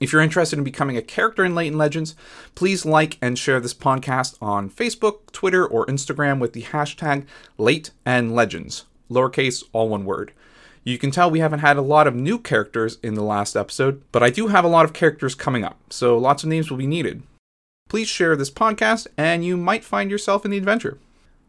If 0.00 0.12
you're 0.12 0.20
interested 0.20 0.58
in 0.58 0.64
becoming 0.64 0.96
a 0.96 1.00
character 1.00 1.44
in 1.44 1.54
Leighton 1.54 1.78
Legends, 1.78 2.16
please 2.56 2.84
like 2.84 3.16
and 3.22 3.38
share 3.38 3.60
this 3.60 3.72
podcast 3.72 4.36
on 4.42 4.68
Facebook, 4.68 5.30
Twitter, 5.30 5.64
or 5.64 5.86
Instagram 5.86 6.40
with 6.40 6.54
the 6.54 6.62
hashtag 6.62 7.24
Late 7.56 7.92
and 8.04 8.34
Legends, 8.34 8.84
lowercase, 9.08 9.62
all 9.72 9.88
one 9.88 10.04
word. 10.04 10.32
You 10.82 10.96
can 10.96 11.10
tell 11.10 11.30
we 11.30 11.40
haven't 11.40 11.60
had 11.60 11.76
a 11.76 11.82
lot 11.82 12.06
of 12.06 12.14
new 12.14 12.38
characters 12.38 12.98
in 13.02 13.14
the 13.14 13.22
last 13.22 13.54
episode, 13.54 14.02
but 14.12 14.22
I 14.22 14.30
do 14.30 14.46
have 14.48 14.64
a 14.64 14.68
lot 14.68 14.86
of 14.86 14.94
characters 14.94 15.34
coming 15.34 15.62
up, 15.62 15.78
so 15.90 16.16
lots 16.16 16.42
of 16.42 16.48
names 16.48 16.70
will 16.70 16.78
be 16.78 16.86
needed. 16.86 17.22
Please 17.90 18.08
share 18.08 18.34
this 18.34 18.50
podcast, 18.50 19.06
and 19.18 19.44
you 19.44 19.58
might 19.58 19.84
find 19.84 20.10
yourself 20.10 20.44
in 20.44 20.50
the 20.50 20.56
adventure. 20.56 20.96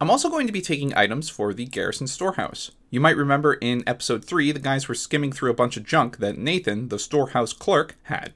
I'm 0.00 0.10
also 0.10 0.28
going 0.28 0.46
to 0.48 0.52
be 0.52 0.60
taking 0.60 0.94
items 0.94 1.30
for 1.30 1.54
the 1.54 1.64
Garrison 1.64 2.08
Storehouse. 2.08 2.72
You 2.90 3.00
might 3.00 3.16
remember 3.16 3.54
in 3.54 3.84
episode 3.86 4.24
3, 4.24 4.52
the 4.52 4.58
guys 4.58 4.86
were 4.86 4.94
skimming 4.94 5.32
through 5.32 5.50
a 5.50 5.54
bunch 5.54 5.76
of 5.78 5.86
junk 5.86 6.18
that 6.18 6.36
Nathan, 6.36 6.88
the 6.88 6.98
storehouse 6.98 7.52
clerk, 7.52 7.96
had. 8.02 8.34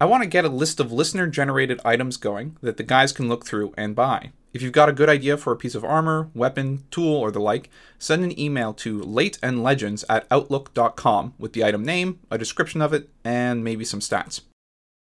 I 0.00 0.06
want 0.06 0.22
to 0.22 0.28
get 0.28 0.44
a 0.44 0.48
list 0.48 0.80
of 0.80 0.92
listener 0.92 1.26
generated 1.26 1.80
items 1.84 2.16
going 2.16 2.56
that 2.62 2.76
the 2.76 2.84
guys 2.84 3.12
can 3.12 3.28
look 3.28 3.44
through 3.44 3.74
and 3.76 3.96
buy. 3.96 4.30
If 4.52 4.62
you've 4.62 4.72
got 4.72 4.88
a 4.88 4.94
good 4.94 5.08
idea 5.10 5.36
for 5.36 5.52
a 5.52 5.56
piece 5.56 5.74
of 5.74 5.84
armor, 5.84 6.30
weapon, 6.34 6.84
tool, 6.90 7.14
or 7.14 7.30
the 7.30 7.40
like, 7.40 7.70
send 7.98 8.24
an 8.24 8.38
email 8.38 8.72
to 8.74 9.00
lateandlegends 9.00 10.04
at 10.08 10.26
outlook.com 10.30 11.34
with 11.38 11.52
the 11.52 11.64
item 11.64 11.84
name, 11.84 12.20
a 12.30 12.38
description 12.38 12.80
of 12.80 12.92
it, 12.94 13.10
and 13.24 13.62
maybe 13.62 13.84
some 13.84 14.00
stats. 14.00 14.40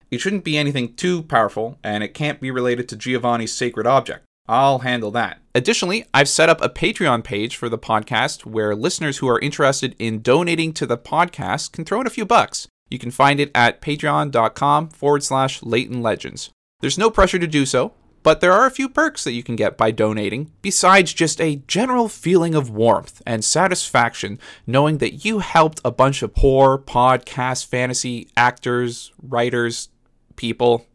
It 0.10 0.22
shouldn't 0.22 0.44
be 0.44 0.58
anything 0.58 0.94
too 0.94 1.24
powerful, 1.24 1.78
and 1.84 2.04
it 2.04 2.14
can't 2.14 2.40
be 2.40 2.52
related 2.52 2.88
to 2.90 2.96
Giovanni's 2.96 3.54
sacred 3.54 3.86
object. 3.86 4.24
I'll 4.48 4.80
handle 4.80 5.12
that. 5.12 5.40
Additionally, 5.56 6.06
I've 6.14 6.30
set 6.30 6.50
up 6.50 6.62
a 6.62 6.70
Patreon 6.70 7.24
page 7.24 7.56
for 7.56 7.70
the 7.70 7.78
podcast 7.78 8.46
where 8.46 8.76
listeners 8.76 9.18
who 9.18 9.28
are 9.30 9.40
interested 9.40 9.96
in 10.00 10.22
donating 10.22 10.74
to 10.74 10.86
the 10.86 10.98
podcast 10.98 11.72
can 11.72 11.86
throw 11.86 12.02
in 12.02 12.08
a 12.08 12.12
few 12.12 12.26
bucks. 12.26 12.68
You 12.90 13.00
can 13.00 13.12
find 13.12 13.40
it 13.40 13.52
at 13.56 13.82
patreon.com 13.82 14.90
forward 14.90 15.24
slash 15.24 15.64
Leighton 15.64 16.02
Legends. 16.02 16.50
There's 16.82 16.98
no 16.98 17.10
pressure 17.10 17.40
to 17.40 17.48
do 17.48 17.66
so, 17.66 17.94
but 18.24 18.42
there 18.42 18.54
are 18.54 18.66
a 18.66 18.72
few 18.72 18.90
perks 18.90 19.24
that 19.26 19.34
you 19.34 19.44
can 19.44 19.56
get 19.56 19.78
by 19.78 19.92
donating, 19.92 20.52
besides 20.62 21.14
just 21.14 21.40
a 21.40 21.58
general 21.68 22.08
feeling 22.08 22.56
of 22.56 22.70
warmth 22.70 23.22
and 23.26 23.44
satisfaction 23.44 24.40
knowing 24.66 24.98
that 25.00 25.26
you 25.26 25.40
helped 25.40 25.82
a 25.84 25.92
bunch 25.92 26.24
of 26.24 26.34
poor 26.34 26.78
podcast 26.78 27.66
fantasy 27.66 28.30
actors, 28.36 29.12
writers, 29.22 29.90
people. 30.36 30.88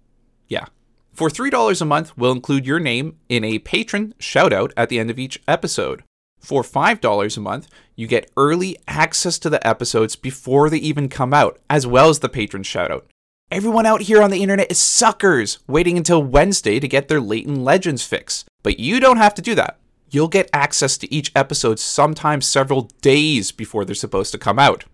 Yeah. 0.49 0.67
For 1.13 1.29
$3 1.29 1.81
a 1.81 1.85
month, 1.85 2.17
we'll 2.17 2.33
include 2.33 2.67
your 2.67 2.81
name 2.81 3.17
in 3.29 3.45
a 3.45 3.59
patron 3.59 4.15
shout 4.19 4.53
out 4.53 4.73
at 4.77 4.89
the 4.89 4.99
end 4.99 5.11
of 5.11 5.19
each 5.19 5.43
episode. 5.47 6.05
For 6.41 6.63
$5 6.63 7.37
a 7.37 7.41
month, 7.41 7.69
you 7.97 8.07
get 8.07 8.31
early 8.37 8.77
access 8.87 9.39
to 9.41 9.51
the 9.51 9.67
episodes 9.67 10.17
before 10.17 10.71
they 10.71 10.79
even 10.79 11.09
come 11.09 11.35
out, 11.35 11.59
as 11.69 11.87
well 11.87 12.09
as 12.09 12.21
the 12.21 12.29
patron 12.29 12.63
shout 12.63 12.91
out. 12.91 13.07
Everyone 13.51 13.87
out 13.87 14.03
here 14.03 14.23
on 14.23 14.31
the 14.31 14.43
internet 14.43 14.71
is 14.71 14.79
suckers, 14.79 15.59
waiting 15.67 15.97
until 15.97 16.23
Wednesday 16.23 16.79
to 16.79 16.87
get 16.87 17.09
their 17.09 17.19
Leighton 17.21 17.65
Legends 17.65 18.05
fix. 18.05 18.45
But 18.63 18.79
you 18.79 19.01
don't 19.01 19.17
have 19.17 19.35
to 19.37 19.43
do 19.43 19.55
that. 19.55 19.79
You'll 20.11 20.29
get 20.29 20.51
access 20.53 20.99
to 20.99 21.13
each 21.13 21.33
episode 21.35 21.79
sometimes 21.79 22.47
several 22.47 22.91
days 23.01 23.51
before 23.51 23.87
they're 23.87 23.95
supposed 23.95 24.33
to 24.33 24.39
come 24.39 24.59
out. 24.59 24.85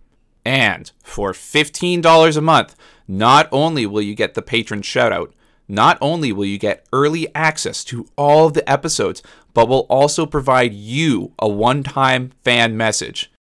And 0.44 0.92
for 1.02 1.32
$15 1.32 2.36
a 2.36 2.40
month, 2.40 2.76
not 3.08 3.48
only 3.50 3.86
will 3.86 4.02
you 4.02 4.14
get 4.14 4.34
the 4.34 4.42
patron 4.42 4.82
shoutout, 4.82 5.32
not 5.66 5.98
only 6.00 6.30
will 6.30 6.44
you 6.44 6.58
get 6.58 6.86
early 6.92 7.34
access 7.34 7.82
to 7.84 8.06
all 8.16 8.46
of 8.46 8.54
the 8.54 8.70
episodes, 8.70 9.20
but 9.52 9.68
we'll 9.68 9.80
also 9.90 10.26
provide 10.26 10.72
you 10.72 11.32
a 11.40 11.48
one 11.48 11.82
time 11.82 12.30
fan 12.44 12.76
message. 12.76 13.32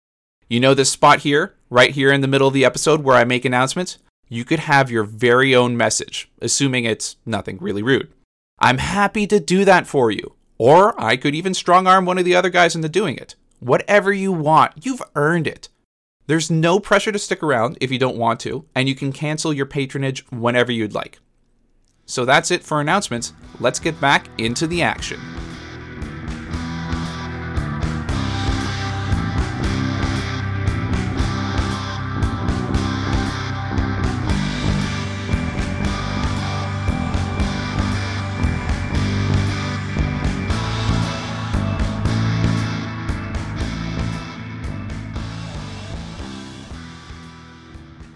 You 0.49 0.59
know 0.59 0.74
this 0.74 0.89
spot 0.89 1.20
here, 1.20 1.53
right 1.70 1.91
here 1.91 2.11
in 2.11 2.22
the 2.22 2.28
middle 2.28 2.47
of 2.47 2.55
the 2.55 2.66
episode 2.66 3.03
where 3.03 3.16
I 3.16 3.26
make 3.26 3.45
announcements? 3.45 3.99
You 4.30 4.46
could 4.46 4.60
have 4.60 4.92
your 4.92 5.04
very 5.04 5.56
own 5.56 5.78
message, 5.78 6.30
assuming 6.42 6.86
it's 6.86 7.18
nothing 7.26 7.58
really 7.60 7.84
rude. 7.84 8.12
I'm 8.60 8.78
happy 8.78 9.28
to 9.28 9.40
do 9.40 9.66
that 9.66 9.88
for 9.88 10.12
you. 10.12 10.34
Or 10.58 11.00
I 11.02 11.18
could 11.18 11.36
even 11.36 11.54
strong 11.54 11.88
arm 11.88 12.06
one 12.06 12.18
of 12.18 12.26
the 12.26 12.36
other 12.36 12.50
guys 12.50 12.76
into 12.76 12.90
doing 12.90 13.18
it. 13.18 13.36
Whatever 13.60 14.14
you 14.14 14.32
want, 14.32 14.86
you've 14.86 15.02
earned 15.16 15.48
it. 15.48 15.70
There's 16.28 16.50
no 16.50 16.80
pressure 16.80 17.12
to 17.12 17.20
stick 17.20 17.44
around 17.44 17.78
if 17.82 17.92
you 17.92 18.00
don't 18.00 18.18
want 18.18 18.40
to, 18.42 18.66
and 18.74 18.88
you 18.88 18.96
can 18.96 19.12
cancel 19.12 19.52
your 19.54 19.66
patronage 19.66 20.26
whenever 20.32 20.72
you'd 20.72 20.94
like. 20.94 21.20
So 22.06 22.24
that's 22.24 22.52
it 22.52 22.64
for 22.64 22.80
announcements. 22.80 23.34
Let's 23.60 23.80
get 23.80 24.00
back 24.00 24.28
into 24.38 24.68
the 24.68 24.82
action. 24.82 25.20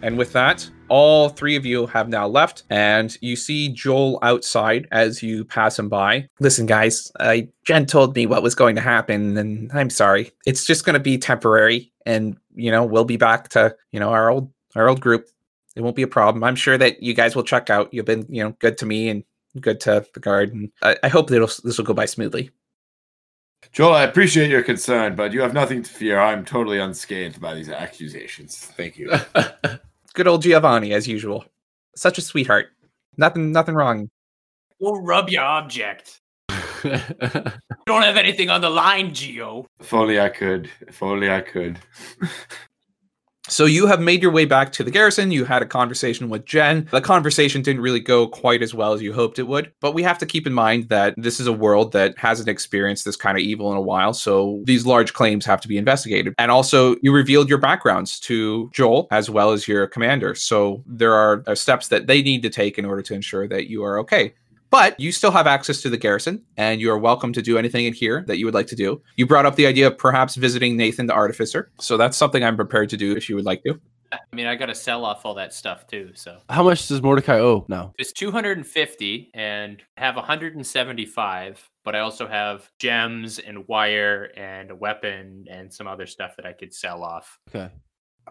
And 0.08 0.18
with 0.18 0.32
that, 0.32 0.70
all 0.88 1.28
three 1.28 1.58
of 1.58 1.66
you 1.66 1.86
have 1.88 2.08
now 2.08 2.30
left, 2.30 2.64
and 2.70 3.18
you 3.20 3.36
see 3.36 3.68
Joel 3.68 4.20
outside 4.22 4.88
as 4.90 5.22
you 5.22 5.44
pass 5.44 5.78
him 5.78 5.90
by. 5.90 6.30
Listen, 6.40 6.66
guys, 6.66 7.12
I, 7.20 7.50
Jen 7.66 7.86
told 7.86 8.16
me 8.16 8.26
what 8.26 8.42
was 8.42 8.56
going 8.56 8.78
to 8.78 8.82
happen, 8.82 9.38
and 9.38 9.70
I'm 9.74 9.90
sorry. 9.90 10.32
It's 10.46 10.66
just 10.66 10.86
going 10.86 10.94
to 10.94 11.02
be 11.02 11.18
temporary, 11.18 11.92
and 12.06 12.38
you 12.56 12.72
know 12.72 12.86
we'll 12.86 13.04
be 13.04 13.18
back 13.18 13.50
to 13.50 13.76
you 13.92 14.00
know 14.00 14.12
our 14.12 14.30
old 14.30 14.50
our 14.78 14.88
old 14.88 15.02
group. 15.02 15.28
It 15.76 15.82
won't 15.82 15.98
be 15.98 16.04
a 16.04 16.08
problem. 16.08 16.42
I'm 16.42 16.56
sure 16.56 16.78
that 16.78 17.04
you 17.04 17.14
guys 17.14 17.36
will 17.36 17.44
check 17.44 17.70
out. 17.70 17.94
You've 17.94 18.06
been 18.06 18.26
you 18.30 18.42
know 18.42 18.56
good 18.60 18.78
to 18.78 18.86
me 18.86 19.10
and 19.10 19.26
good 19.60 19.82
to 19.82 20.06
the 20.14 20.22
guard, 20.22 20.54
and 20.54 20.72
I, 20.84 20.96
I 21.04 21.10
hope 21.10 21.28
that 21.32 21.62
this 21.66 21.78
will 21.78 21.84
go 21.84 21.94
by 21.94 22.06
smoothly. 22.06 22.50
Joel, 23.74 23.96
I 23.96 24.04
appreciate 24.04 24.50
your 24.50 24.64
concern, 24.64 25.18
but 25.18 25.34
you 25.34 25.42
have 25.42 25.54
nothing 25.54 25.84
to 25.84 25.90
fear. 25.90 26.18
I'm 26.18 26.46
totally 26.46 26.80
unscathed 26.80 27.42
by 27.42 27.56
these 27.56 27.68
accusations. 27.68 28.56
Thank 28.56 28.98
you. 28.98 29.12
Good 30.18 30.28
old 30.28 30.42
Giovanni, 30.42 30.94
as 30.94 31.08
usual. 31.08 31.46
Such 31.96 32.18
a 32.18 32.22
sweetheart. 32.22 32.70
Nothing, 33.18 33.52
nothing 33.52 33.76
wrong. 33.76 34.10
We'll 34.80 35.00
rub 35.04 35.30
your 35.30 35.44
object. 35.44 36.22
you 36.50 36.56
don't 37.86 38.02
have 38.02 38.18
anything 38.18 38.50
on 38.50 38.62
the 38.62 38.70
line, 38.72 39.12
Gio. 39.12 39.66
If 39.80 39.94
only 39.94 40.20
I 40.20 40.30
could. 40.30 40.72
If 40.82 41.04
only 41.04 41.30
I 41.30 41.42
could. 41.42 41.78
So 43.50 43.66
you 43.66 43.88
have 43.88 44.02
made 44.02 44.22
your 44.22 44.32
way 44.32 44.46
back 44.46 44.72
to 44.74 44.84
the 44.84 44.92
garrison. 44.92 45.32
You 45.32 45.46
had 45.46 45.62
a 45.62 45.66
conversation 45.66 46.30
with 46.30 46.46
Jen. 46.46 46.88
The 46.92 47.02
conversation 47.02 47.62
didn't 47.62 47.82
really 47.82 48.02
go 48.02 48.28
quite 48.28 48.62
as 48.62 48.74
well 48.74 48.94
as 48.94 49.02
you 49.02 49.14
hoped 49.14 49.40
it 49.40 49.44
would, 49.44 49.72
but 49.80 49.94
we 49.94 50.04
have 50.04 50.18
to 50.18 50.26
keep 50.26 50.46
in 50.46 50.54
mind 50.54 50.90
that 50.90 51.14
this 51.18 51.40
is 51.40 51.48
a 51.48 51.54
world 51.54 51.94
that 51.94 52.18
hasn't 52.18 52.50
experienced 52.50 53.06
this 53.06 53.16
kind 53.16 53.38
of 53.38 53.42
evil 53.42 53.72
in 53.72 53.78
a 53.78 53.82
while. 53.82 54.14
So 54.14 54.62
these 54.66 54.86
large 54.86 55.14
claims 55.14 55.46
have 55.46 55.62
to 55.62 55.68
be 55.68 55.78
investigated. 55.78 56.34
And 56.38 56.52
also, 56.52 56.96
you 57.02 57.14
revealed 57.14 57.48
your 57.48 57.58
backgrounds 57.58 58.20
to 58.22 58.70
Joel 58.74 59.08
as 59.12 59.30
well 59.30 59.52
as 59.52 59.68
your 59.68 59.88
commander. 59.88 60.36
So 60.36 60.84
there 60.86 61.14
are 61.14 61.44
uh, 61.48 61.56
steps 61.56 61.88
that 61.88 62.08
they 62.08 62.22
need 62.22 62.42
to 62.44 62.50
take 62.50 62.78
in 62.78 62.86
order 62.86 63.02
to 63.04 63.14
ensure 63.14 63.48
that 63.48 63.70
you 63.70 63.84
are 63.84 63.98
okay. 64.00 64.34
But 64.70 65.00
you 65.00 65.12
still 65.12 65.32
have 65.32 65.48
access 65.48 65.82
to 65.82 65.90
the 65.90 65.98
garrison, 65.98 66.44
and 66.58 66.82
you 66.82 66.92
are 66.92 66.98
welcome 66.98 67.32
to 67.34 67.42
do 67.42 67.58
anything 67.58 67.86
in 67.86 67.94
here 67.94 68.24
that 68.28 68.38
you 68.38 68.46
would 68.46 68.54
like 68.54 68.68
to 68.68 68.76
do. 68.76 69.02
You 69.16 69.26
brought 69.26 69.46
up 69.46 69.56
the 69.56 69.66
idea 69.66 69.88
of 69.88 69.98
perhaps 69.98 70.36
visiting 70.36 70.76
Nathan 70.76 71.08
the 71.08 71.14
Artificer, 71.14 71.72
so 71.80 71.96
that's 71.96 72.18
something 72.18 72.44
I'm 72.44 72.56
prepared 72.58 72.90
to 72.90 72.98
do 72.98 73.16
if 73.16 73.30
you 73.30 73.36
would 73.36 73.46
like 73.46 73.64
to. 73.64 73.80
I 74.12 74.20
mean, 74.34 74.46
I 74.46 74.56
got 74.56 74.68
to 74.68 74.76
sell 74.76 75.04
off 75.06 75.26
all 75.26 75.34
that 75.36 75.54
stuff 75.54 75.88
too. 75.88 76.12
So, 76.16 76.40
how 76.50 76.64
much 76.64 76.88
does 76.88 77.02
Mordecai 77.02 77.40
owe 77.40 77.66
now? 77.68 77.94
It's 77.98 78.12
250 78.14 79.32
and 79.34 79.82
have 79.98 80.16
175, 80.16 81.70
but 81.84 81.96
I 81.96 82.00
also 82.00 82.28
have 82.28 82.70
gems 82.80 83.40
and 83.40 83.68
wire 83.68 84.32
and 84.38 84.72
a 84.72 84.76
weapon 84.76 85.46
and 85.50 85.74
some 85.74 85.88
other 85.88 86.06
stuff 86.06 86.36
that 86.38 86.46
I 86.46 86.54
could 86.54 86.74
sell 86.74 87.04
off. 87.04 87.40
Okay. 87.50 87.70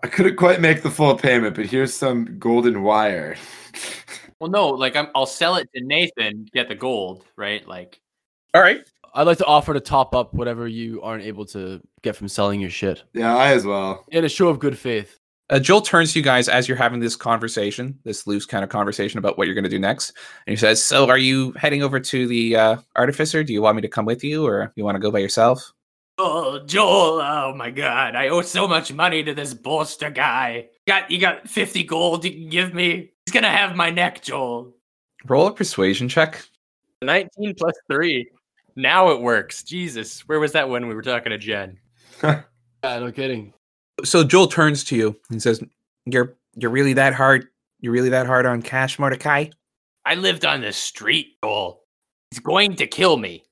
I 0.02 0.08
couldn't 0.08 0.36
quite 0.36 0.60
make 0.60 0.82
the 0.82 0.90
full 0.90 1.16
payment, 1.16 1.56
but 1.56 1.66
here's 1.66 1.94
some 1.94 2.38
golden 2.38 2.82
wire. 2.82 3.36
Well, 4.40 4.50
no, 4.50 4.68
like 4.68 4.96
i 4.96 5.08
will 5.14 5.26
sell 5.26 5.56
it 5.56 5.68
to 5.74 5.82
Nathan, 5.82 6.46
get 6.52 6.68
the 6.68 6.74
gold, 6.74 7.24
right? 7.36 7.66
Like, 7.66 8.00
all 8.54 8.60
right. 8.60 8.86
I'd 9.14 9.26
like 9.26 9.38
to 9.38 9.46
offer 9.46 9.72
to 9.72 9.80
top 9.80 10.14
up 10.14 10.34
whatever 10.34 10.68
you 10.68 11.00
aren't 11.02 11.24
able 11.24 11.46
to 11.46 11.80
get 12.02 12.16
from 12.16 12.28
selling 12.28 12.60
your 12.60 12.68
shit. 12.68 13.02
Yeah, 13.14 13.34
I 13.34 13.48
as 13.52 13.64
well. 13.64 14.04
In 14.08 14.26
a 14.26 14.28
show 14.28 14.48
of 14.48 14.58
good 14.58 14.78
faith. 14.78 15.18
Uh, 15.48 15.58
Joel 15.60 15.80
turns 15.80 16.12
to 16.12 16.18
you 16.18 16.24
guys 16.24 16.48
as 16.48 16.68
you're 16.68 16.76
having 16.76 17.00
this 17.00 17.16
conversation, 17.16 17.98
this 18.04 18.26
loose 18.26 18.44
kind 18.44 18.64
of 18.64 18.68
conversation 18.68 19.18
about 19.18 19.38
what 19.38 19.46
you're 19.46 19.54
going 19.54 19.64
to 19.64 19.70
do 19.70 19.78
next. 19.78 20.12
And 20.46 20.52
he 20.52 20.56
says, 20.56 20.84
So, 20.84 21.08
are 21.08 21.16
you 21.16 21.52
heading 21.52 21.82
over 21.82 22.00
to 22.00 22.26
the 22.26 22.56
uh, 22.56 22.76
artificer? 22.96 23.44
Do 23.44 23.52
you 23.52 23.62
want 23.62 23.76
me 23.76 23.82
to 23.82 23.88
come 23.88 24.04
with 24.04 24.24
you 24.24 24.44
or 24.44 24.72
you 24.74 24.84
want 24.84 24.96
to 24.96 25.00
go 25.00 25.10
by 25.10 25.20
yourself? 25.20 25.72
Oh, 26.18 26.60
Joel! 26.64 27.20
Oh 27.20 27.54
my 27.54 27.70
God! 27.70 28.16
I 28.16 28.28
owe 28.28 28.40
so 28.40 28.66
much 28.66 28.92
money 28.92 29.22
to 29.22 29.34
this 29.34 29.52
bolster 29.52 30.10
guy. 30.10 30.68
Got 30.86 31.10
you 31.10 31.18
got 31.18 31.48
fifty 31.48 31.84
gold 31.84 32.24
you 32.24 32.32
can 32.32 32.48
give 32.48 32.74
me? 32.74 33.12
He's 33.26 33.32
gonna 33.32 33.50
have 33.50 33.76
my 33.76 33.90
neck, 33.90 34.22
Joel. 34.22 34.72
Roll 35.26 35.48
a 35.48 35.52
persuasion 35.52 36.08
check. 36.08 36.44
Nineteen 37.02 37.54
plus 37.54 37.74
three. 37.90 38.30
Now 38.76 39.10
it 39.10 39.20
works. 39.20 39.62
Jesus, 39.62 40.20
where 40.28 40.38
was 40.38 40.52
that 40.52 40.68
when 40.68 40.86
we 40.86 40.94
were 40.94 41.02
talking 41.02 41.30
to 41.30 41.38
Jen? 41.38 41.78
yeah, 42.22 42.42
no 42.84 43.10
kidding. 43.10 43.52
So 44.04 44.22
Joel 44.22 44.46
turns 44.46 44.84
to 44.84 44.96
you 44.96 45.16
and 45.30 45.42
says, 45.42 45.62
"You're 46.04 46.36
you're 46.54 46.70
really 46.70 46.92
that 46.92 47.14
hard? 47.14 47.48
You're 47.80 47.92
really 47.92 48.10
that 48.10 48.26
hard 48.26 48.46
on 48.46 48.62
cash, 48.62 48.98
Mordecai?" 48.98 49.48
I 50.04 50.14
lived 50.14 50.44
on 50.44 50.60
the 50.60 50.72
street, 50.72 51.36
Joel. 51.42 51.82
He's 52.30 52.38
going 52.38 52.76
to 52.76 52.86
kill 52.86 53.16
me. 53.16 53.44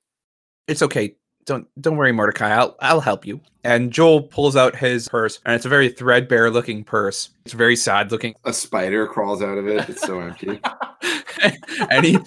It's 0.67 0.81
okay 0.81 1.15
don't 1.45 1.67
don't 1.79 1.97
worry, 1.97 2.11
Mordecai. 2.11 2.49
I'll 2.49 2.75
I'll 2.79 3.01
help 3.01 3.25
you. 3.25 3.39
And 3.63 3.91
Joel 3.91 4.23
pulls 4.23 4.55
out 4.55 4.75
his 4.75 5.07
purse, 5.07 5.39
and 5.45 5.55
it's 5.55 5.65
a 5.65 5.69
very 5.69 5.89
threadbare 5.89 6.51
looking 6.51 6.83
purse. 6.83 7.29
It's 7.45 7.53
very 7.53 7.75
sad 7.75 8.11
looking. 8.11 8.35
A 8.45 8.53
spider 8.53 9.07
crawls 9.07 9.41
out 9.41 9.57
of 9.57 9.67
it. 9.67 9.89
It's 9.89 10.01
so 10.01 10.19
empty. 10.19 10.59
and 11.89 12.05
he 12.05 12.17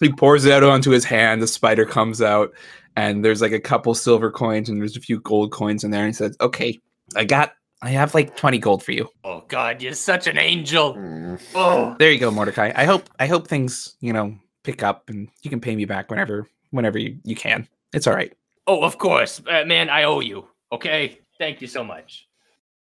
he 0.00 0.12
pours 0.12 0.44
it 0.44 0.52
out 0.52 0.62
onto 0.62 0.90
his 0.90 1.04
hand. 1.04 1.42
The 1.42 1.46
spider 1.46 1.84
comes 1.84 2.20
out, 2.20 2.52
and 2.96 3.24
there's 3.24 3.40
like 3.40 3.52
a 3.52 3.60
couple 3.60 3.94
silver 3.94 4.30
coins, 4.30 4.68
and 4.68 4.80
there's 4.80 4.96
a 4.96 5.00
few 5.00 5.20
gold 5.20 5.52
coins 5.52 5.84
in 5.84 5.90
there. 5.90 6.02
And 6.02 6.10
he 6.10 6.14
says, 6.14 6.36
"Okay, 6.40 6.80
I 7.16 7.24
got." 7.24 7.52
I 7.82 7.90
have 7.90 8.14
like 8.14 8.34
20 8.34 8.56
gold 8.58 8.82
for 8.82 8.92
you. 8.92 9.10
Oh 9.24 9.44
god, 9.48 9.82
you're 9.82 9.92
such 9.92 10.26
an 10.26 10.38
angel. 10.38 10.94
Mm. 10.94 11.42
Oh. 11.54 11.94
There 11.98 12.10
you 12.10 12.18
go, 12.18 12.30
Mordecai. 12.30 12.72
I 12.74 12.86
hope 12.86 13.10
I 13.20 13.26
hope 13.26 13.46
things, 13.46 13.94
you 14.00 14.14
know, 14.14 14.38
pick 14.62 14.82
up 14.82 15.10
and 15.10 15.28
you 15.42 15.50
can 15.50 15.60
pay 15.60 15.76
me 15.76 15.84
back 15.84 16.10
whenever 16.10 16.48
whenever 16.70 16.98
you, 16.98 17.18
you 17.24 17.36
can. 17.36 17.68
It's 17.94 18.06
all 18.06 18.14
right. 18.14 18.32
Oh, 18.66 18.82
of 18.82 18.98
course, 18.98 19.40
uh, 19.48 19.64
man. 19.64 19.88
I 19.88 20.04
owe 20.04 20.20
you. 20.20 20.48
Okay, 20.72 21.18
thank 21.38 21.60
you 21.60 21.66
so 21.66 21.84
much. 21.84 22.28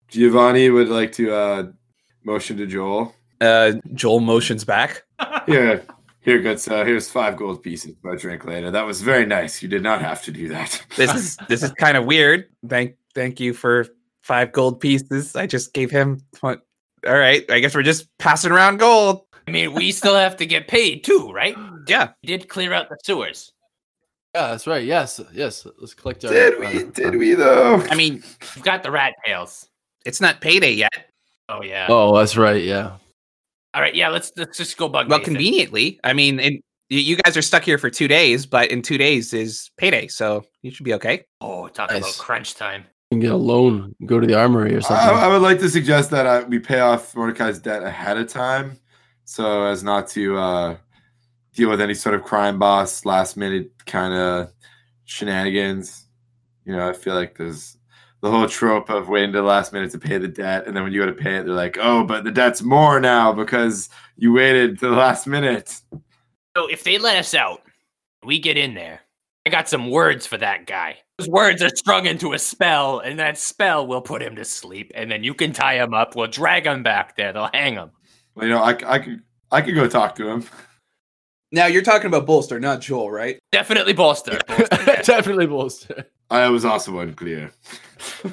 Giovanni 0.08 0.70
would 0.70 0.90
like 0.90 1.12
to 1.14 1.34
uh, 1.34 1.64
motion 2.24 2.58
to 2.58 2.66
Joel. 2.66 3.14
Uh, 3.42 3.74
Joel 3.94 4.22
motions 4.22 4.64
back. 4.64 5.04
yeah, 5.48 5.80
here, 6.22 6.40
good. 6.42 6.60
So 6.60 6.84
here's 6.86 7.10
five 7.10 7.38
gold 7.38 7.62
pieces. 7.62 7.96
I'll 8.06 8.16
drink 8.16 8.46
later. 8.46 8.72
That 8.72 8.86
was 8.86 9.02
very 9.02 9.26
nice. 9.26 9.62
You 9.62 9.68
did 9.68 9.84
not 9.84 10.02
have 10.02 10.24
to 10.24 10.32
do 10.32 10.48
that. 10.50 10.84
this 10.96 11.14
is 11.14 11.38
this 11.48 11.62
is 11.62 11.72
kind 11.74 11.98
of 11.98 12.06
weird. 12.06 12.46
Thank 12.68 12.96
thank 13.14 13.40
you 13.40 13.54
for 13.54 13.86
five 14.24 14.52
gold 14.52 14.80
pieces. 14.80 15.36
I 15.36 15.46
just 15.46 15.74
gave 15.74 15.92
him. 15.92 16.22
All 16.42 16.58
right, 17.06 17.50
I 17.52 17.60
guess 17.60 17.76
we're 17.76 17.84
just 17.84 18.08
passing 18.18 18.52
around 18.52 18.78
gold. 18.78 19.22
I 19.48 19.52
mean, 19.52 19.74
we 19.74 19.92
still 19.92 20.16
have 20.16 20.38
to 20.38 20.46
get 20.46 20.68
paid 20.68 21.04
too, 21.04 21.32
right? 21.32 21.56
Yeah, 21.88 22.14
we 22.24 22.28
did 22.28 22.50
clear 22.50 22.74
out 22.74 22.90
the 22.90 22.98
sewers. 23.04 23.54
Yeah, 24.36 24.50
that's 24.50 24.68
right. 24.68 24.84
Yes, 24.84 25.22
yes. 25.32 25.66
Let's 25.80 25.94
collect 25.94 26.26
our. 26.26 26.32
Did 26.34 26.60
we? 26.60 26.66
Uh, 26.66 26.92
did 26.94 27.16
we 27.16 27.36
though? 27.36 27.78
I 27.90 27.96
mean, 27.96 28.22
we've 28.54 28.66
got 28.66 28.84
the 28.84 28.92
rat 28.92 29.14
tails. 29.26 29.70
It's 30.06 30.20
not 30.20 30.42
payday 30.42 30.74
yet. 30.74 31.10
Oh 31.48 31.64
yeah. 31.64 31.88
Oh, 31.88 32.18
that's 32.18 32.36
right. 32.36 32.62
Yeah. 32.62 32.98
All 33.74 33.82
right. 33.82 33.96
Yeah. 33.96 34.10
Let's 34.10 34.34
let's 34.36 34.58
just 34.58 34.76
go 34.76 34.90
bug. 34.90 35.10
Well, 35.10 35.20
Nathan. 35.20 35.36
conveniently, 35.36 36.02
I 36.04 36.12
mean, 36.12 36.42
in, 36.42 36.60
you 36.90 37.16
guys 37.16 37.38
are 37.38 37.42
stuck 37.42 37.64
here 37.64 37.78
for 37.78 37.90
two 37.90 38.10
days, 38.10 38.46
but 38.46 38.72
in 38.72 38.82
two 38.82 38.98
days 38.98 39.34
is 39.34 39.72
payday, 39.78 40.08
so 40.08 40.44
you 40.64 40.72
should 40.72 40.84
be 40.84 40.94
okay. 40.96 41.24
Oh, 41.40 41.70
talk 41.70 41.90
nice. 41.90 42.00
about 42.00 42.18
crunch 42.18 42.56
time. 42.56 42.84
You 43.12 43.16
can 43.16 43.20
get 43.22 43.32
a 43.32 43.38
loan, 43.38 43.96
go 44.06 44.20
to 44.20 44.28
the 44.28 44.38
armory 44.38 44.76
or 44.76 44.82
something. 44.82 45.16
I, 45.16 45.26
I 45.26 45.28
would 45.30 45.44
like 45.44 45.60
to 45.60 45.70
suggest 45.70 46.10
that 46.12 46.26
uh, 46.26 46.46
we 46.50 46.60
pay 46.60 46.82
off 46.82 47.16
Mordecai's 47.16 47.60
debt 47.60 47.84
ahead 47.84 48.18
of 48.18 48.28
time, 48.28 48.78
so 49.24 49.64
as 49.64 49.82
not 49.82 50.10
to 50.10 50.38
uh, 50.38 50.76
deal 51.56 51.70
with 51.70 51.82
any 51.82 51.94
sort 51.94 52.16
of 52.16 52.24
crime 52.24 52.60
boss 52.60 53.06
last 53.06 53.38
minute 53.38 53.72
kind 53.86 54.14
of 54.14 54.52
shenanigans. 55.06 56.06
You 56.66 56.76
know, 56.76 56.88
I 56.88 56.94
feel 56.94 57.16
like 57.16 57.38
there's 57.38 57.78
the 58.22 58.32
whole 58.32 58.48
trope 58.48 58.90
of 58.90 59.08
waiting 59.08 59.32
to 59.34 59.40
the 59.40 59.44
last 59.44 59.72
minute 59.72 59.92
to 59.92 60.00
pay 60.00 60.18
the 60.18 60.28
debt, 60.28 60.66
and 60.68 60.76
then 60.76 60.84
when 60.84 60.92
you 60.92 61.00
go 61.00 61.06
to 61.06 61.14
pay 61.14 61.36
it, 61.38 61.46
they're 61.46 61.54
like, 61.54 61.78
"Oh, 61.80 62.04
but 62.04 62.24
the 62.24 62.32
debt's 62.32 62.62
more 62.62 63.00
now 63.00 63.32
because 63.32 63.90
you 64.18 64.34
waited 64.34 64.80
to 64.80 64.90
the 64.90 64.96
last 64.96 65.28
minute." 65.28 65.82
So 66.58 66.68
if 66.68 66.84
they 66.84 66.98
let 66.98 67.18
us 67.18 67.34
out, 67.34 67.62
we 68.24 68.40
get 68.40 68.58
in 68.58 68.74
there. 68.74 69.02
I 69.46 69.52
got 69.52 69.70
some 69.70 69.92
words 69.92 70.26
for 70.26 70.38
that 70.38 70.66
guy. 70.66 70.98
Those 71.20 71.30
words 71.30 71.62
are 71.62 71.70
strung 71.70 72.08
into 72.08 72.34
a 72.34 72.40
spell, 72.40 73.00
and 73.00 73.20
that 73.20 73.38
spell 73.38 73.86
will 73.86 74.02
put 74.02 74.22
him 74.22 74.36
to 74.38 74.44
sleep. 74.46 74.92
And 74.96 75.12
then 75.12 75.24
you 75.24 75.34
can 75.36 75.54
tie 75.54 75.76
him 75.76 75.94
up. 75.94 76.16
We'll 76.16 76.28
drag 76.28 76.66
him 76.66 76.82
back 76.82 77.16
there. 77.16 77.32
They'll 77.32 77.52
hang 77.54 77.76
him. 77.76 77.92
Well, 78.34 78.48
you 78.48 78.54
know, 78.54 78.64
I, 78.64 78.76
I 78.86 79.00
could 79.00 79.22
I 79.52 79.62
could 79.62 79.76
go 79.76 79.88
talk 79.88 80.16
to 80.16 80.28
him. 80.28 80.46
Now 81.52 81.68
you're 81.68 81.84
talking 81.84 82.08
about 82.08 82.26
Bolster, 82.26 82.60
not 82.60 82.82
Joel, 82.82 83.12
right? 83.12 83.40
Definitely 83.52 83.94
bolster. 83.94 84.40
bolster 84.48 84.68
yes. 84.88 85.06
Definitely 85.08 85.48
bolster. 85.48 86.10
I 86.30 86.50
was 86.50 86.66
also 86.66 87.00
unclear. 87.00 87.52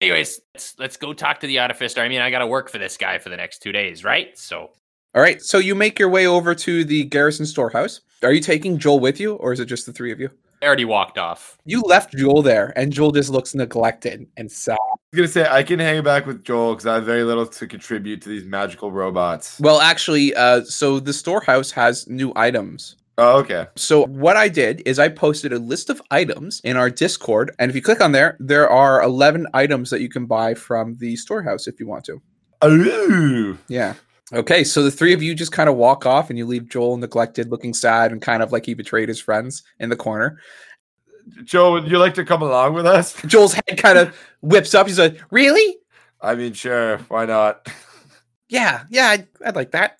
Anyways, 0.00 0.40
let's 0.54 0.78
let's 0.78 0.96
go 0.96 1.12
talk 1.12 1.40
to 1.40 1.46
the 1.46 1.58
artificer. 1.58 2.00
I 2.00 2.08
mean, 2.08 2.20
I 2.20 2.30
got 2.30 2.40
to 2.40 2.46
work 2.46 2.68
for 2.70 2.78
this 2.78 2.96
guy 2.96 3.18
for 3.18 3.28
the 3.28 3.36
next 3.36 3.60
two 3.62 3.72
days, 3.72 4.04
right? 4.04 4.36
So 4.38 4.70
All 5.14 5.22
right. 5.22 5.40
So 5.40 5.58
you 5.58 5.74
make 5.74 5.98
your 5.98 6.08
way 6.08 6.26
over 6.26 6.54
to 6.54 6.84
the 6.84 7.04
garrison 7.04 7.46
storehouse. 7.46 8.00
Are 8.22 8.32
you 8.32 8.40
taking 8.40 8.78
Joel 8.78 9.00
with 9.00 9.20
you, 9.20 9.34
or 9.34 9.52
is 9.52 9.60
it 9.60 9.66
just 9.66 9.86
the 9.86 9.92
three 9.92 10.12
of 10.12 10.20
you? 10.20 10.30
I 10.62 10.66
already 10.66 10.84
walked 10.84 11.18
off. 11.18 11.58
You 11.64 11.82
left 11.82 12.14
Joel 12.16 12.42
there, 12.42 12.72
and 12.76 12.92
Joel 12.92 13.12
just 13.12 13.30
looks 13.30 13.54
neglected 13.54 14.26
and 14.36 14.50
sad. 14.50 14.78
I 14.80 14.96
was 15.12 15.16
gonna 15.16 15.28
say 15.28 15.46
I 15.48 15.62
can 15.62 15.78
hang 15.78 16.02
back 16.02 16.26
with 16.26 16.44
Joel 16.44 16.74
because 16.74 16.86
I 16.86 16.94
have 16.94 17.04
very 17.04 17.24
little 17.24 17.46
to 17.46 17.66
contribute 17.66 18.22
to 18.22 18.28
these 18.28 18.44
magical 18.44 18.90
robots. 18.90 19.60
Well, 19.60 19.80
actually, 19.80 20.34
uh, 20.34 20.62
so 20.64 20.98
the 20.98 21.12
storehouse 21.12 21.70
has 21.72 22.06
new 22.08 22.32
items. 22.36 22.96
Oh, 23.18 23.38
okay. 23.38 23.66
So 23.76 24.06
what 24.06 24.36
I 24.36 24.48
did 24.48 24.82
is 24.84 24.98
I 24.98 25.08
posted 25.08 25.52
a 25.52 25.58
list 25.58 25.88
of 25.88 26.02
items 26.10 26.60
in 26.64 26.76
our 26.76 26.90
Discord, 26.90 27.50
and 27.58 27.70
if 27.70 27.74
you 27.74 27.82
click 27.82 28.00
on 28.00 28.12
there, 28.12 28.36
there 28.40 28.68
are 28.68 29.02
eleven 29.02 29.46
items 29.54 29.90
that 29.90 30.00
you 30.00 30.08
can 30.08 30.26
buy 30.26 30.54
from 30.54 30.96
the 30.98 31.16
storehouse 31.16 31.66
if 31.66 31.80
you 31.80 31.86
want 31.86 32.04
to. 32.04 32.20
Ooh. 32.64 33.58
Yeah. 33.68 33.94
Okay, 34.32 34.64
so 34.64 34.82
the 34.82 34.90
three 34.90 35.12
of 35.12 35.22
you 35.22 35.34
just 35.34 35.52
kind 35.52 35.68
of 35.68 35.76
walk 35.76 36.04
off, 36.04 36.30
and 36.30 36.38
you 36.38 36.46
leave 36.46 36.68
Joel 36.68 36.96
neglected, 36.96 37.50
looking 37.50 37.72
sad, 37.72 38.10
and 38.10 38.20
kind 38.20 38.42
of 38.42 38.50
like 38.50 38.66
he 38.66 38.74
betrayed 38.74 39.08
his 39.08 39.20
friends 39.20 39.62
in 39.78 39.88
the 39.88 39.96
corner. 39.96 40.40
Joe, 41.44 41.72
would 41.72 41.88
you 41.88 41.98
like 41.98 42.14
to 42.14 42.24
come 42.24 42.42
along 42.42 42.74
with 42.74 42.86
us? 42.86 43.20
Joel's 43.26 43.54
head 43.54 43.78
kind 43.78 43.98
of 43.98 44.16
whips 44.42 44.74
up. 44.74 44.86
He's 44.86 44.98
like, 44.98 45.20
"Really? 45.30 45.76
I 46.20 46.34
mean, 46.34 46.52
sure. 46.52 46.98
Why 47.08 47.26
not? 47.26 47.68
Yeah, 48.48 48.84
yeah, 48.90 49.08
I'd, 49.08 49.26
I'd 49.44 49.56
like 49.56 49.72
that." 49.72 49.98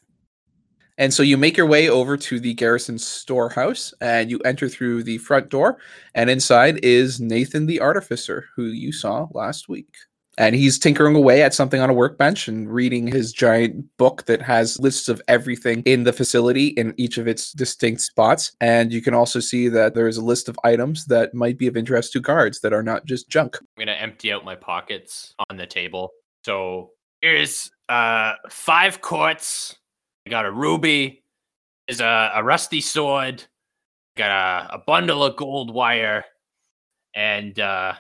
And 0.99 1.13
so 1.13 1.25
you 1.25 1.37
make 1.37 1.57
your 1.57 1.67
way 1.67 1.89
over 1.89 2.17
to 2.17 2.39
the 2.39 2.55
garrison 2.55 2.97
storehouse, 2.97 3.93
and 4.01 4.31
you 4.31 4.39
enter 4.45 4.69
through 4.69 5.03
the 5.03 5.19
front 5.19 5.49
door. 5.49 5.79
And 6.15 6.31
inside 6.31 6.79
is 6.85 7.21
Nathan 7.21 7.67
the 7.67 7.81
artificer, 7.81 8.47
who 8.55 8.67
you 8.67 8.93
saw 8.93 9.27
last 9.33 9.69
week. 9.69 9.93
And 10.39 10.55
he's 10.55 10.79
tinkering 10.79 11.17
away 11.17 11.43
at 11.43 11.55
something 11.55 11.81
on 11.81 11.89
a 11.89 11.95
workbench 11.95 12.47
and 12.47 12.71
reading 12.71 13.07
his 13.07 13.33
giant 13.33 13.87
book 13.97 14.27
that 14.27 14.43
has 14.43 14.79
lists 14.79 15.09
of 15.09 15.23
everything 15.29 15.83
in 15.87 16.05
the 16.05 16.13
facility 16.13 16.69
in 16.69 16.93
each 16.99 17.17
of 17.17 17.27
its 17.27 17.53
distinct 17.53 18.03
spots. 18.03 18.53
And 18.61 18.93
you 18.93 19.01
can 19.01 19.15
also 19.15 19.41
see 19.41 19.69
that 19.69 19.95
there 19.95 20.09
is 20.09 20.19
a 20.19 20.25
list 20.25 20.49
of 20.51 20.59
items 20.63 21.07
that 21.07 21.33
might 21.33 21.59
be 21.59 21.67
of 21.67 21.77
interest 21.77 22.13
to 22.13 22.21
guards 22.21 22.61
that 22.61 22.75
are 22.75 22.83
not 22.83 23.07
just 23.07 23.31
junk. 23.31 23.57
I'm 23.57 23.87
gonna 23.87 23.93
empty 23.93 24.31
out 24.31 24.45
my 24.45 24.55
pockets 24.55 25.35
on 25.49 25.57
the 25.57 25.67
table. 25.67 26.11
So 26.45 26.91
here's 27.23 27.71
uh 27.89 28.35
five 28.51 29.01
quartz. 29.01 29.77
I 30.27 30.31
got 30.31 30.45
a 30.45 30.51
ruby. 30.51 31.23
There's 31.89 32.01
a, 32.01 32.33
a 32.35 32.45
rusty 32.45 32.83
sword. 32.83 33.43
Got 34.17 34.31
a, 34.31 34.75
a 34.75 34.79
bundle 34.79 35.25
of 35.25 35.37
gold 35.37 35.73
wire. 35.73 36.25
And 37.15 37.59
uh 37.59 37.95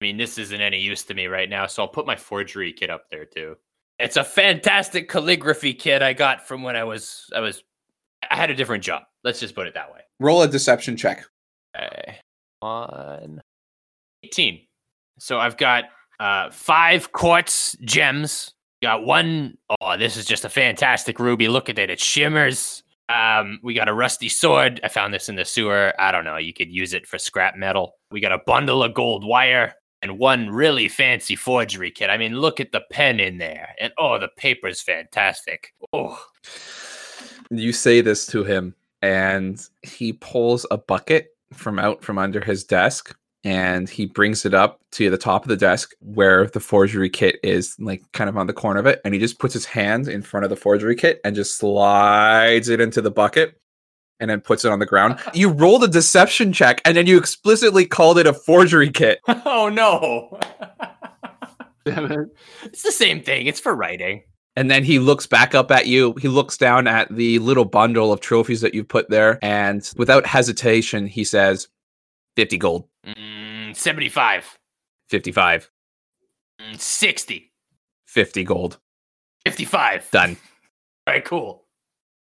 I 0.00 0.04
mean 0.04 0.18
this 0.18 0.36
isn't 0.36 0.60
any 0.60 0.78
use 0.78 1.04
to 1.04 1.14
me 1.14 1.26
right 1.26 1.48
now, 1.48 1.66
so 1.66 1.82
I'll 1.82 1.88
put 1.88 2.06
my 2.06 2.16
forgery 2.16 2.72
kit 2.72 2.90
up 2.90 3.08
there 3.10 3.24
too. 3.24 3.56
It's 3.98 4.18
a 4.18 4.24
fantastic 4.24 5.08
calligraphy 5.08 5.72
kit 5.72 6.02
I 6.02 6.12
got 6.12 6.46
from 6.46 6.62
when 6.62 6.76
I 6.76 6.84
was 6.84 7.30
I 7.34 7.40
was 7.40 7.62
I 8.30 8.36
had 8.36 8.50
a 8.50 8.54
different 8.54 8.84
job. 8.84 9.04
Let's 9.24 9.40
just 9.40 9.54
put 9.54 9.66
it 9.66 9.74
that 9.74 9.92
way. 9.92 10.00
Roll 10.20 10.42
a 10.42 10.48
deception 10.48 10.96
check. 10.96 11.24
Okay. 11.76 12.18
One. 12.60 13.40
18. 14.22 14.60
So 15.18 15.38
I've 15.38 15.56
got 15.56 15.84
uh 16.20 16.50
five 16.50 17.12
quartz 17.12 17.74
gems. 17.80 18.52
Got 18.82 19.06
one 19.06 19.56
oh 19.80 19.96
this 19.96 20.18
is 20.18 20.26
just 20.26 20.44
a 20.44 20.50
fantastic 20.50 21.18
ruby. 21.18 21.48
Look 21.48 21.70
at 21.70 21.78
it. 21.78 21.88
It 21.88 22.00
shimmers. 22.00 22.82
Um, 23.08 23.60
we 23.62 23.72
got 23.72 23.88
a 23.88 23.94
rusty 23.94 24.28
sword. 24.28 24.80
I 24.82 24.88
found 24.88 25.14
this 25.14 25.28
in 25.28 25.36
the 25.36 25.44
sewer. 25.44 25.94
I 25.98 26.10
don't 26.10 26.24
know. 26.24 26.38
You 26.38 26.52
could 26.52 26.72
use 26.72 26.92
it 26.92 27.06
for 27.06 27.18
scrap 27.18 27.56
metal. 27.56 27.94
We 28.10 28.20
got 28.20 28.32
a 28.32 28.40
bundle 28.44 28.82
of 28.82 28.94
gold 28.94 29.24
wire 29.24 29.74
and 30.02 30.18
one 30.18 30.50
really 30.50 30.88
fancy 30.88 31.36
forgery 31.36 31.90
kit. 31.90 32.10
I 32.10 32.16
mean, 32.16 32.38
look 32.38 32.60
at 32.60 32.72
the 32.72 32.82
pen 32.90 33.20
in 33.20 33.38
there. 33.38 33.74
And 33.80 33.92
oh, 33.98 34.18
the 34.18 34.28
paper's 34.36 34.80
fantastic. 34.80 35.74
Oh, 35.92 36.22
You 37.50 37.72
say 37.72 38.00
this 38.00 38.26
to 38.28 38.44
him, 38.44 38.74
and 39.02 39.64
he 39.82 40.12
pulls 40.12 40.66
a 40.70 40.78
bucket 40.78 41.28
from 41.52 41.78
out 41.78 42.02
from 42.02 42.18
under 42.18 42.40
his 42.40 42.64
desk 42.64 43.16
and 43.44 43.88
he 43.88 44.06
brings 44.06 44.44
it 44.44 44.54
up 44.54 44.80
to 44.90 45.08
the 45.08 45.16
top 45.16 45.44
of 45.44 45.48
the 45.48 45.56
desk 45.56 45.92
where 46.00 46.48
the 46.48 46.58
forgery 46.58 47.08
kit 47.08 47.38
is 47.44 47.76
like 47.78 48.02
kind 48.12 48.28
of 48.28 48.36
on 48.36 48.48
the 48.48 48.52
corner 48.52 48.80
of 48.80 48.86
it 48.86 49.00
and 49.04 49.14
he 49.14 49.20
just 49.20 49.38
puts 49.38 49.54
his 49.54 49.64
hand 49.64 50.08
in 50.08 50.20
front 50.20 50.42
of 50.42 50.50
the 50.50 50.56
forgery 50.56 50.96
kit 50.96 51.20
and 51.24 51.36
just 51.36 51.56
slides 51.56 52.68
it 52.68 52.80
into 52.80 53.00
the 53.00 53.10
bucket 53.10 53.60
and 54.20 54.30
then 54.30 54.40
puts 54.40 54.64
it 54.64 54.72
on 54.72 54.78
the 54.78 54.86
ground 54.86 55.18
you 55.34 55.48
rolled 55.50 55.84
a 55.84 55.88
deception 55.88 56.52
check 56.52 56.80
and 56.84 56.96
then 56.96 57.06
you 57.06 57.18
explicitly 57.18 57.84
called 57.86 58.18
it 58.18 58.26
a 58.26 58.32
forgery 58.32 58.90
kit 58.90 59.20
oh 59.28 59.68
no. 59.68 60.38
Damn 61.84 62.10
it. 62.10 62.28
it's 62.64 62.82
the 62.82 62.90
same 62.92 63.22
thing. 63.22 63.46
It's 63.46 63.60
for 63.60 63.74
writing. 63.74 64.22
and 64.56 64.70
then 64.70 64.82
he 64.82 64.98
looks 64.98 65.26
back 65.26 65.54
up 65.54 65.70
at 65.70 65.86
you 65.86 66.14
he 66.20 66.28
looks 66.28 66.56
down 66.56 66.86
at 66.88 67.14
the 67.14 67.38
little 67.40 67.64
bundle 67.64 68.12
of 68.12 68.20
trophies 68.20 68.60
that 68.62 68.74
you've 68.74 68.88
put 68.88 69.08
there 69.10 69.38
and 69.42 69.92
without 69.96 70.26
hesitation 70.26 71.06
he 71.06 71.22
says 71.24 71.68
50 72.36 72.58
gold 72.58 72.88
Mm, 73.06 73.76
75. 73.76 74.58
55 75.10 75.70
Mm, 76.60 76.80
60. 76.80 77.52
50 78.06 78.44
gold 78.44 78.78
55. 79.44 80.10
done 80.10 80.36
All 81.06 81.14
right, 81.14 81.24
cool. 81.24 81.65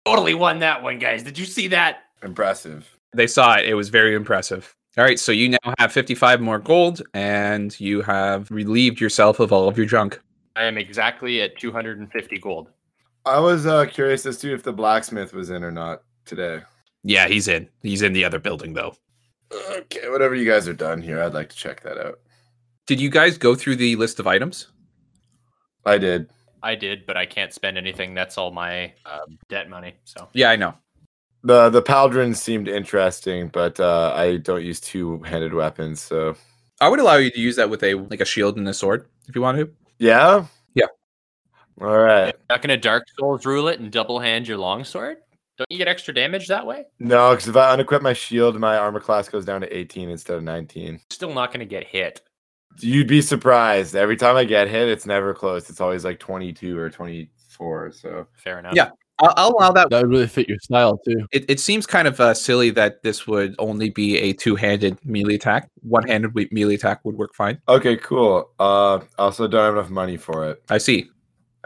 Totally 0.08 0.34
won 0.34 0.60
that 0.60 0.82
one, 0.82 1.00
guys. 1.00 1.24
Did 1.24 1.38
you 1.38 1.46
see 1.46 1.68
that? 1.70 2.04
Impressive. 2.24 2.90
they 3.14 3.28
saw 3.28 3.56
it. 3.56 3.66
It 3.68 3.74
was 3.74 3.90
very 3.90 4.16
impressive. 4.16 4.74
All 4.98 5.04
right, 5.04 5.20
so 5.20 5.32
you 5.32 5.50
now 5.50 5.74
have 5.78 5.92
55 5.92 6.42
more 6.42 6.58
gold 6.60 7.04
and 7.14 7.78
you 7.80 8.02
have 8.02 8.50
relieved 8.50 9.00
yourself 9.00 9.40
of 9.40 9.52
all 9.54 9.68
of 9.68 9.78
your 9.78 9.86
junk. 9.86 10.20
I 10.56 10.64
am 10.64 10.78
exactly 10.78 11.42
at 11.42 11.58
250 11.60 12.40
gold. 12.40 12.70
I 13.26 13.40
was 13.40 13.68
uh, 13.68 13.86
curious 13.86 14.26
as 14.26 14.38
to 14.40 14.54
if 14.54 14.64
the 14.64 14.74
blacksmith 14.74 15.34
was 15.34 15.50
in 15.52 15.64
or 15.64 15.72
not 15.72 16.02
today. 16.26 16.62
Yeah, 17.04 17.28
he's 17.28 17.48
in. 17.48 17.70
He's 17.84 18.02
in 18.02 18.14
the 18.14 18.26
other 18.26 18.40
building 18.40 18.74
though. 18.74 18.96
Okay, 19.72 20.10
whatever 20.10 20.34
you 20.34 20.50
guys 20.50 20.68
are 20.68 20.74
done 20.74 21.02
here, 21.02 21.22
I'd 21.22 21.34
like 21.34 21.50
to 21.50 21.56
check 21.56 21.82
that 21.82 21.98
out. 21.98 22.20
Did 22.88 23.00
you 23.00 23.10
guys 23.10 23.38
go 23.38 23.54
through 23.54 23.76
the 23.76 23.96
list 23.98 24.20
of 24.20 24.26
items? 24.26 24.68
I 25.86 25.98
did. 25.98 26.30
I 26.68 26.76
did, 26.76 27.06
but 27.06 27.16
I 27.16 27.26
can't 27.26 27.54
spend 27.54 27.78
anything. 27.78 28.14
That's 28.14 28.38
all 28.38 28.52
my 28.52 28.94
uh, 29.06 29.20
debt 29.48 29.70
money. 29.70 29.96
So 30.04 30.28
Yeah, 30.34 30.50
I 30.50 30.58
know. 30.58 30.74
The 31.44 31.70
the 31.70 31.82
pauldron 31.82 32.36
seemed 32.36 32.68
interesting, 32.68 33.48
but 33.48 33.80
uh, 33.80 34.14
I 34.14 34.38
don't 34.38 34.66
use 34.66 34.82
two 34.82 35.24
handed 35.24 35.54
weapons, 35.54 36.02
so 36.02 36.36
I 36.82 36.90
would 36.90 37.00
allow 37.00 37.16
you 37.16 37.32
to 37.32 37.40
use 37.40 37.56
that 37.56 37.70
with 37.70 37.84
a 37.84 37.94
like 37.94 38.20
a 38.20 38.26
shield 38.26 38.58
and 38.58 38.68
a 38.68 38.74
sword 38.74 39.08
if 39.30 39.36
you 39.36 39.42
want 39.42 39.58
to. 39.60 39.72
yeah. 39.98 40.46
Yeah. 40.74 40.88
All 41.80 41.98
right. 41.98 42.36
not 42.50 42.62
gonna 42.62 42.76
Dark 42.76 43.06
Souls 43.18 43.46
rule 43.46 43.70
it 43.70 43.80
and 43.80 43.90
double 43.90 44.20
hand 44.20 44.46
your 44.46 44.58
longsword. 44.58 45.18
Don't 45.58 45.72
you 45.72 45.78
get 45.78 45.88
extra 45.88 46.14
damage 46.14 46.48
that 46.50 46.68
way? 46.68 46.86
No, 47.00 47.32
because 47.32 47.48
if 47.48 47.56
I 47.56 47.76
unequip 47.76 48.02
my 48.02 48.14
shield, 48.14 48.60
my 48.60 48.78
armor 48.78 49.00
class 49.00 49.30
goes 49.30 49.46
down 49.46 49.62
to 49.62 49.76
18 49.76 50.10
instead 50.10 50.38
of 50.38 50.44
19. 50.44 51.00
Still 51.12 51.34
not 51.34 51.54
gonna 51.54 51.66
get 51.66 51.88
hit. 51.88 52.22
You'd 52.80 53.08
be 53.08 53.22
surprised. 53.22 53.96
Every 53.96 54.16
time 54.16 54.36
I 54.36 54.44
get 54.44 54.68
hit, 54.68 54.88
it's 54.88 55.06
never 55.06 55.34
close. 55.34 55.70
It's 55.70 55.82
always 55.82 56.06
like 56.06 56.20
22 56.20 56.78
or 56.78 56.90
24. 56.90 57.92
So 57.92 58.28
Fair 58.36 58.60
enough. 58.60 58.74
Yeah. 58.76 58.90
I'll, 59.20 59.34
I'll 59.36 59.50
allow 59.50 59.72
that. 59.72 59.90
That 59.90 60.04
would 60.04 60.12
really 60.12 60.28
fit 60.28 60.48
your 60.48 60.60
style 60.60 61.00
too. 61.00 61.26
It, 61.32 61.46
it 61.50 61.60
seems 61.60 61.88
kind 61.88 62.08
of 62.08 62.20
uh, 62.20 62.34
silly 62.36 62.70
that 62.72 63.02
this 63.02 63.26
would 63.26 63.56
only 63.58 63.90
be 63.90 64.18
a 64.20 64.34
two-handed 64.34 65.00
melee 65.04 65.36
attack. 65.36 65.70
One-handed 65.82 66.36
melee 66.52 66.76
attack 66.76 67.04
would 67.04 67.16
work 67.16 67.34
fine. 67.34 67.60
okay, 67.68 67.98
cool. 67.98 68.52
Uh, 68.60 69.00
also 69.18 69.48
don't 69.48 69.66
have 69.66 69.74
enough 69.74 69.90
money 69.90 70.18
for 70.18 70.48
it. 70.52 70.62
I 70.70 70.78
see. 70.78 71.10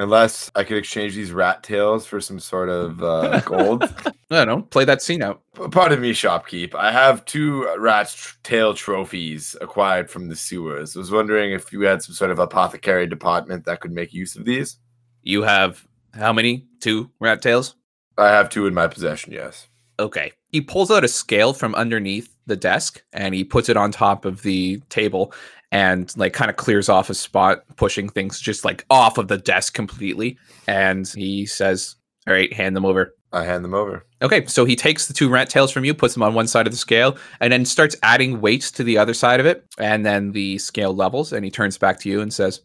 Unless 0.02 0.50
I 0.56 0.64
could 0.64 0.78
exchange 0.78 1.14
these 1.14 1.32
rat 1.32 1.62
tails 1.62 2.08
for 2.08 2.20
some 2.20 2.40
sort 2.40 2.70
of 2.70 3.04
uh, 3.04 3.40
gold. 3.42 3.84
I 3.84 4.12
don't 4.30 4.48
know. 4.48 4.62
Play 4.64 4.84
that 4.86 5.04
scene 5.04 5.22
out. 5.22 5.44
Pardon 5.70 6.02
me, 6.02 6.12
shopkeep. 6.12 6.74
I 6.74 6.92
have 6.92 7.24
two 7.26 7.72
rat 7.78 8.16
tail 8.42 8.74
trophies 8.74 9.56
acquired 9.62 10.10
from 10.10 10.28
the 10.28 10.36
sewers. 10.36 10.96
I 10.96 11.00
was 11.00 11.12
wondering 11.12 11.52
if 11.52 11.72
you 11.72 11.82
had 11.82 12.02
some 12.02 12.16
sort 12.16 12.32
of 12.32 12.40
apothecary 12.40 13.06
department 13.06 13.66
that 13.66 13.80
could 13.80 13.92
make 13.92 14.12
use 14.12 14.36
of 14.36 14.44
these. 14.44 14.80
You 15.22 15.44
have 15.44 15.86
how 16.16 16.34
many? 16.34 16.66
Two 16.80 17.12
rat 17.20 17.44
tails. 17.44 17.76
I 18.18 18.30
have 18.30 18.50
two 18.50 18.66
in 18.66 18.74
my 18.74 18.88
possession. 18.88 19.34
Yes. 19.34 19.68
Okay. 20.00 20.32
He 20.50 20.62
pulls 20.62 20.90
out 20.90 21.04
a 21.04 21.08
scale 21.08 21.54
from 21.54 21.76
underneath 21.76 22.36
the 22.48 22.56
desk 22.56 23.04
and 23.14 23.36
he 23.36 23.44
puts 23.44 23.70
it 23.70 23.78
on 23.78 23.92
top 23.92 24.26
of 24.26 24.42
the 24.42 24.82
table 24.90 25.32
and 25.72 26.16
like 26.18 26.34
kind 26.34 26.50
of 26.50 26.58
clears 26.58 26.90
off 26.90 27.10
a 27.10 27.14
spot, 27.14 27.64
pushing 27.78 28.10
things 28.10 28.40
just 28.40 28.66
like 28.66 28.86
off 28.90 29.18
of 29.18 29.28
the 29.28 29.38
desk 29.38 29.74
completely. 29.74 30.38
And 30.68 31.08
he 31.08 31.46
says, 31.46 31.96
All 32.28 32.34
right, 32.34 32.52
hand 32.54 32.76
them 32.76 32.86
over. 32.86 33.16
I 33.34 33.46
hand 33.46 33.64
them 33.64 33.74
over. 33.74 34.06
Okay, 34.22 34.46
so 34.46 34.66
he 34.66 34.76
takes 34.76 35.08
the 35.08 35.14
two 35.14 35.30
rat 35.30 35.50
tails 35.50 35.72
from 35.72 35.86
you, 35.86 35.94
puts 35.94 36.14
them 36.14 36.24
on 36.24 36.34
one 36.34 36.48
side 36.48 36.68
of 36.68 36.74
the 36.74 36.78
scale, 36.78 37.18
and 37.40 37.52
then 37.52 37.64
starts 37.64 37.96
adding 38.04 38.42
weights 38.42 38.72
to 38.72 38.84
the 38.84 38.98
other 38.98 39.14
side 39.14 39.40
of 39.40 39.46
it. 39.46 39.66
And 39.78 40.06
then 40.06 40.34
the 40.34 40.58
scale 40.58 40.94
levels, 40.94 41.32
and 41.32 41.46
he 41.46 41.52
turns 41.52 41.78
back 41.78 42.00
to 42.02 42.10
you 42.10 42.20
and 42.20 42.34
says, 42.34 42.62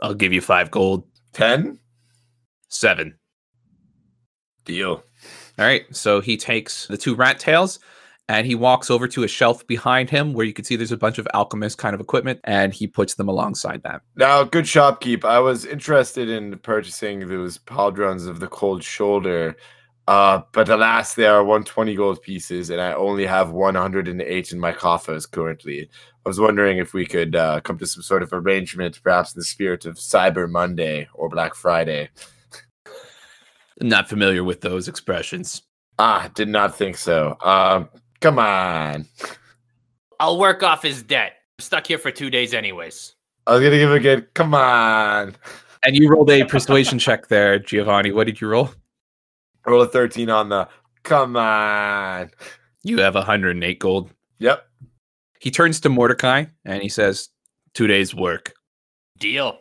I'll 0.00 0.14
give 0.14 0.32
you 0.32 0.40
five 0.40 0.70
gold. 0.70 1.04
10? 1.34 1.78
Seven. 2.68 3.18
Deal. 4.64 5.04
All 5.58 5.64
right. 5.64 5.84
So 5.94 6.20
he 6.20 6.36
takes 6.38 6.86
the 6.86 6.96
two 6.96 7.14
rat 7.14 7.38
tails 7.38 7.80
and 8.30 8.46
he 8.46 8.54
walks 8.54 8.92
over 8.92 9.08
to 9.08 9.24
a 9.24 9.28
shelf 9.28 9.66
behind 9.66 10.08
him 10.08 10.34
where 10.34 10.46
you 10.46 10.52
can 10.52 10.64
see 10.64 10.76
there's 10.76 10.92
a 10.92 10.96
bunch 10.96 11.18
of 11.18 11.26
alchemist 11.34 11.78
kind 11.78 11.94
of 11.94 12.00
equipment 12.00 12.38
and 12.44 12.72
he 12.72 12.86
puts 12.86 13.16
them 13.16 13.28
alongside 13.28 13.82
that. 13.82 14.02
Now, 14.14 14.44
good 14.44 14.66
shopkeep. 14.66 15.24
I 15.24 15.40
was 15.40 15.64
interested 15.64 16.28
in 16.28 16.56
purchasing 16.58 17.26
those 17.26 17.58
pauldrons 17.58 18.28
of 18.28 18.38
the 18.38 18.46
cold 18.46 18.84
shoulder, 18.84 19.56
uh, 20.06 20.42
but 20.52 20.68
alas, 20.68 21.14
they 21.14 21.26
are 21.26 21.42
120 21.42 21.96
gold 21.96 22.22
pieces, 22.22 22.70
and 22.70 22.80
I 22.80 22.92
only 22.92 23.26
have 23.26 23.50
108 23.50 24.52
in 24.52 24.60
my 24.60 24.72
coffers 24.72 25.26
currently. 25.26 25.90
I 26.24 26.28
was 26.28 26.38
wondering 26.38 26.78
if 26.78 26.94
we 26.94 27.06
could 27.06 27.34
uh, 27.34 27.60
come 27.62 27.78
to 27.78 27.86
some 27.86 28.04
sort 28.04 28.22
of 28.22 28.32
arrangement, 28.32 29.00
perhaps 29.02 29.34
in 29.34 29.40
the 29.40 29.44
spirit 29.44 29.86
of 29.86 29.96
Cyber 29.96 30.48
Monday 30.48 31.08
or 31.14 31.28
Black 31.28 31.56
Friday. 31.56 32.10
Not 33.80 34.08
familiar 34.08 34.44
with 34.44 34.60
those 34.60 34.86
expressions. 34.86 35.62
Ah, 35.98 36.30
did 36.34 36.48
not 36.48 36.76
think 36.76 36.96
so. 36.96 37.36
Um, 37.42 37.88
come 38.20 38.38
on. 38.38 39.06
I'll 40.18 40.38
work 40.38 40.62
off 40.62 40.82
his 40.82 41.02
debt. 41.02 41.32
I'm 41.58 41.62
stuck 41.62 41.86
here 41.86 41.98
for 41.98 42.10
two 42.10 42.30
days, 42.30 42.54
anyways. 42.54 43.14
I 43.46 43.52
was 43.52 43.60
gonna 43.60 43.76
give 43.76 43.90
him 43.90 43.96
a 43.96 44.00
good 44.00 44.32
come 44.34 44.54
on. 44.54 45.34
And 45.84 45.96
you 45.96 46.08
rolled 46.10 46.30
a 46.30 46.44
persuasion 46.44 46.98
check 46.98 47.28
there, 47.28 47.58
Giovanni. 47.58 48.12
What 48.12 48.26
did 48.26 48.40
you 48.40 48.48
roll? 48.48 48.70
Roll 49.66 49.82
a 49.82 49.88
13 49.88 50.28
on 50.28 50.50
the 50.50 50.68
come 51.02 51.36
on. 51.36 52.30
You 52.82 53.00
have 53.00 53.14
108 53.14 53.78
gold. 53.78 54.10
Yep. 54.38 54.66
He 55.40 55.50
turns 55.50 55.80
to 55.80 55.88
Mordecai 55.88 56.44
and 56.64 56.82
he 56.82 56.88
says, 56.88 57.28
Two 57.74 57.86
days' 57.86 58.14
work. 58.14 58.52
Deal. 59.18 59.58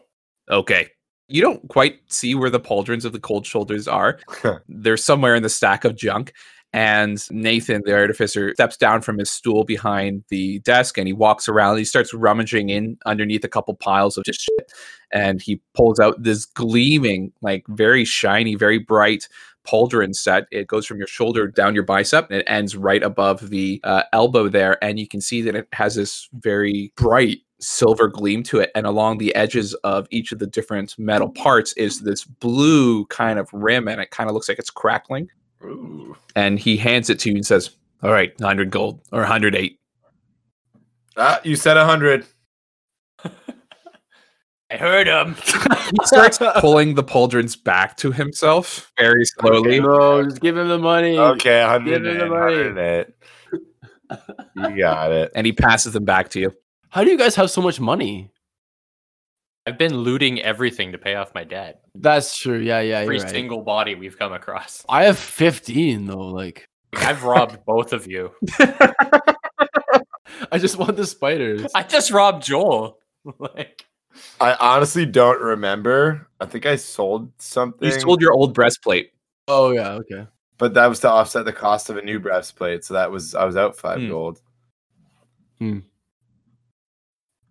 Okay. 0.49 0.89
You 1.27 1.41
don't 1.41 1.67
quite 1.69 1.99
see 2.07 2.33
where 2.33 2.49
the 2.49 2.59
pauldrons 2.59 3.05
of 3.05 3.11
the 3.11 3.19
cold 3.19 3.45
shoulders 3.45 3.87
are. 3.87 4.19
They're 4.67 4.97
somewhere 4.97 5.35
in 5.35 5.43
the 5.43 5.49
stack 5.49 5.85
of 5.85 5.95
junk. 5.95 6.33
And 6.71 7.19
Nathan, 7.31 7.81
the 7.83 7.95
artificer, 7.95 8.53
steps 8.53 8.77
down 8.77 9.01
from 9.01 9.17
his 9.17 9.31
stool 9.31 9.63
behind 9.63 10.23
the 10.29 10.59
desk 10.59 10.97
and 10.97 11.07
he 11.07 11.13
walks 11.13 11.49
around. 11.49 11.77
He 11.77 11.85
starts 11.85 12.13
rummaging 12.13 12.69
in 12.69 12.97
underneath 13.05 13.43
a 13.43 13.49
couple 13.49 13.73
piles 13.73 14.17
of 14.17 14.23
just 14.23 14.41
shit. 14.41 14.71
And 15.11 15.41
he 15.41 15.61
pulls 15.75 15.99
out 15.99 16.21
this 16.21 16.45
gleaming, 16.45 17.33
like 17.41 17.65
very 17.67 18.05
shiny, 18.05 18.53
very 18.53 18.77
bright 18.77 19.27
pauldron 19.67 20.15
set. 20.15 20.45
It 20.51 20.67
goes 20.67 20.85
from 20.85 20.97
your 20.97 21.07
shoulder 21.07 21.47
down 21.47 21.73
your 21.73 21.83
bicep 21.83 22.29
and 22.29 22.39
it 22.39 22.45
ends 22.47 22.75
right 22.75 23.01
above 23.01 23.49
the 23.49 23.81
uh, 23.83 24.03
elbow 24.13 24.47
there. 24.47 24.83
And 24.83 24.99
you 24.99 25.07
can 25.07 25.21
see 25.21 25.41
that 25.43 25.55
it 25.55 25.67
has 25.73 25.95
this 25.95 26.29
very 26.33 26.93
bright 26.95 27.39
silver 27.59 28.07
gleam 28.07 28.43
to 28.43 28.59
it. 28.59 28.71
And 28.75 28.85
along 28.85 29.17
the 29.17 29.33
edges 29.35 29.73
of 29.83 30.07
each 30.11 30.31
of 30.31 30.39
the 30.39 30.47
different 30.47 30.95
metal 30.97 31.29
parts 31.29 31.73
is 31.73 32.01
this 32.01 32.23
blue 32.23 33.05
kind 33.07 33.39
of 33.39 33.49
rim. 33.51 33.87
And 33.87 33.99
it 33.99 34.11
kind 34.11 34.29
of 34.29 34.33
looks 34.33 34.49
like 34.49 34.59
it's 34.59 34.69
crackling. 34.69 35.29
Ooh. 35.63 36.15
And 36.35 36.59
he 36.59 36.77
hands 36.77 37.09
it 37.09 37.19
to 37.19 37.29
you 37.29 37.35
and 37.35 37.45
says, 37.45 37.71
All 38.03 38.11
right, 38.11 38.31
100 38.39 38.69
gold 38.71 39.01
or 39.11 39.19
108. 39.19 39.77
Ah, 41.17 41.39
you 41.43 41.55
said 41.55 41.75
100. 41.77 42.25
I 44.71 44.77
heard 44.77 45.07
him. 45.07 45.35
He 45.89 46.05
starts 46.05 46.37
pulling 46.59 46.93
the 46.93 47.03
pauldrons 47.03 47.61
back 47.61 47.97
to 47.97 48.11
himself 48.11 48.91
very 48.99 49.25
slowly. 49.25 49.79
Bro, 49.79 50.25
just 50.25 50.39
give 50.39 50.55
him 50.55 50.67
the 50.67 50.77
money. 50.77 51.17
Okay, 51.17 51.61
100. 51.61 51.85
Give 51.85 52.05
him 52.05 52.17
the 52.19 52.25
money. 52.27 52.55
108. 52.55 53.07
You 54.55 54.77
got 54.77 55.11
it. 55.11 55.31
And 55.35 55.45
he 55.45 55.53
passes 55.53 55.93
them 55.93 56.05
back 56.05 56.29
to 56.29 56.39
you. 56.39 56.51
How 56.89 57.03
do 57.03 57.11
you 57.11 57.17
guys 57.17 57.35
have 57.35 57.51
so 57.51 57.61
much 57.61 57.79
money? 57.79 58.31
I've 59.69 59.77
been 59.77 59.95
looting 59.97 60.41
everything 60.41 60.91
to 60.93 60.97
pay 60.97 61.13
off 61.13 61.31
my 61.35 61.43
debt. 61.43 61.81
That's 61.93 62.35
true. 62.35 62.57
Yeah, 62.57 62.79
yeah. 62.79 62.97
Every 63.01 63.19
right. 63.19 63.29
single 63.29 63.61
body 63.61 63.93
we've 63.93 64.17
come 64.17 64.33
across. 64.33 64.83
I 64.89 65.03
have 65.03 65.19
15 65.19 66.07
though. 66.07 66.17
Like, 66.17 66.67
I've 66.95 67.23
robbed 67.23 67.63
both 67.67 67.93
of 67.93 68.07
you. 68.07 68.31
I 70.51 70.57
just 70.57 70.77
want 70.79 70.95
the 70.97 71.05
spiders. 71.05 71.67
I 71.75 71.83
just 71.83 72.09
robbed 72.09 72.43
Joel. 72.43 72.97
like 73.39 73.85
I 74.41 74.55
honestly 74.59 75.05
don't 75.05 75.39
remember. 75.39 76.27
I 76.39 76.47
think 76.47 76.65
I 76.65 76.75
sold 76.77 77.31
something. 77.37 77.87
You 77.87 77.99
sold 77.99 78.21
your 78.21 78.33
old 78.33 78.55
breastplate. 78.55 79.11
Oh 79.47 79.69
yeah. 79.69 79.91
Okay. 79.91 80.25
but 80.57 80.73
that 80.73 80.87
was 80.87 80.99
to 81.01 81.09
offset 81.11 81.45
the 81.45 81.53
cost 81.53 81.91
of 81.91 81.97
a 81.97 82.01
new 82.01 82.19
breastplate. 82.19 82.83
So 82.85 82.95
that 82.95 83.11
was 83.11 83.35
I 83.35 83.45
was 83.45 83.55
out 83.55 83.77
five 83.77 83.99
Hmm. 83.99 84.09
gold. 84.09 84.41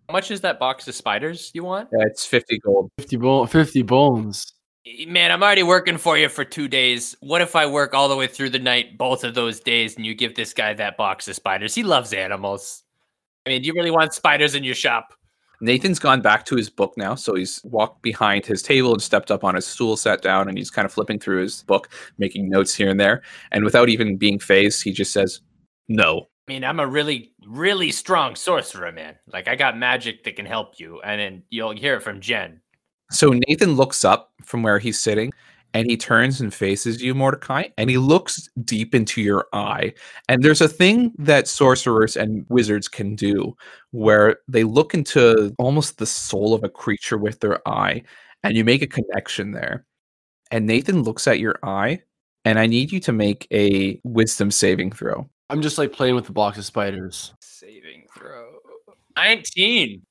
How 0.09 0.13
much 0.13 0.31
is 0.31 0.41
that 0.41 0.57
box 0.57 0.87
of 0.87 0.95
spiders 0.95 1.51
you 1.53 1.63
want? 1.63 1.87
Yeah, 1.91 2.03
it's 2.07 2.25
50 2.25 2.57
gold. 2.59 2.91
50 2.97 3.17
bone. 3.17 3.45
50 3.45 3.83
bones. 3.83 4.53
Man, 5.05 5.31
I'm 5.31 5.43
already 5.43 5.61
working 5.61 5.99
for 5.99 6.17
you 6.17 6.29
for 6.29 6.43
two 6.43 6.67
days. 6.67 7.15
What 7.19 7.41
if 7.41 7.55
I 7.55 7.67
work 7.67 7.93
all 7.93 8.09
the 8.09 8.15
way 8.15 8.25
through 8.25 8.49
the 8.49 8.57
night, 8.57 8.97
both 8.97 9.23
of 9.23 9.35
those 9.35 9.59
days, 9.59 9.95
and 9.95 10.07
you 10.07 10.15
give 10.15 10.33
this 10.33 10.51
guy 10.51 10.73
that 10.73 10.97
box 10.97 11.27
of 11.27 11.35
spiders? 11.35 11.75
He 11.75 11.83
loves 11.83 12.11
animals. 12.11 12.81
I 13.45 13.51
mean, 13.51 13.61
do 13.61 13.67
you 13.67 13.73
really 13.75 13.91
want 13.91 14.15
spiders 14.15 14.55
in 14.55 14.63
your 14.63 14.73
shop? 14.73 15.13
Nathan's 15.61 15.99
gone 15.99 16.21
back 16.21 16.43
to 16.45 16.55
his 16.55 16.71
book 16.71 16.93
now. 16.97 17.13
So 17.13 17.35
he's 17.35 17.61
walked 17.63 18.01
behind 18.01 18.47
his 18.47 18.63
table 18.63 18.93
and 18.93 19.03
stepped 19.03 19.29
up 19.29 19.43
on 19.43 19.53
his 19.53 19.67
stool, 19.67 19.95
sat 19.95 20.23
down, 20.23 20.49
and 20.49 20.57
he's 20.57 20.71
kind 20.71 20.87
of 20.87 20.91
flipping 20.91 21.19
through 21.19 21.43
his 21.43 21.61
book, 21.63 21.87
making 22.17 22.49
notes 22.49 22.73
here 22.73 22.89
and 22.89 22.99
there. 22.99 23.21
And 23.51 23.63
without 23.63 23.89
even 23.89 24.17
being 24.17 24.39
phased, 24.39 24.81
he 24.81 24.91
just 24.91 25.13
says, 25.13 25.41
No. 25.87 26.29
I 26.49 26.51
mean, 26.51 26.63
I'm 26.63 26.79
a 26.79 26.87
really, 26.87 27.31
really 27.45 27.91
strong 27.91 28.35
sorcerer, 28.35 28.91
man. 28.91 29.15
Like, 29.31 29.47
I 29.47 29.55
got 29.55 29.77
magic 29.77 30.23
that 30.23 30.35
can 30.35 30.47
help 30.47 30.79
you, 30.79 30.99
and 31.01 31.21
then 31.21 31.43
you'll 31.51 31.75
hear 31.77 31.97
it 31.97 32.01
from 32.01 32.21
Jen. 32.21 32.59
So 33.11 33.29
Nathan 33.47 33.73
looks 33.73 34.03
up 34.03 34.31
from 34.43 34.63
where 34.63 34.79
he's 34.79 34.99
sitting 34.99 35.31
and 35.75 35.87
he 35.87 35.95
turns 35.95 36.41
and 36.41 36.51
faces 36.51 37.03
you, 37.03 37.13
Mordecai, 37.13 37.65
and 37.77 37.87
he 37.87 37.99
looks 37.99 38.49
deep 38.65 38.95
into 38.95 39.21
your 39.21 39.45
eye. 39.53 39.93
And 40.27 40.41
there's 40.41 40.61
a 40.61 40.67
thing 40.67 41.13
that 41.19 41.47
sorcerers 41.47 42.17
and 42.17 42.47
wizards 42.49 42.87
can 42.87 43.15
do 43.15 43.55
where 43.91 44.37
they 44.47 44.63
look 44.63 44.95
into 44.95 45.53
almost 45.59 45.99
the 45.99 46.07
soul 46.07 46.55
of 46.55 46.63
a 46.63 46.69
creature 46.69 47.19
with 47.19 47.41
their 47.41 47.61
eye 47.69 48.01
and 48.43 48.57
you 48.57 48.63
make 48.63 48.81
a 48.81 48.87
connection 48.87 49.51
there. 49.51 49.85
And 50.49 50.65
Nathan 50.65 51.03
looks 51.03 51.27
at 51.27 51.37
your 51.37 51.59
eye, 51.61 52.01
and 52.43 52.57
I 52.57 52.65
need 52.65 52.91
you 52.91 52.99
to 53.01 53.11
make 53.11 53.45
a 53.53 54.01
wisdom 54.03 54.49
saving 54.49 54.93
throw. 54.93 55.29
I'm 55.49 55.61
just 55.61 55.77
like 55.77 55.91
playing 55.91 56.15
with 56.15 56.25
the 56.25 56.31
box 56.31 56.57
of 56.57 56.65
spiders. 56.65 57.33
Saving 57.41 58.05
throw. 58.15 58.59
19. 59.15 60.01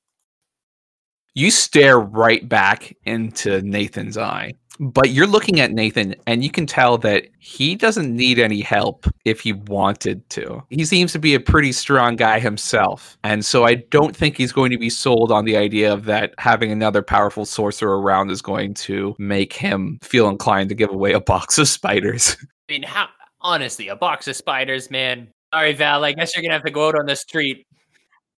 You 1.35 1.51
stare 1.51 1.99
right 1.99 2.47
back 2.47 2.95
into 3.05 3.61
Nathan's 3.61 4.17
eye, 4.17 4.51
but 4.79 5.11
you're 5.11 5.27
looking 5.27 5.61
at 5.61 5.71
Nathan 5.71 6.15
and 6.27 6.43
you 6.43 6.51
can 6.51 6.65
tell 6.65 6.97
that 6.97 7.27
he 7.39 7.75
doesn't 7.75 8.13
need 8.13 8.39
any 8.39 8.59
help 8.59 9.05
if 9.23 9.39
he 9.39 9.53
wanted 9.53 10.29
to. 10.31 10.61
He 10.69 10.83
seems 10.83 11.13
to 11.13 11.19
be 11.19 11.35
a 11.35 11.39
pretty 11.39 11.71
strong 11.71 12.17
guy 12.17 12.39
himself. 12.39 13.17
And 13.23 13.45
so 13.45 13.63
I 13.65 13.75
don't 13.75 14.15
think 14.15 14.35
he's 14.35 14.51
going 14.51 14.71
to 14.71 14.77
be 14.77 14.89
sold 14.89 15.31
on 15.31 15.45
the 15.45 15.55
idea 15.55 15.93
of 15.93 16.03
that 16.05 16.33
having 16.37 16.71
another 16.71 17.01
powerful 17.01 17.45
sorcerer 17.45 18.01
around 18.01 18.31
is 18.31 18.41
going 18.41 18.73
to 18.75 19.15
make 19.17 19.53
him 19.53 19.99
feel 20.01 20.27
inclined 20.27 20.67
to 20.69 20.75
give 20.75 20.89
away 20.91 21.13
a 21.13 21.21
box 21.21 21.57
of 21.57 21.69
spiders. 21.69 22.35
I 22.69 22.73
mean, 22.73 22.83
how, 22.83 23.07
honestly, 23.41 23.87
a 23.87 23.95
box 23.95 24.27
of 24.27 24.35
spiders, 24.35 24.89
man. 24.91 25.29
Sorry, 25.53 25.73
Val. 25.73 26.03
I 26.03 26.13
guess 26.13 26.35
you're 26.35 26.41
going 26.41 26.51
to 26.51 26.55
have 26.55 26.65
to 26.65 26.71
go 26.71 26.87
out 26.87 26.99
on 26.99 27.05
the 27.05 27.15
street. 27.15 27.65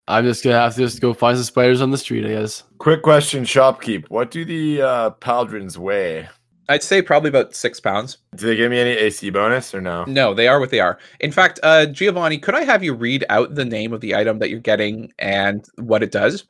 I'm 0.07 0.25
just 0.25 0.43
gonna 0.43 0.57
have 0.57 0.75
to 0.75 0.81
just 0.81 0.99
go 0.99 1.13
find 1.13 1.37
some 1.37 1.45
spiders 1.45 1.79
on 1.79 1.91
the 1.91 1.97
street, 1.97 2.25
I 2.25 2.29
guess. 2.29 2.63
Quick 2.79 3.01
question, 3.01 3.43
shopkeep. 3.43 4.09
What 4.09 4.31
do 4.31 4.43
the 4.43 4.81
uh, 4.81 5.11
pauldrons 5.11 5.77
weigh? 5.77 6.27
I'd 6.69 6.83
say 6.83 7.01
probably 7.01 7.29
about 7.29 7.55
six 7.55 7.79
pounds. 7.79 8.17
Do 8.35 8.47
they 8.47 8.55
give 8.55 8.71
me 8.71 8.79
any 8.79 8.91
AC 8.91 9.29
bonus 9.29 9.73
or 9.75 9.81
no? 9.81 10.05
No, 10.05 10.33
they 10.33 10.47
are 10.47 10.59
what 10.59 10.69
they 10.69 10.79
are. 10.79 10.99
In 11.19 11.31
fact, 11.31 11.59
uh, 11.63 11.85
Giovanni, 11.85 12.37
could 12.37 12.55
I 12.55 12.63
have 12.63 12.83
you 12.83 12.93
read 12.93 13.25
out 13.29 13.55
the 13.55 13.65
name 13.65 13.93
of 13.93 14.01
the 14.01 14.15
item 14.15 14.39
that 14.39 14.49
you're 14.49 14.59
getting 14.59 15.11
and 15.19 15.65
what 15.77 16.01
it 16.01 16.11
does? 16.11 16.45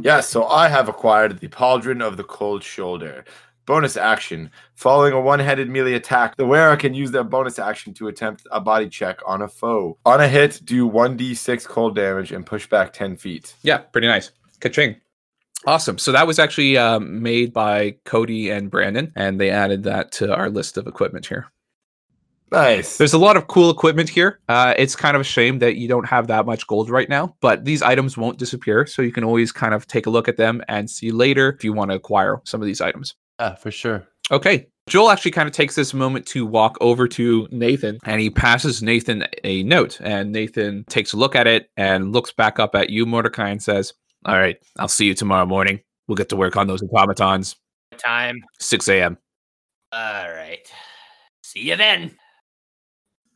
Yeah, 0.00 0.20
so 0.20 0.46
I 0.46 0.68
have 0.68 0.88
acquired 0.88 1.40
the 1.40 1.48
Pauldron 1.48 2.02
of 2.02 2.16
the 2.16 2.24
Cold 2.24 2.62
Shoulder. 2.62 3.24
Bonus 3.66 3.96
action. 3.96 4.50
Following 4.74 5.14
a 5.14 5.20
one 5.20 5.38
headed 5.38 5.70
melee 5.70 5.94
attack, 5.94 6.36
the 6.36 6.46
wearer 6.46 6.76
can 6.76 6.92
use 6.92 7.10
their 7.10 7.24
bonus 7.24 7.58
action 7.58 7.94
to 7.94 8.08
attempt 8.08 8.46
a 8.50 8.60
body 8.60 8.88
check 8.88 9.20
on 9.26 9.40
a 9.40 9.48
foe. 9.48 9.96
On 10.04 10.20
a 10.20 10.28
hit, 10.28 10.60
do 10.64 10.88
1d6 10.88 11.64
cold 11.66 11.96
damage 11.96 12.32
and 12.32 12.44
push 12.44 12.66
back 12.66 12.92
10 12.92 13.16
feet. 13.16 13.54
Yeah, 13.62 13.78
pretty 13.78 14.06
nice. 14.06 14.30
Ka-ching. 14.60 14.96
Awesome. 15.66 15.96
So 15.96 16.12
that 16.12 16.26
was 16.26 16.38
actually 16.38 16.76
um, 16.76 17.22
made 17.22 17.54
by 17.54 17.96
Cody 18.04 18.50
and 18.50 18.70
Brandon, 18.70 19.12
and 19.16 19.40
they 19.40 19.48
added 19.48 19.84
that 19.84 20.12
to 20.12 20.34
our 20.34 20.50
list 20.50 20.76
of 20.76 20.86
equipment 20.86 21.26
here. 21.26 21.50
Nice. 22.52 22.98
There's 22.98 23.14
a 23.14 23.18
lot 23.18 23.36
of 23.36 23.48
cool 23.48 23.70
equipment 23.70 24.08
here. 24.08 24.40
Uh, 24.48 24.74
it's 24.76 24.94
kind 24.94 25.16
of 25.16 25.22
a 25.22 25.24
shame 25.24 25.58
that 25.60 25.76
you 25.76 25.88
don't 25.88 26.06
have 26.06 26.26
that 26.26 26.44
much 26.44 26.66
gold 26.66 26.90
right 26.90 27.08
now, 27.08 27.34
but 27.40 27.64
these 27.64 27.82
items 27.82 28.16
won't 28.16 28.38
disappear. 28.38 28.86
So 28.86 29.02
you 29.02 29.10
can 29.10 29.24
always 29.24 29.50
kind 29.50 29.74
of 29.74 29.86
take 29.86 30.06
a 30.06 30.10
look 30.10 30.28
at 30.28 30.36
them 30.36 30.62
and 30.68 30.88
see 30.88 31.10
later 31.10 31.48
if 31.48 31.64
you 31.64 31.72
want 31.72 31.90
to 31.90 31.96
acquire 31.96 32.40
some 32.44 32.60
of 32.60 32.66
these 32.66 32.80
items. 32.80 33.14
Yeah, 33.38 33.54
for 33.54 33.70
sure. 33.70 34.06
Okay. 34.30 34.66
Joel 34.86 35.10
actually 35.10 35.30
kind 35.30 35.46
of 35.46 35.54
takes 35.54 35.74
this 35.74 35.94
moment 35.94 36.26
to 36.26 36.44
walk 36.44 36.76
over 36.80 37.08
to 37.08 37.48
Nathan 37.50 37.98
and 38.04 38.20
he 38.20 38.28
passes 38.28 38.82
Nathan 38.82 39.24
a 39.42 39.62
note. 39.62 39.98
And 40.02 40.30
Nathan 40.30 40.84
takes 40.88 41.14
a 41.14 41.16
look 41.16 41.34
at 41.34 41.46
it 41.46 41.70
and 41.76 42.12
looks 42.12 42.32
back 42.32 42.58
up 42.58 42.74
at 42.74 42.90
you, 42.90 43.06
Mordecai, 43.06 43.48
and 43.48 43.62
says, 43.62 43.94
All 44.26 44.36
right, 44.36 44.56
I'll 44.78 44.88
see 44.88 45.06
you 45.06 45.14
tomorrow 45.14 45.46
morning. 45.46 45.80
We'll 46.06 46.16
get 46.16 46.28
to 46.30 46.36
work 46.36 46.56
on 46.56 46.66
those 46.66 46.82
automatons. 46.82 47.56
Time. 47.96 48.42
6 48.60 48.88
a.m. 48.88 49.16
All 49.92 50.30
right. 50.30 50.70
See 51.42 51.60
you 51.60 51.76
then. 51.76 52.14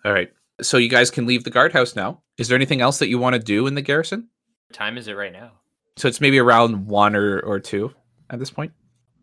All 0.04 0.12
right. 0.12 0.30
So 0.60 0.76
you 0.76 0.88
guys 0.88 1.10
can 1.10 1.24
leave 1.24 1.44
the 1.44 1.50
guardhouse 1.50 1.96
now. 1.96 2.22
Is 2.36 2.48
there 2.48 2.56
anything 2.56 2.80
else 2.80 2.98
that 2.98 3.08
you 3.08 3.18
want 3.18 3.34
to 3.34 3.38
do 3.38 3.66
in 3.66 3.74
the 3.74 3.82
garrison? 3.82 4.28
What 4.68 4.76
time 4.76 4.98
is 4.98 5.08
it 5.08 5.14
right 5.14 5.32
now? 5.32 5.52
So 5.96 6.08
it's 6.08 6.20
maybe 6.20 6.38
around 6.38 6.86
one 6.86 7.16
or, 7.16 7.40
or 7.40 7.58
two 7.58 7.92
at 8.28 8.38
this 8.38 8.50
point. 8.50 8.72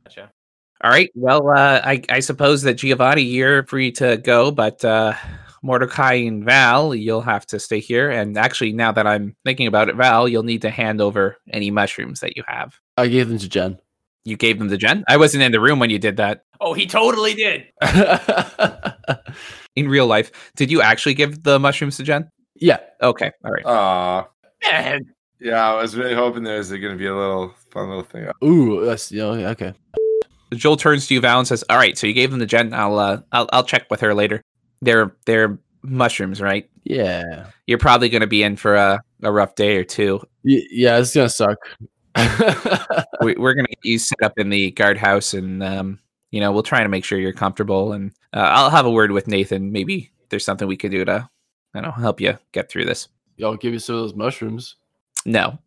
Gotcha. 0.06 0.32
All 0.86 0.92
right. 0.92 1.10
Well, 1.16 1.50
uh, 1.50 1.82
I, 1.84 2.04
I 2.10 2.20
suppose 2.20 2.62
that 2.62 2.76
Giovanni, 2.76 3.24
you're 3.24 3.66
free 3.66 3.92
to 3.94 4.18
go, 4.18 4.52
but 4.52 4.86
uh, 4.86 5.16
Mordecai 5.64 6.14
and 6.14 6.46
Val, 6.46 6.94
you'll 6.94 7.22
have 7.22 7.44
to 7.48 7.60
stay 7.60 7.80
here. 7.80 8.12
And 8.12 8.38
actually, 8.38 8.72
now 8.72 8.92
that 8.92 9.08
I'm 9.08 9.36
thinking 9.44 9.66
about 9.66 9.90
it, 9.90 9.96
Val, 9.96 10.28
you'll 10.28 10.44
need 10.44 10.62
to 10.62 10.70
hand 10.70 11.02
over 11.02 11.38
any 11.52 11.72
mushrooms 11.72 12.20
that 12.20 12.38
you 12.38 12.44
have. 12.46 12.80
I 12.98 13.08
gave 13.08 13.30
them 13.30 13.40
to 13.40 13.50
Jen. 13.50 13.80
You 14.26 14.38
gave 14.38 14.60
them 14.60 14.70
to 14.70 14.78
Jen? 14.78 15.04
I 15.08 15.18
wasn't 15.18 15.42
in 15.42 15.52
the 15.52 15.60
room 15.60 15.80
when 15.80 15.90
you 15.90 15.98
did 15.98 16.18
that. 16.18 16.44
Oh, 16.62 16.74
he 16.74 16.86
totally 16.86 17.34
did. 17.34 17.66
in 19.76 19.90
real 19.90 20.06
life, 20.06 20.32
did 20.56 20.70
you 20.70 20.84
actually 20.84 21.16
give 21.16 21.42
the 21.42 21.60
mushrooms 21.60 21.98
to 21.98 22.04
Jen? 22.04 22.30
yeah. 22.58 22.78
Okay. 23.02 23.32
All 23.44 23.52
right. 23.52 23.66
Aw. 23.66 24.28
Man, 24.64 25.16
Yeah, 25.40 25.68
I 25.68 25.82
was 25.82 25.98
really 25.98 26.14
hoping 26.14 26.44
there 26.44 26.60
was 26.60 26.70
going 26.70 26.82
to 26.84 26.96
be 26.96 27.08
a 27.08 27.16
little 27.16 27.56
fun 27.72 27.90
little 27.90 28.04
thing. 28.04 28.28
Ooh, 28.44 28.86
that's 28.86 29.12
you 29.12 29.24
know, 29.24 29.34
Joel 30.56 30.78
turns 30.78 31.08
to 31.08 31.14
you, 31.14 31.22
Val, 31.22 31.40
and 31.40 31.48
says, 31.48 31.64
"All 31.70 31.78
right, 31.78 31.98
so 31.98 32.08
you 32.08 32.14
gave 32.14 32.32
them 32.32 32.40
the 32.40 32.46
Jen. 32.46 32.74
I'll 32.74 32.98
uh, 33.00 33.22
I'll 33.32 33.50
I'll 33.54 33.64
check 33.64 33.90
with 33.90 34.02
her 34.02 34.14
later. 34.14 34.42
They're 34.82 35.16
they're 35.26 35.60
mushrooms, 35.84 36.42
right? 36.42 36.70
Yeah. 36.84 37.48
You're 37.68 37.78
probably 37.78 38.10
going 38.10 38.22
to 38.22 38.28
be 38.28 38.44
in 38.44 38.56
for 38.56 38.76
a, 38.76 39.02
a 39.24 39.32
rough 39.32 39.56
day 39.56 39.78
or 39.78 39.84
two. 39.84 40.20
Y- 40.44 40.68
yeah, 40.70 40.98
it's 40.98 41.14
gonna 41.14 41.30
suck. 41.30 41.58
we, 43.22 43.36
we're 43.36 43.54
going 43.54 43.66
to 43.66 43.76
get 43.76 43.84
you 43.84 44.00
set 44.00 44.22
up 44.24 44.34
in 44.38 44.50
the 44.50 44.72
guardhouse, 44.72 45.34
and 45.34 45.62
um, 45.64 46.00
you 46.32 46.40
know, 46.40 46.52
we'll 46.52 46.64
try 46.64 46.84
to 46.84 46.90
make 46.90 47.04
sure 47.04 47.20
you're 47.20 47.34
comfortable. 47.34 47.94
And 47.94 48.12
uh, 48.34 48.40
I'll 48.40 48.70
have 48.70 48.86
a 48.86 48.92
word 48.92 49.12
with 49.12 49.28
Nathan. 49.28 49.72
Maybe 49.72 50.12
there's 50.30 50.46
something 50.46 50.68
we 50.68 50.78
could 50.78 50.92
do 50.92 51.06
to, 51.06 51.30
I 51.74 51.82
don't 51.82 51.84
know, 51.84 51.92
help 51.92 52.22
you 52.22 52.38
get 52.52 52.70
through 52.70 52.86
this. 52.86 53.10
Y'all 53.38 53.58
give 53.58 53.74
you 53.74 53.80
some 53.80 53.96
of 53.96 54.02
those 54.02 54.16
mushrooms. 54.16 54.78
No. 55.26 55.60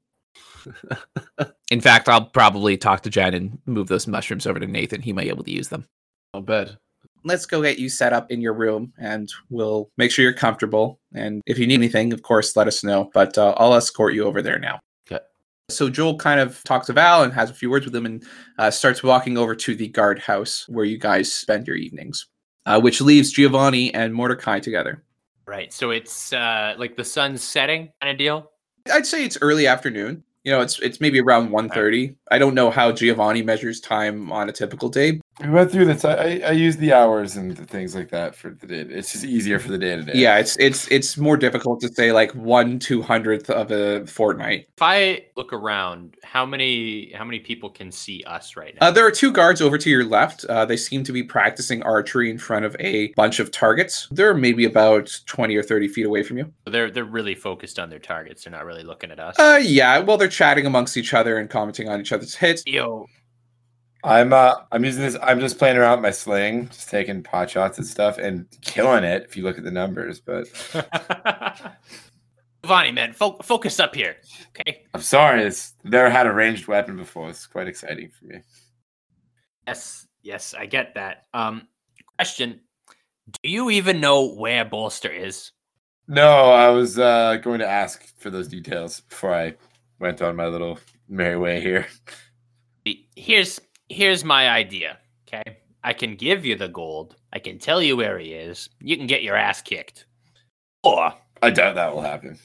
In 1.70 1.80
fact, 1.80 2.08
I'll 2.08 2.26
probably 2.26 2.76
talk 2.76 3.02
to 3.02 3.10
Jen 3.10 3.34
and 3.34 3.58
move 3.66 3.88
those 3.88 4.06
mushrooms 4.06 4.46
over 4.46 4.58
to 4.58 4.66
Nathan. 4.66 5.02
He 5.02 5.12
might 5.12 5.24
be 5.24 5.28
able 5.30 5.44
to 5.44 5.50
use 5.52 5.68
them. 5.68 5.86
I'll 6.34 6.42
bet. 6.42 6.76
let's 7.24 7.46
go 7.46 7.62
get 7.62 7.78
you 7.78 7.88
set 7.88 8.12
up 8.12 8.30
in 8.30 8.40
your 8.40 8.52
room 8.54 8.92
and 8.98 9.30
we'll 9.50 9.90
make 9.96 10.10
sure 10.10 10.22
you're 10.22 10.32
comfortable. 10.32 11.00
And 11.14 11.42
if 11.46 11.58
you 11.58 11.66
need 11.66 11.74
anything, 11.74 12.12
of 12.12 12.22
course, 12.22 12.56
let 12.56 12.68
us 12.68 12.84
know. 12.84 13.10
But 13.12 13.36
uh, 13.36 13.54
I'll 13.56 13.74
escort 13.74 14.14
you 14.14 14.24
over 14.24 14.40
there 14.42 14.58
now. 14.58 14.78
Okay. 15.10 15.22
So 15.68 15.88
Joel 15.90 16.16
kind 16.16 16.40
of 16.40 16.62
talks 16.64 16.86
to 16.86 16.92
Val 16.92 17.22
and 17.22 17.32
has 17.32 17.50
a 17.50 17.54
few 17.54 17.70
words 17.70 17.84
with 17.86 17.94
him 17.94 18.06
and 18.06 18.24
uh, 18.58 18.70
starts 18.70 19.02
walking 19.02 19.36
over 19.36 19.54
to 19.56 19.74
the 19.74 19.88
guardhouse 19.88 20.68
where 20.68 20.84
you 20.84 20.98
guys 20.98 21.32
spend 21.32 21.66
your 21.66 21.76
evenings, 21.76 22.26
uh, 22.66 22.80
which 22.80 23.00
leaves 23.00 23.32
Giovanni 23.32 23.92
and 23.94 24.14
Mordecai 24.14 24.60
together. 24.60 25.02
right. 25.46 25.72
So 25.72 25.90
it's 25.90 26.32
uh 26.32 26.74
like 26.78 26.96
the 26.96 27.04
sun's 27.04 27.42
setting 27.42 27.90
kind 28.00 28.12
of 28.12 28.18
deal. 28.18 28.50
I'd 28.92 29.06
say 29.06 29.24
it's 29.24 29.38
early 29.42 29.66
afternoon. 29.66 30.24
You 30.44 30.52
know, 30.52 30.60
it's 30.60 30.78
it's 30.78 31.00
maybe 31.00 31.20
around 31.20 31.50
1.30. 31.50 32.16
I 32.30 32.38
don't 32.38 32.54
know 32.54 32.70
how 32.70 32.92
Giovanni 32.92 33.42
measures 33.42 33.80
time 33.80 34.32
on 34.32 34.48
a 34.48 34.52
typical 34.52 34.88
day. 34.88 35.20
We 35.40 35.50
went 35.50 35.70
through 35.70 35.84
this. 35.84 36.04
I, 36.04 36.14
I, 36.14 36.40
I 36.46 36.50
use 36.50 36.76
the 36.76 36.92
hours 36.92 37.36
and 37.36 37.56
the 37.56 37.64
things 37.64 37.94
like 37.94 38.10
that 38.10 38.34
for 38.34 38.50
the 38.50 38.66
day. 38.66 38.80
It's 38.80 39.12
just 39.12 39.24
easier 39.24 39.58
for 39.60 39.68
the 39.68 39.78
day 39.78 39.94
to 39.94 40.02
day. 40.02 40.12
Yeah, 40.14 40.38
it's 40.38 40.56
it's 40.58 40.90
it's 40.90 41.16
more 41.16 41.36
difficult 41.36 41.80
to 41.82 41.88
say 41.88 42.10
like 42.12 42.32
one 42.32 42.78
two 42.80 43.02
hundredth 43.02 43.48
of 43.48 43.70
a 43.70 44.04
fortnight. 44.06 44.68
If 44.76 44.82
I 44.82 45.26
look 45.36 45.52
around, 45.52 46.16
how 46.24 46.44
many 46.44 47.12
how 47.12 47.24
many 47.24 47.38
people 47.38 47.70
can 47.70 47.92
see 47.92 48.24
us 48.24 48.56
right 48.56 48.74
now? 48.80 48.88
Uh, 48.88 48.90
there 48.90 49.06
are 49.06 49.12
two 49.12 49.30
guards 49.32 49.60
over 49.62 49.78
to 49.78 49.88
your 49.88 50.04
left. 50.04 50.44
Uh, 50.46 50.64
they 50.64 50.76
seem 50.76 51.04
to 51.04 51.12
be 51.12 51.22
practicing 51.22 51.82
archery 51.84 52.30
in 52.30 52.38
front 52.38 52.64
of 52.64 52.74
a 52.80 53.12
bunch 53.12 53.38
of 53.38 53.52
targets. 53.52 54.08
They're 54.10 54.34
maybe 54.34 54.64
about 54.64 55.16
20 55.26 55.54
or 55.56 55.62
30 55.62 55.88
feet 55.88 56.06
away 56.06 56.24
from 56.24 56.38
you. 56.38 56.52
they're 56.66 56.90
they're 56.90 57.04
really 57.04 57.36
focused 57.36 57.78
on 57.78 57.90
their 57.90 58.00
targets. 58.00 58.44
They're 58.44 58.52
not 58.52 58.64
really 58.64 58.82
looking 58.82 59.12
at 59.12 59.20
us. 59.20 59.38
Uh, 59.38 59.60
yeah, 59.62 59.98
well, 60.00 60.16
they're 60.16 60.26
chatting 60.28 60.66
amongst 60.66 60.96
each 60.96 61.14
other 61.14 61.38
and 61.38 61.48
commenting 61.48 61.88
on 61.88 62.00
each 62.00 62.12
other's 62.12 62.34
hits. 62.34 62.64
Yo, 62.66 63.06
I'm 64.04 64.32
uh 64.32 64.54
I'm 64.70 64.84
using 64.84 65.02
this. 65.02 65.16
I'm 65.22 65.40
just 65.40 65.58
playing 65.58 65.76
around 65.76 65.98
with 65.98 66.04
my 66.04 66.10
sling, 66.10 66.68
just 66.68 66.88
taking 66.88 67.22
pot 67.22 67.50
shots 67.50 67.78
and 67.78 67.86
stuff, 67.86 68.18
and 68.18 68.46
killing 68.60 69.04
it. 69.04 69.24
If 69.24 69.36
you 69.36 69.42
look 69.42 69.58
at 69.58 69.64
the 69.64 69.70
numbers, 69.70 70.20
but 70.20 70.46
Giovanni, 72.62 72.92
man, 72.92 73.12
fo- 73.12 73.38
focus 73.42 73.80
up 73.80 73.94
here. 73.94 74.16
Okay. 74.50 74.84
I'm 74.94 75.00
sorry. 75.00 75.42
It's 75.42 75.74
never 75.84 76.10
had 76.10 76.26
a 76.26 76.32
ranged 76.32 76.68
weapon 76.68 76.96
before. 76.96 77.28
It's 77.30 77.46
quite 77.46 77.66
exciting 77.66 78.10
for 78.10 78.26
me. 78.26 78.40
Yes, 79.66 80.06
yes, 80.22 80.54
I 80.54 80.66
get 80.66 80.94
that. 80.94 81.24
Um, 81.34 81.66
question: 82.16 82.60
Do 83.42 83.50
you 83.50 83.70
even 83.70 84.00
know 84.00 84.32
where 84.34 84.64
Bolster 84.64 85.10
is? 85.10 85.50
No, 86.06 86.50
I 86.52 86.68
was 86.68 86.98
uh 86.98 87.36
going 87.42 87.58
to 87.58 87.68
ask 87.68 88.16
for 88.18 88.30
those 88.30 88.46
details 88.48 89.00
before 89.00 89.34
I 89.34 89.54
went 89.98 90.22
on 90.22 90.36
my 90.36 90.46
little 90.46 90.78
merry 91.08 91.36
way 91.36 91.60
here. 91.60 91.86
Here's 93.16 93.60
here's 93.88 94.24
my 94.24 94.48
idea. 94.48 94.98
Okay, 95.26 95.58
I 95.84 95.92
can 95.92 96.16
give 96.16 96.44
you 96.44 96.56
the 96.56 96.68
gold. 96.68 97.16
I 97.32 97.38
can 97.38 97.58
tell 97.58 97.82
you 97.82 97.96
where 97.96 98.18
he 98.18 98.32
is. 98.32 98.68
You 98.80 98.96
can 98.96 99.06
get 99.06 99.22
your 99.22 99.36
ass 99.36 99.62
kicked, 99.62 100.06
or 100.82 101.12
I 101.42 101.50
doubt 101.50 101.74
that 101.74 101.94
will 101.94 102.02
happen. 102.02 102.38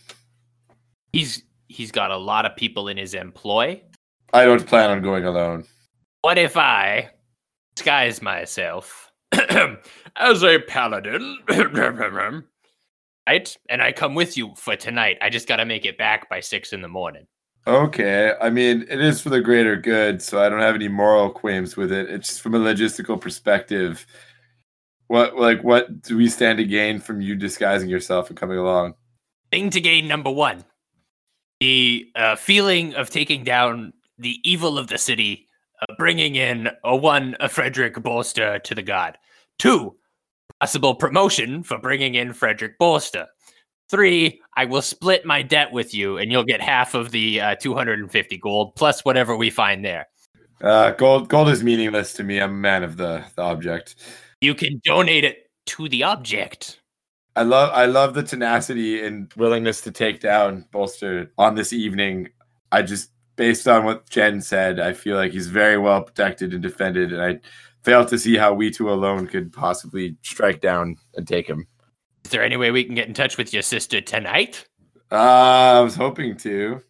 he's 1.11 1.43
he's 1.67 1.91
got 1.91 2.11
a 2.11 2.17
lot 2.17 2.45
of 2.45 2.55
people 2.55 2.87
in 2.87 2.97
his 2.97 3.13
employ. 3.13 3.81
I 4.33 4.45
don't 4.45 4.65
plan 4.65 4.89
on 4.89 5.01
going 5.01 5.25
alone. 5.25 5.65
What 6.21 6.37
if 6.37 6.57
I 6.57 7.09
disguise 7.75 8.21
myself 8.21 9.11
as 10.15 10.43
a 10.43 10.59
paladin? 10.59 11.39
right? 13.27 13.57
And 13.69 13.81
I 13.81 13.91
come 13.91 14.15
with 14.15 14.37
you 14.37 14.53
for 14.55 14.75
tonight. 14.75 15.17
I 15.21 15.29
just 15.29 15.47
got 15.47 15.57
to 15.57 15.65
make 15.65 15.85
it 15.85 15.97
back 15.97 16.29
by 16.29 16.39
six 16.39 16.73
in 16.73 16.81
the 16.81 16.87
morning. 16.87 17.27
Okay, 17.65 18.33
I 18.41 18.49
mean 18.49 18.85
it 18.89 18.99
is 18.99 19.21
for 19.21 19.29
the 19.29 19.41
greater 19.41 19.75
good, 19.77 20.21
so 20.21 20.41
I 20.41 20.49
don't 20.49 20.59
have 20.59 20.75
any 20.75 20.89
moral 20.89 21.29
claims 21.29 21.77
with 21.77 21.91
it. 21.91 22.09
It's 22.09 22.27
just 22.27 22.41
from 22.41 22.55
a 22.55 22.59
logistical 22.59 23.19
perspective. 23.19 24.05
What 25.07 25.37
like 25.37 25.63
what 25.63 26.01
do 26.01 26.17
we 26.17 26.27
stand 26.27 26.57
to 26.57 26.65
gain 26.65 26.99
from 26.99 27.21
you 27.21 27.35
disguising 27.35 27.89
yourself 27.89 28.29
and 28.29 28.37
coming 28.37 28.57
along? 28.57 28.95
Thing 29.51 29.69
to 29.69 29.79
gain 29.79 30.07
number 30.07 30.31
one 30.31 30.65
the 31.63 32.11
uh, 32.15 32.35
feeling 32.35 32.93
of 32.95 33.09
taking 33.09 33.45
down 33.45 33.93
the 34.17 34.37
evil 34.43 34.77
of 34.77 34.87
the 34.87 34.97
city, 34.97 35.47
uh, 35.81 35.93
bringing 35.97 36.35
in 36.35 36.69
a 36.83 36.93
one, 36.93 37.37
a 37.39 37.47
Frederick 37.47 37.95
Bolster 38.03 38.59
to 38.59 38.75
the 38.75 38.81
god. 38.81 39.17
Two, 39.59 39.95
possible 40.59 40.93
promotion 40.93 41.63
for 41.63 41.77
bringing 41.77 42.15
in 42.15 42.33
Frederick 42.33 42.77
Bolster. 42.77 43.27
Three, 43.89 44.41
I 44.55 44.65
will 44.65 44.81
split 44.81 45.25
my 45.25 45.41
debt 45.41 45.71
with 45.71 45.93
you, 45.93 46.17
and 46.17 46.31
you'll 46.31 46.43
get 46.43 46.61
half 46.61 46.93
of 46.93 47.11
the 47.11 47.41
uh, 47.41 47.55
250 47.55 48.37
gold 48.37 48.75
plus 48.75 49.03
whatever 49.05 49.35
we 49.35 49.49
find 49.49 49.83
there. 49.83 50.07
Uh, 50.61 50.91
gold 50.91 51.27
gold 51.27 51.49
is 51.49 51.63
meaningless 51.63 52.13
to 52.13 52.23
me. 52.23 52.39
I'm 52.39 52.51
a 52.51 52.53
man 52.53 52.83
of 52.83 52.97
the, 52.97 53.23
the 53.35 53.41
object. 53.41 53.95
You 54.41 54.55
can 54.55 54.81
donate 54.83 55.25
it 55.25 55.49
to 55.67 55.89
the 55.89 56.03
object. 56.03 56.79
I 57.35 57.43
love 57.43 57.71
I 57.73 57.85
love 57.85 58.13
the 58.13 58.23
tenacity 58.23 59.03
and 59.03 59.31
willingness 59.35 59.81
to 59.81 59.91
take 59.91 60.21
down 60.21 60.65
Bolster 60.71 61.31
on 61.37 61.55
this 61.55 61.73
evening. 61.73 62.29
I 62.71 62.83
just 62.83 63.09
based 63.35 63.67
on 63.67 63.85
what 63.85 64.09
Jen 64.09 64.41
said, 64.41 64.79
I 64.79 64.93
feel 64.93 65.17
like 65.17 65.31
he's 65.31 65.47
very 65.47 65.77
well 65.77 66.03
protected 66.03 66.53
and 66.53 66.61
defended, 66.61 67.11
and 67.11 67.21
I 67.21 67.39
fail 67.83 68.05
to 68.05 68.17
see 68.17 68.37
how 68.37 68.53
we 68.53 68.71
two 68.71 68.89
alone 68.89 69.27
could 69.27 69.51
possibly 69.51 70.15
strike 70.21 70.61
down 70.61 70.95
and 71.15 71.27
take 71.27 71.47
him. 71.47 71.67
Is 72.25 72.31
there 72.31 72.43
any 72.43 72.57
way 72.57 72.71
we 72.71 72.83
can 72.83 72.95
get 72.95 73.07
in 73.07 73.13
touch 73.13 73.37
with 73.37 73.53
your 73.53 73.61
sister 73.61 74.01
tonight? 74.01 74.65
Uh, 75.11 75.77
I 75.77 75.81
was 75.81 75.95
hoping 75.95 76.37
to, 76.37 76.81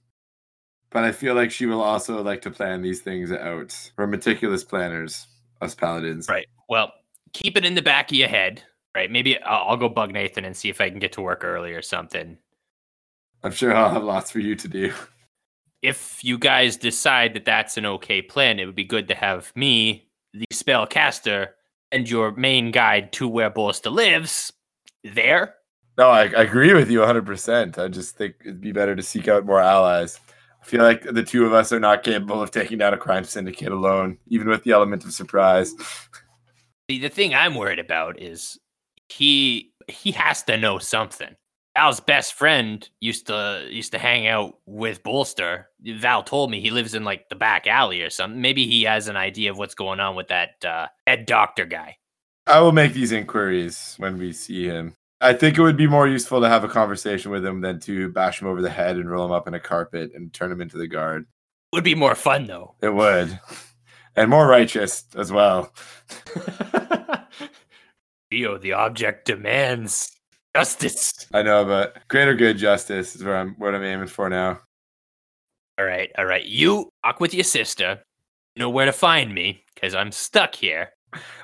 but 0.91 1.03
I 1.03 1.11
feel 1.11 1.36
like 1.36 1.51
she 1.51 1.65
will 1.65 1.81
also 1.81 2.21
like 2.21 2.41
to 2.43 2.51
plan 2.51 2.81
these 2.81 3.01
things 3.01 3.31
out. 3.31 3.75
We're 3.97 4.07
meticulous 4.07 4.63
planners, 4.63 5.27
us 5.61 5.75
paladins. 5.75 6.29
Right. 6.29 6.47
Well, 6.69 6.93
keep 7.34 7.57
it 7.57 7.65
in 7.65 7.75
the 7.75 7.81
back 7.81 8.11
of 8.11 8.17
your 8.17 8.27
head. 8.29 8.63
Right. 8.95 9.11
Maybe 9.11 9.41
I'll, 9.41 9.69
I'll 9.69 9.77
go 9.77 9.89
bug 9.89 10.13
Nathan 10.13 10.45
and 10.45 10.55
see 10.55 10.69
if 10.69 10.79
I 10.79 10.89
can 10.89 10.99
get 10.99 11.13
to 11.13 11.21
work 11.21 11.43
early 11.43 11.73
or 11.73 11.81
something. 11.81 12.38
I'm 13.43 13.51
sure 13.51 13.75
I'll 13.75 13.89
have 13.89 14.03
lots 14.03 14.31
for 14.31 14.39
you 14.39 14.55
to 14.55 14.67
do. 14.67 14.93
If 15.81 16.23
you 16.23 16.38
guys 16.38 16.77
decide 16.77 17.34
that 17.34 17.43
that's 17.43 17.75
an 17.75 17.86
okay 17.86 18.21
plan, 18.21 18.59
it 18.59 18.65
would 18.65 18.75
be 18.75 18.86
good 18.86 19.09
to 19.09 19.15
have 19.15 19.51
me, 19.53 20.07
the 20.34 20.45
spellcaster, 20.53 21.49
and 21.91 22.09
your 22.09 22.31
main 22.31 22.71
guide 22.71 23.11
to 23.13 23.27
where 23.27 23.49
Bolster 23.49 23.89
lives 23.89 24.53
there. 25.04 25.56
No, 25.97 26.10
I, 26.10 26.24
I 26.24 26.43
agree 26.43 26.74
with 26.74 26.89
you 26.89 26.99
100%. 26.99 27.78
I 27.78 27.88
just 27.88 28.18
think 28.18 28.36
it'd 28.41 28.62
be 28.62 28.72
better 28.72 28.95
to 28.95 29.04
seek 29.04 29.28
out 29.28 29.45
more 29.45 29.62
allies. 29.62 30.20
I 30.62 30.66
feel 30.66 30.82
like 30.82 31.04
the 31.04 31.24
two 31.24 31.45
of 31.45 31.54
us 31.54 31.72
are 31.72 31.80
not 31.80 32.04
capable 32.04 32.41
of 32.41 32.51
taking 32.51 32.78
down 32.78 32.93
a 32.93 32.97
crime 32.97 33.26
syndicate 33.26 33.72
alone, 33.72 34.18
even 34.28 34.47
with 34.47 34.64
the 34.64 34.72
element 34.72 35.04
of 35.04 35.14
surprise. 35.14 35.74
See, 36.89 36.99
the 36.99 37.10
thing 37.10 37.36
I'm 37.36 37.56
worried 37.56 37.80
about 37.80 38.22
is 38.22 38.58
he 39.10 39.74
he 39.88 40.12
has 40.12 40.43
to 40.43 40.58
know 40.58 40.80
something. 40.80 41.36
Val's 41.76 41.99
best 41.99 42.34
friend 42.34 42.88
used 42.99 43.28
to 43.28 43.68
used 43.70 43.91
to 43.91 43.99
hang 43.99 44.28
out 44.28 44.58
with 44.66 45.04
Bolster. 45.04 45.70
Val 45.82 46.24
told 46.24 46.51
me 46.51 46.62
he 46.62 46.70
lives 46.70 46.93
in 46.93 47.04
like 47.04 47.28
the 47.30 47.36
back 47.36 47.68
alley 47.68 48.01
or 48.01 48.10
something. 48.10 48.39
Maybe 48.39 48.68
he 48.68 48.84
has 48.84 49.08
an 49.08 49.18
idea 49.18 49.51
of 49.51 49.58
what's 49.58 49.76
going 49.76 49.99
on 49.99 50.16
with 50.16 50.28
that 50.30 50.64
uh, 50.64 50.88
Ed 51.08 51.26
Doctor 51.26 51.66
guy. 51.66 51.97
I 52.46 52.60
will 52.60 52.72
make 52.72 52.94
these 52.94 53.12
inquiries 53.12 53.96
when 53.98 54.18
we 54.18 54.34
see 54.34 54.66
him. 54.66 54.96
I 55.22 55.34
think 55.34 55.58
it 55.58 55.62
would 55.62 55.78
be 55.78 55.88
more 55.88 56.08
useful 56.08 56.41
to 56.41 56.50
have 56.50 56.66
a 56.66 56.68
conversation 56.68 57.32
with 57.32 57.46
him 57.46 57.62
than 57.62 57.80
to 57.82 58.10
bash 58.10 58.41
him 58.41 58.48
over 58.50 58.62
the 58.62 58.70
head 58.70 58.98
and 58.98 59.10
roll 59.10 59.26
him 59.26 59.32
up 59.32 59.48
in 59.48 59.54
a 59.54 59.60
carpet 59.60 60.12
and 60.14 60.34
turn 60.34 60.52
him 60.52 60.60
into 60.60 60.78
the 60.78 60.88
guard. 60.88 61.26
Would 61.72 61.86
be 61.86 61.96
more 61.96 62.16
fun 62.16 62.46
though. 62.46 62.76
It 62.82 62.94
would. 62.94 63.39
And 64.16 64.30
more 64.30 64.46
righteous 64.46 65.06
as 65.16 65.32
well. 65.32 65.74
Gio, 68.32 68.60
the 68.62 68.74
object 68.74 69.26
demands 69.26 70.12
justice. 70.56 71.26
I 71.34 71.41
know, 71.41 71.66
but 71.66 71.98
greater 72.10 72.36
good 72.36 72.58
justice 72.58 73.16
is 73.16 73.24
where 73.24 73.38
I'm 73.38 73.56
what 73.58 73.74
I'm 73.74 73.84
aiming 73.84 74.08
for 74.08 74.30
now. 74.30 74.60
All 75.80 75.86
right, 75.86 76.12
all 76.18 76.26
right. 76.26 76.46
You 76.46 76.89
talk 77.04 77.20
with 77.20 77.34
your 77.34 77.44
sister. 77.44 78.04
You 78.56 78.60
know 78.60 78.70
where 78.70 78.86
to 78.86 78.91
find 78.91 79.34
me 79.34 79.64
because 79.74 79.96
I'm 79.96 80.12
stuck 80.12 80.54
here. 80.54 80.89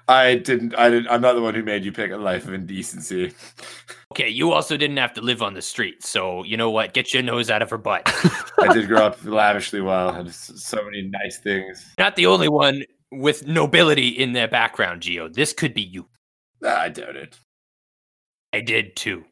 I 0.08 0.36
didn't. 0.36 0.76
I 0.76 0.90
didn't. 0.90 1.08
I'm 1.10 1.22
not 1.22 1.34
the 1.34 1.42
one 1.42 1.54
who 1.54 1.64
made 1.64 1.84
you 1.86 1.92
pick 1.92 2.12
a 2.12 2.18
life 2.18 2.48
of 2.48 2.54
indecency. 2.54 3.34
Okay, 4.12 4.30
you 4.30 4.52
also 4.52 4.76
didn't 4.76 4.98
have 4.98 5.14
to 5.14 5.22
live 5.22 5.42
on 5.42 5.54
the 5.54 5.62
street, 5.62 6.04
so 6.04 6.44
you 6.44 6.58
know 6.58 6.72
what? 6.72 6.94
Get 6.94 7.14
your 7.14 7.22
nose 7.22 7.50
out 7.50 7.62
of 7.62 7.70
her 7.70 7.78
butt. 7.78 8.04
I 8.60 8.74
did 8.74 8.88
grow 8.88 9.06
up 9.06 9.18
lavishly 9.24 9.82
well. 9.82 10.12
Had 10.12 10.34
so 10.34 10.84
many 10.84 11.04
nice 11.04 11.38
things. 11.40 11.86
Not 12.00 12.16
the 12.16 12.26
only 12.26 12.50
one 12.50 12.84
with 13.12 13.48
nobility 13.48 14.08
in 14.08 14.34
their 14.34 14.48
background, 14.48 15.02
Gio. 15.02 15.32
This 15.32 15.54
could 15.54 15.74
be 15.74 15.84
you. 15.84 16.08
I 16.66 16.90
doubt 16.90 17.16
it. 17.16 17.40
I 18.54 18.62
did 18.62 18.96
too. 18.96 19.26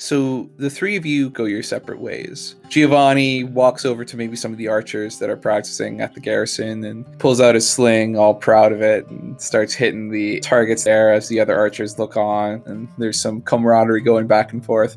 So 0.00 0.48
the 0.58 0.70
three 0.70 0.94
of 0.94 1.04
you 1.04 1.28
go 1.30 1.44
your 1.44 1.64
separate 1.64 1.98
ways. 1.98 2.54
Giovanni 2.68 3.42
walks 3.42 3.84
over 3.84 4.04
to 4.04 4.16
maybe 4.16 4.36
some 4.36 4.52
of 4.52 4.58
the 4.58 4.68
archers 4.68 5.18
that 5.18 5.28
are 5.28 5.36
practicing 5.36 6.00
at 6.00 6.14
the 6.14 6.20
garrison 6.20 6.84
and 6.84 7.18
pulls 7.18 7.40
out 7.40 7.56
his 7.56 7.68
sling, 7.68 8.16
all 8.16 8.32
proud 8.32 8.70
of 8.70 8.80
it, 8.80 9.08
and 9.08 9.40
starts 9.40 9.74
hitting 9.74 10.10
the 10.10 10.38
targets 10.38 10.84
there 10.84 11.12
as 11.12 11.26
the 11.26 11.40
other 11.40 11.58
archers 11.58 11.98
look 11.98 12.16
on. 12.16 12.62
And 12.66 12.88
there's 12.96 13.20
some 13.20 13.42
camaraderie 13.42 14.00
going 14.00 14.28
back 14.28 14.52
and 14.52 14.64
forth. 14.64 14.96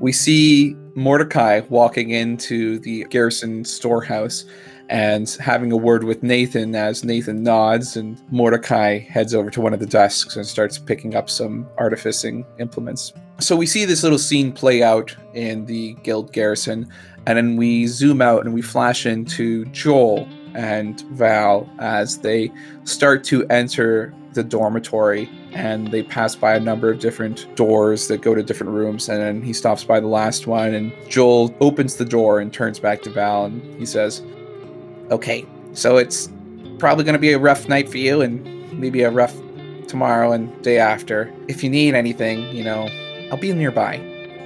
We 0.00 0.12
see 0.12 0.74
Mordecai 0.94 1.60
walking 1.68 2.08
into 2.10 2.78
the 2.78 3.04
garrison 3.04 3.66
storehouse 3.66 4.46
and 4.88 5.28
having 5.40 5.72
a 5.72 5.76
word 5.76 6.04
with 6.04 6.22
Nathan 6.22 6.74
as 6.74 7.04
Nathan 7.04 7.42
nods 7.42 7.98
and 7.98 8.18
Mordecai 8.30 9.00
heads 9.00 9.34
over 9.34 9.50
to 9.50 9.60
one 9.60 9.74
of 9.74 9.80
the 9.80 9.86
desks 9.86 10.36
and 10.36 10.46
starts 10.46 10.78
picking 10.78 11.14
up 11.14 11.28
some 11.28 11.68
artificing 11.76 12.46
implements. 12.58 13.12
So 13.38 13.54
we 13.54 13.66
see 13.66 13.84
this 13.84 14.02
little 14.02 14.18
scene 14.18 14.52
play 14.52 14.82
out 14.82 15.14
in 15.34 15.66
the 15.66 15.92
guild 16.02 16.32
garrison 16.32 16.90
and 17.26 17.36
then 17.36 17.56
we 17.56 17.86
zoom 17.86 18.22
out 18.22 18.44
and 18.44 18.54
we 18.54 18.62
flash 18.62 19.04
into 19.04 19.66
Joel 19.66 20.26
and 20.54 21.00
Val 21.12 21.68
as 21.78 22.18
they 22.18 22.50
start 22.84 23.24
to 23.24 23.46
enter 23.48 24.14
the 24.32 24.42
dormitory 24.42 25.28
and 25.52 25.90
they 25.90 26.02
pass 26.02 26.34
by 26.34 26.54
a 26.54 26.60
number 26.60 26.90
of 26.90 26.98
different 26.98 27.54
doors 27.56 28.08
that 28.08 28.22
go 28.22 28.34
to 28.34 28.42
different 28.42 28.72
rooms 28.72 29.08
and 29.08 29.20
then 29.20 29.42
he 29.42 29.52
stops 29.52 29.84
by 29.84 30.00
the 30.00 30.06
last 30.06 30.46
one 30.46 30.72
and 30.72 30.92
Joel 31.08 31.54
opens 31.60 31.96
the 31.96 32.04
door 32.04 32.40
and 32.40 32.52
turns 32.52 32.78
back 32.78 33.02
to 33.02 33.10
Val 33.10 33.46
and 33.46 33.62
he 33.78 33.84
says 33.84 34.22
Okay, 35.10 35.44
so 35.72 35.98
it's 35.98 36.30
probably 36.78 37.04
going 37.04 37.14
to 37.14 37.18
be 37.18 37.32
a 37.32 37.38
rough 37.38 37.68
night 37.68 37.88
for 37.88 37.98
you 37.98 38.22
and 38.22 38.44
maybe 38.78 39.02
a 39.02 39.10
rough 39.10 39.34
tomorrow 39.86 40.32
and 40.32 40.62
day 40.62 40.78
after. 40.78 41.32
If 41.48 41.62
you 41.62 41.70
need 41.70 41.94
anything, 41.94 42.54
you 42.54 42.64
know, 42.64 42.88
I'll 43.30 43.36
be 43.36 43.52
nearby. 43.52 43.98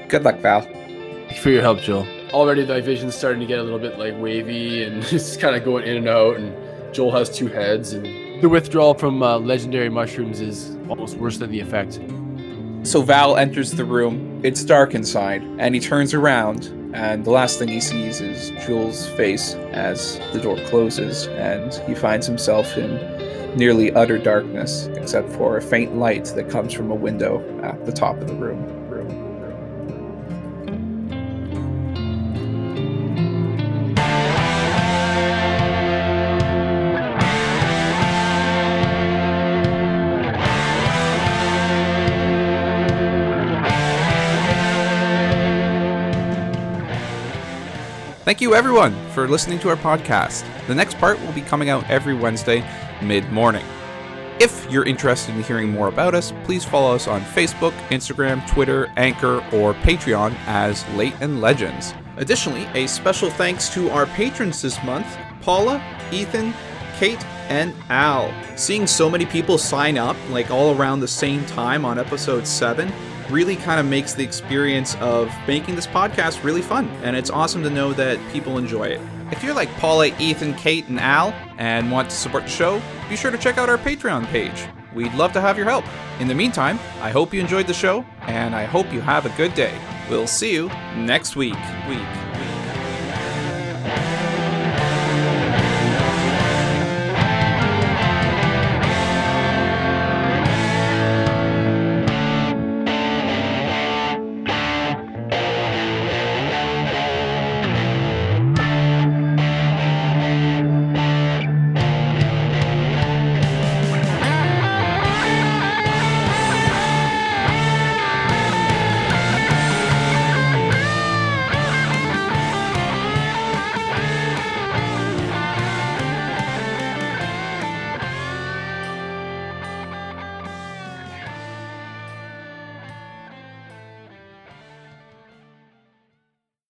Good 0.09 0.25
luck, 0.25 0.39
Val. 0.39 0.63
Thank 0.63 1.31
you 1.31 1.43
for 1.43 1.51
your 1.51 1.63
help, 1.63 1.81
Joel. 1.81 2.07
Already 2.33 2.65
my 2.67 2.81
vision's 2.81 3.15
starting 3.15 3.41
to 3.41 3.47
get 3.47 3.59
a 3.59 3.63
little 3.63 3.79
bit 3.79 3.99
like 3.99 4.15
wavy 4.19 4.85
and 4.85 5.05
it's 5.13 5.37
kind 5.37 5.55
of 5.55 5.65
going 5.65 5.85
in 5.85 5.97
and 5.99 6.09
out 6.09 6.37
and 6.37 6.55
Joel 6.95 7.13
has 7.13 7.31
two 7.31 7.49
heads 7.49 7.93
and 7.93 8.43
the 8.43 8.49
withdrawal 8.49 8.95
from 8.95 9.23
uh, 9.23 9.39
legendary 9.39 9.89
mushrooms 9.89 10.41
is 10.41 10.77
almost 10.89 11.17
worse 11.19 11.39
than 11.39 11.51
the 11.51 11.61
effect. 11.61 12.01
So 12.83 13.03
Val 13.03 13.37
enters 13.37 13.73
the 13.73 13.85
room. 13.85 14.41
It's 14.43 14.65
dark 14.65 14.95
inside 14.95 15.43
and 15.59 15.75
he 15.75 15.81
turns 15.81 16.15
around 16.15 16.77
and 16.93 17.25
the 17.25 17.31
last 17.31 17.59
thing 17.59 17.69
he 17.69 17.81
sees 17.81 18.21
is 18.21 18.51
Joel's 18.67 19.09
face 19.11 19.55
as 19.73 20.19
the 20.33 20.41
door 20.41 20.57
closes, 20.67 21.29
and 21.29 21.73
he 21.89 21.95
finds 21.95 22.27
himself 22.27 22.77
in 22.77 22.99
nearly 23.57 23.93
utter 23.93 24.19
darkness, 24.19 24.87
except 24.95 25.29
for 25.31 25.57
a 25.57 25.63
faint 25.63 25.97
light 25.97 26.27
that 26.37 26.49
comes 26.51 26.73
from 26.73 26.91
a 26.91 26.95
window 26.95 27.41
at 27.63 27.85
the 27.87 27.93
top 27.93 28.17
of 28.19 28.29
the 28.29 28.35
room. 28.35 28.81
Thank 48.31 48.41
you, 48.41 48.55
everyone, 48.55 48.95
for 49.11 49.27
listening 49.27 49.59
to 49.59 49.71
our 49.71 49.77
podcast. 49.77 50.45
The 50.69 50.75
next 50.75 50.97
part 50.99 51.21
will 51.21 51.33
be 51.33 51.41
coming 51.41 51.69
out 51.69 51.91
every 51.91 52.15
Wednesday, 52.15 52.61
mid 53.03 53.31
morning. 53.33 53.65
If 54.41 54.71
you're 54.71 54.87
interested 54.87 55.35
in 55.35 55.43
hearing 55.43 55.69
more 55.69 55.89
about 55.89 56.15
us, 56.15 56.33
please 56.45 56.65
follow 56.65 56.95
us 56.95 57.07
on 57.07 57.21
Facebook, 57.21 57.73
Instagram, 57.89 58.47
Twitter, 58.49 58.91
Anchor, 58.97 59.45
or 59.53 59.75
Patreon 59.75 60.35
as 60.47 60.89
Leighton 60.95 61.41
Legends. 61.43 61.93
Additionally, 62.17 62.67
a 62.75 62.87
special 62.87 63.31
thanks 63.31 63.69
to 63.75 63.91
our 63.91 64.07
patrons 64.07 64.63
this 64.63 64.83
month 64.83 65.07
Paula, 65.43 65.83
Ethan, 66.11 66.55
Kate, 66.99 67.23
and 67.51 67.75
Al. 67.91 68.33
Seeing 68.57 68.87
so 68.87 69.11
many 69.11 69.27
people 69.27 69.59
sign 69.59 69.99
up, 69.99 70.17
like 70.31 70.51
all 70.51 70.75
around 70.75 71.01
the 71.01 71.09
same 71.09 71.45
time 71.47 71.85
on 71.85 71.99
episode 71.99 72.47
7, 72.47 72.91
really 73.29 73.57
kind 73.57 73.81
of 73.81 73.87
makes 73.87 74.15
the 74.15 74.25
experience 74.25 74.97
of 74.97 75.31
making 75.47 75.77
this 75.77 75.87
podcast 75.87 76.43
really 76.45 76.63
fun. 76.63 76.89
And 77.03 77.17
it's 77.17 77.31
awesome 77.31 77.63
to 77.63 77.71
know 77.71 77.93
that 77.93 78.19
people 78.33 78.59
enjoy 78.59 78.85
it. 78.85 79.01
If 79.31 79.45
you're 79.45 79.55
like 79.55 79.71
Paula, 79.77 80.09
Ethan, 80.19 80.55
Kate, 80.55 80.89
and 80.89 80.99
Al 80.99 81.33
and 81.59 81.91
want 81.91 82.11
to 82.11 82.17
support 82.17 82.45
the 82.45 82.51
show, 82.51 82.83
be 83.09 83.17
sure 83.17 83.31
to 83.31 83.39
check 83.39 83.59
out 83.59 83.69
our 83.69 83.79
Patreon 83.79 84.27
page. 84.27 84.67
We'd 84.95 85.15
love 85.15 85.33
to 85.35 85.41
have 85.41 85.57
your 85.57 85.67
help. 85.67 85.85
In 86.19 86.27
the 86.27 86.35
meantime, 86.35 86.79
I 87.01 87.11
hope 87.11 87.33
you 87.33 87.41
enjoyed 87.41 87.67
the 87.67 87.75
show, 87.75 88.05
and 88.23 88.55
I 88.57 88.65
hope 88.65 88.93
you 88.93 89.01
have 89.01 89.27
a 89.27 89.37
good 89.37 89.55
day. 89.55 89.79
We'll 90.09 90.27
see 90.27 90.53
you 90.53 90.69
next 90.97 91.37
week. 91.37 91.55
Week. 91.89 92.30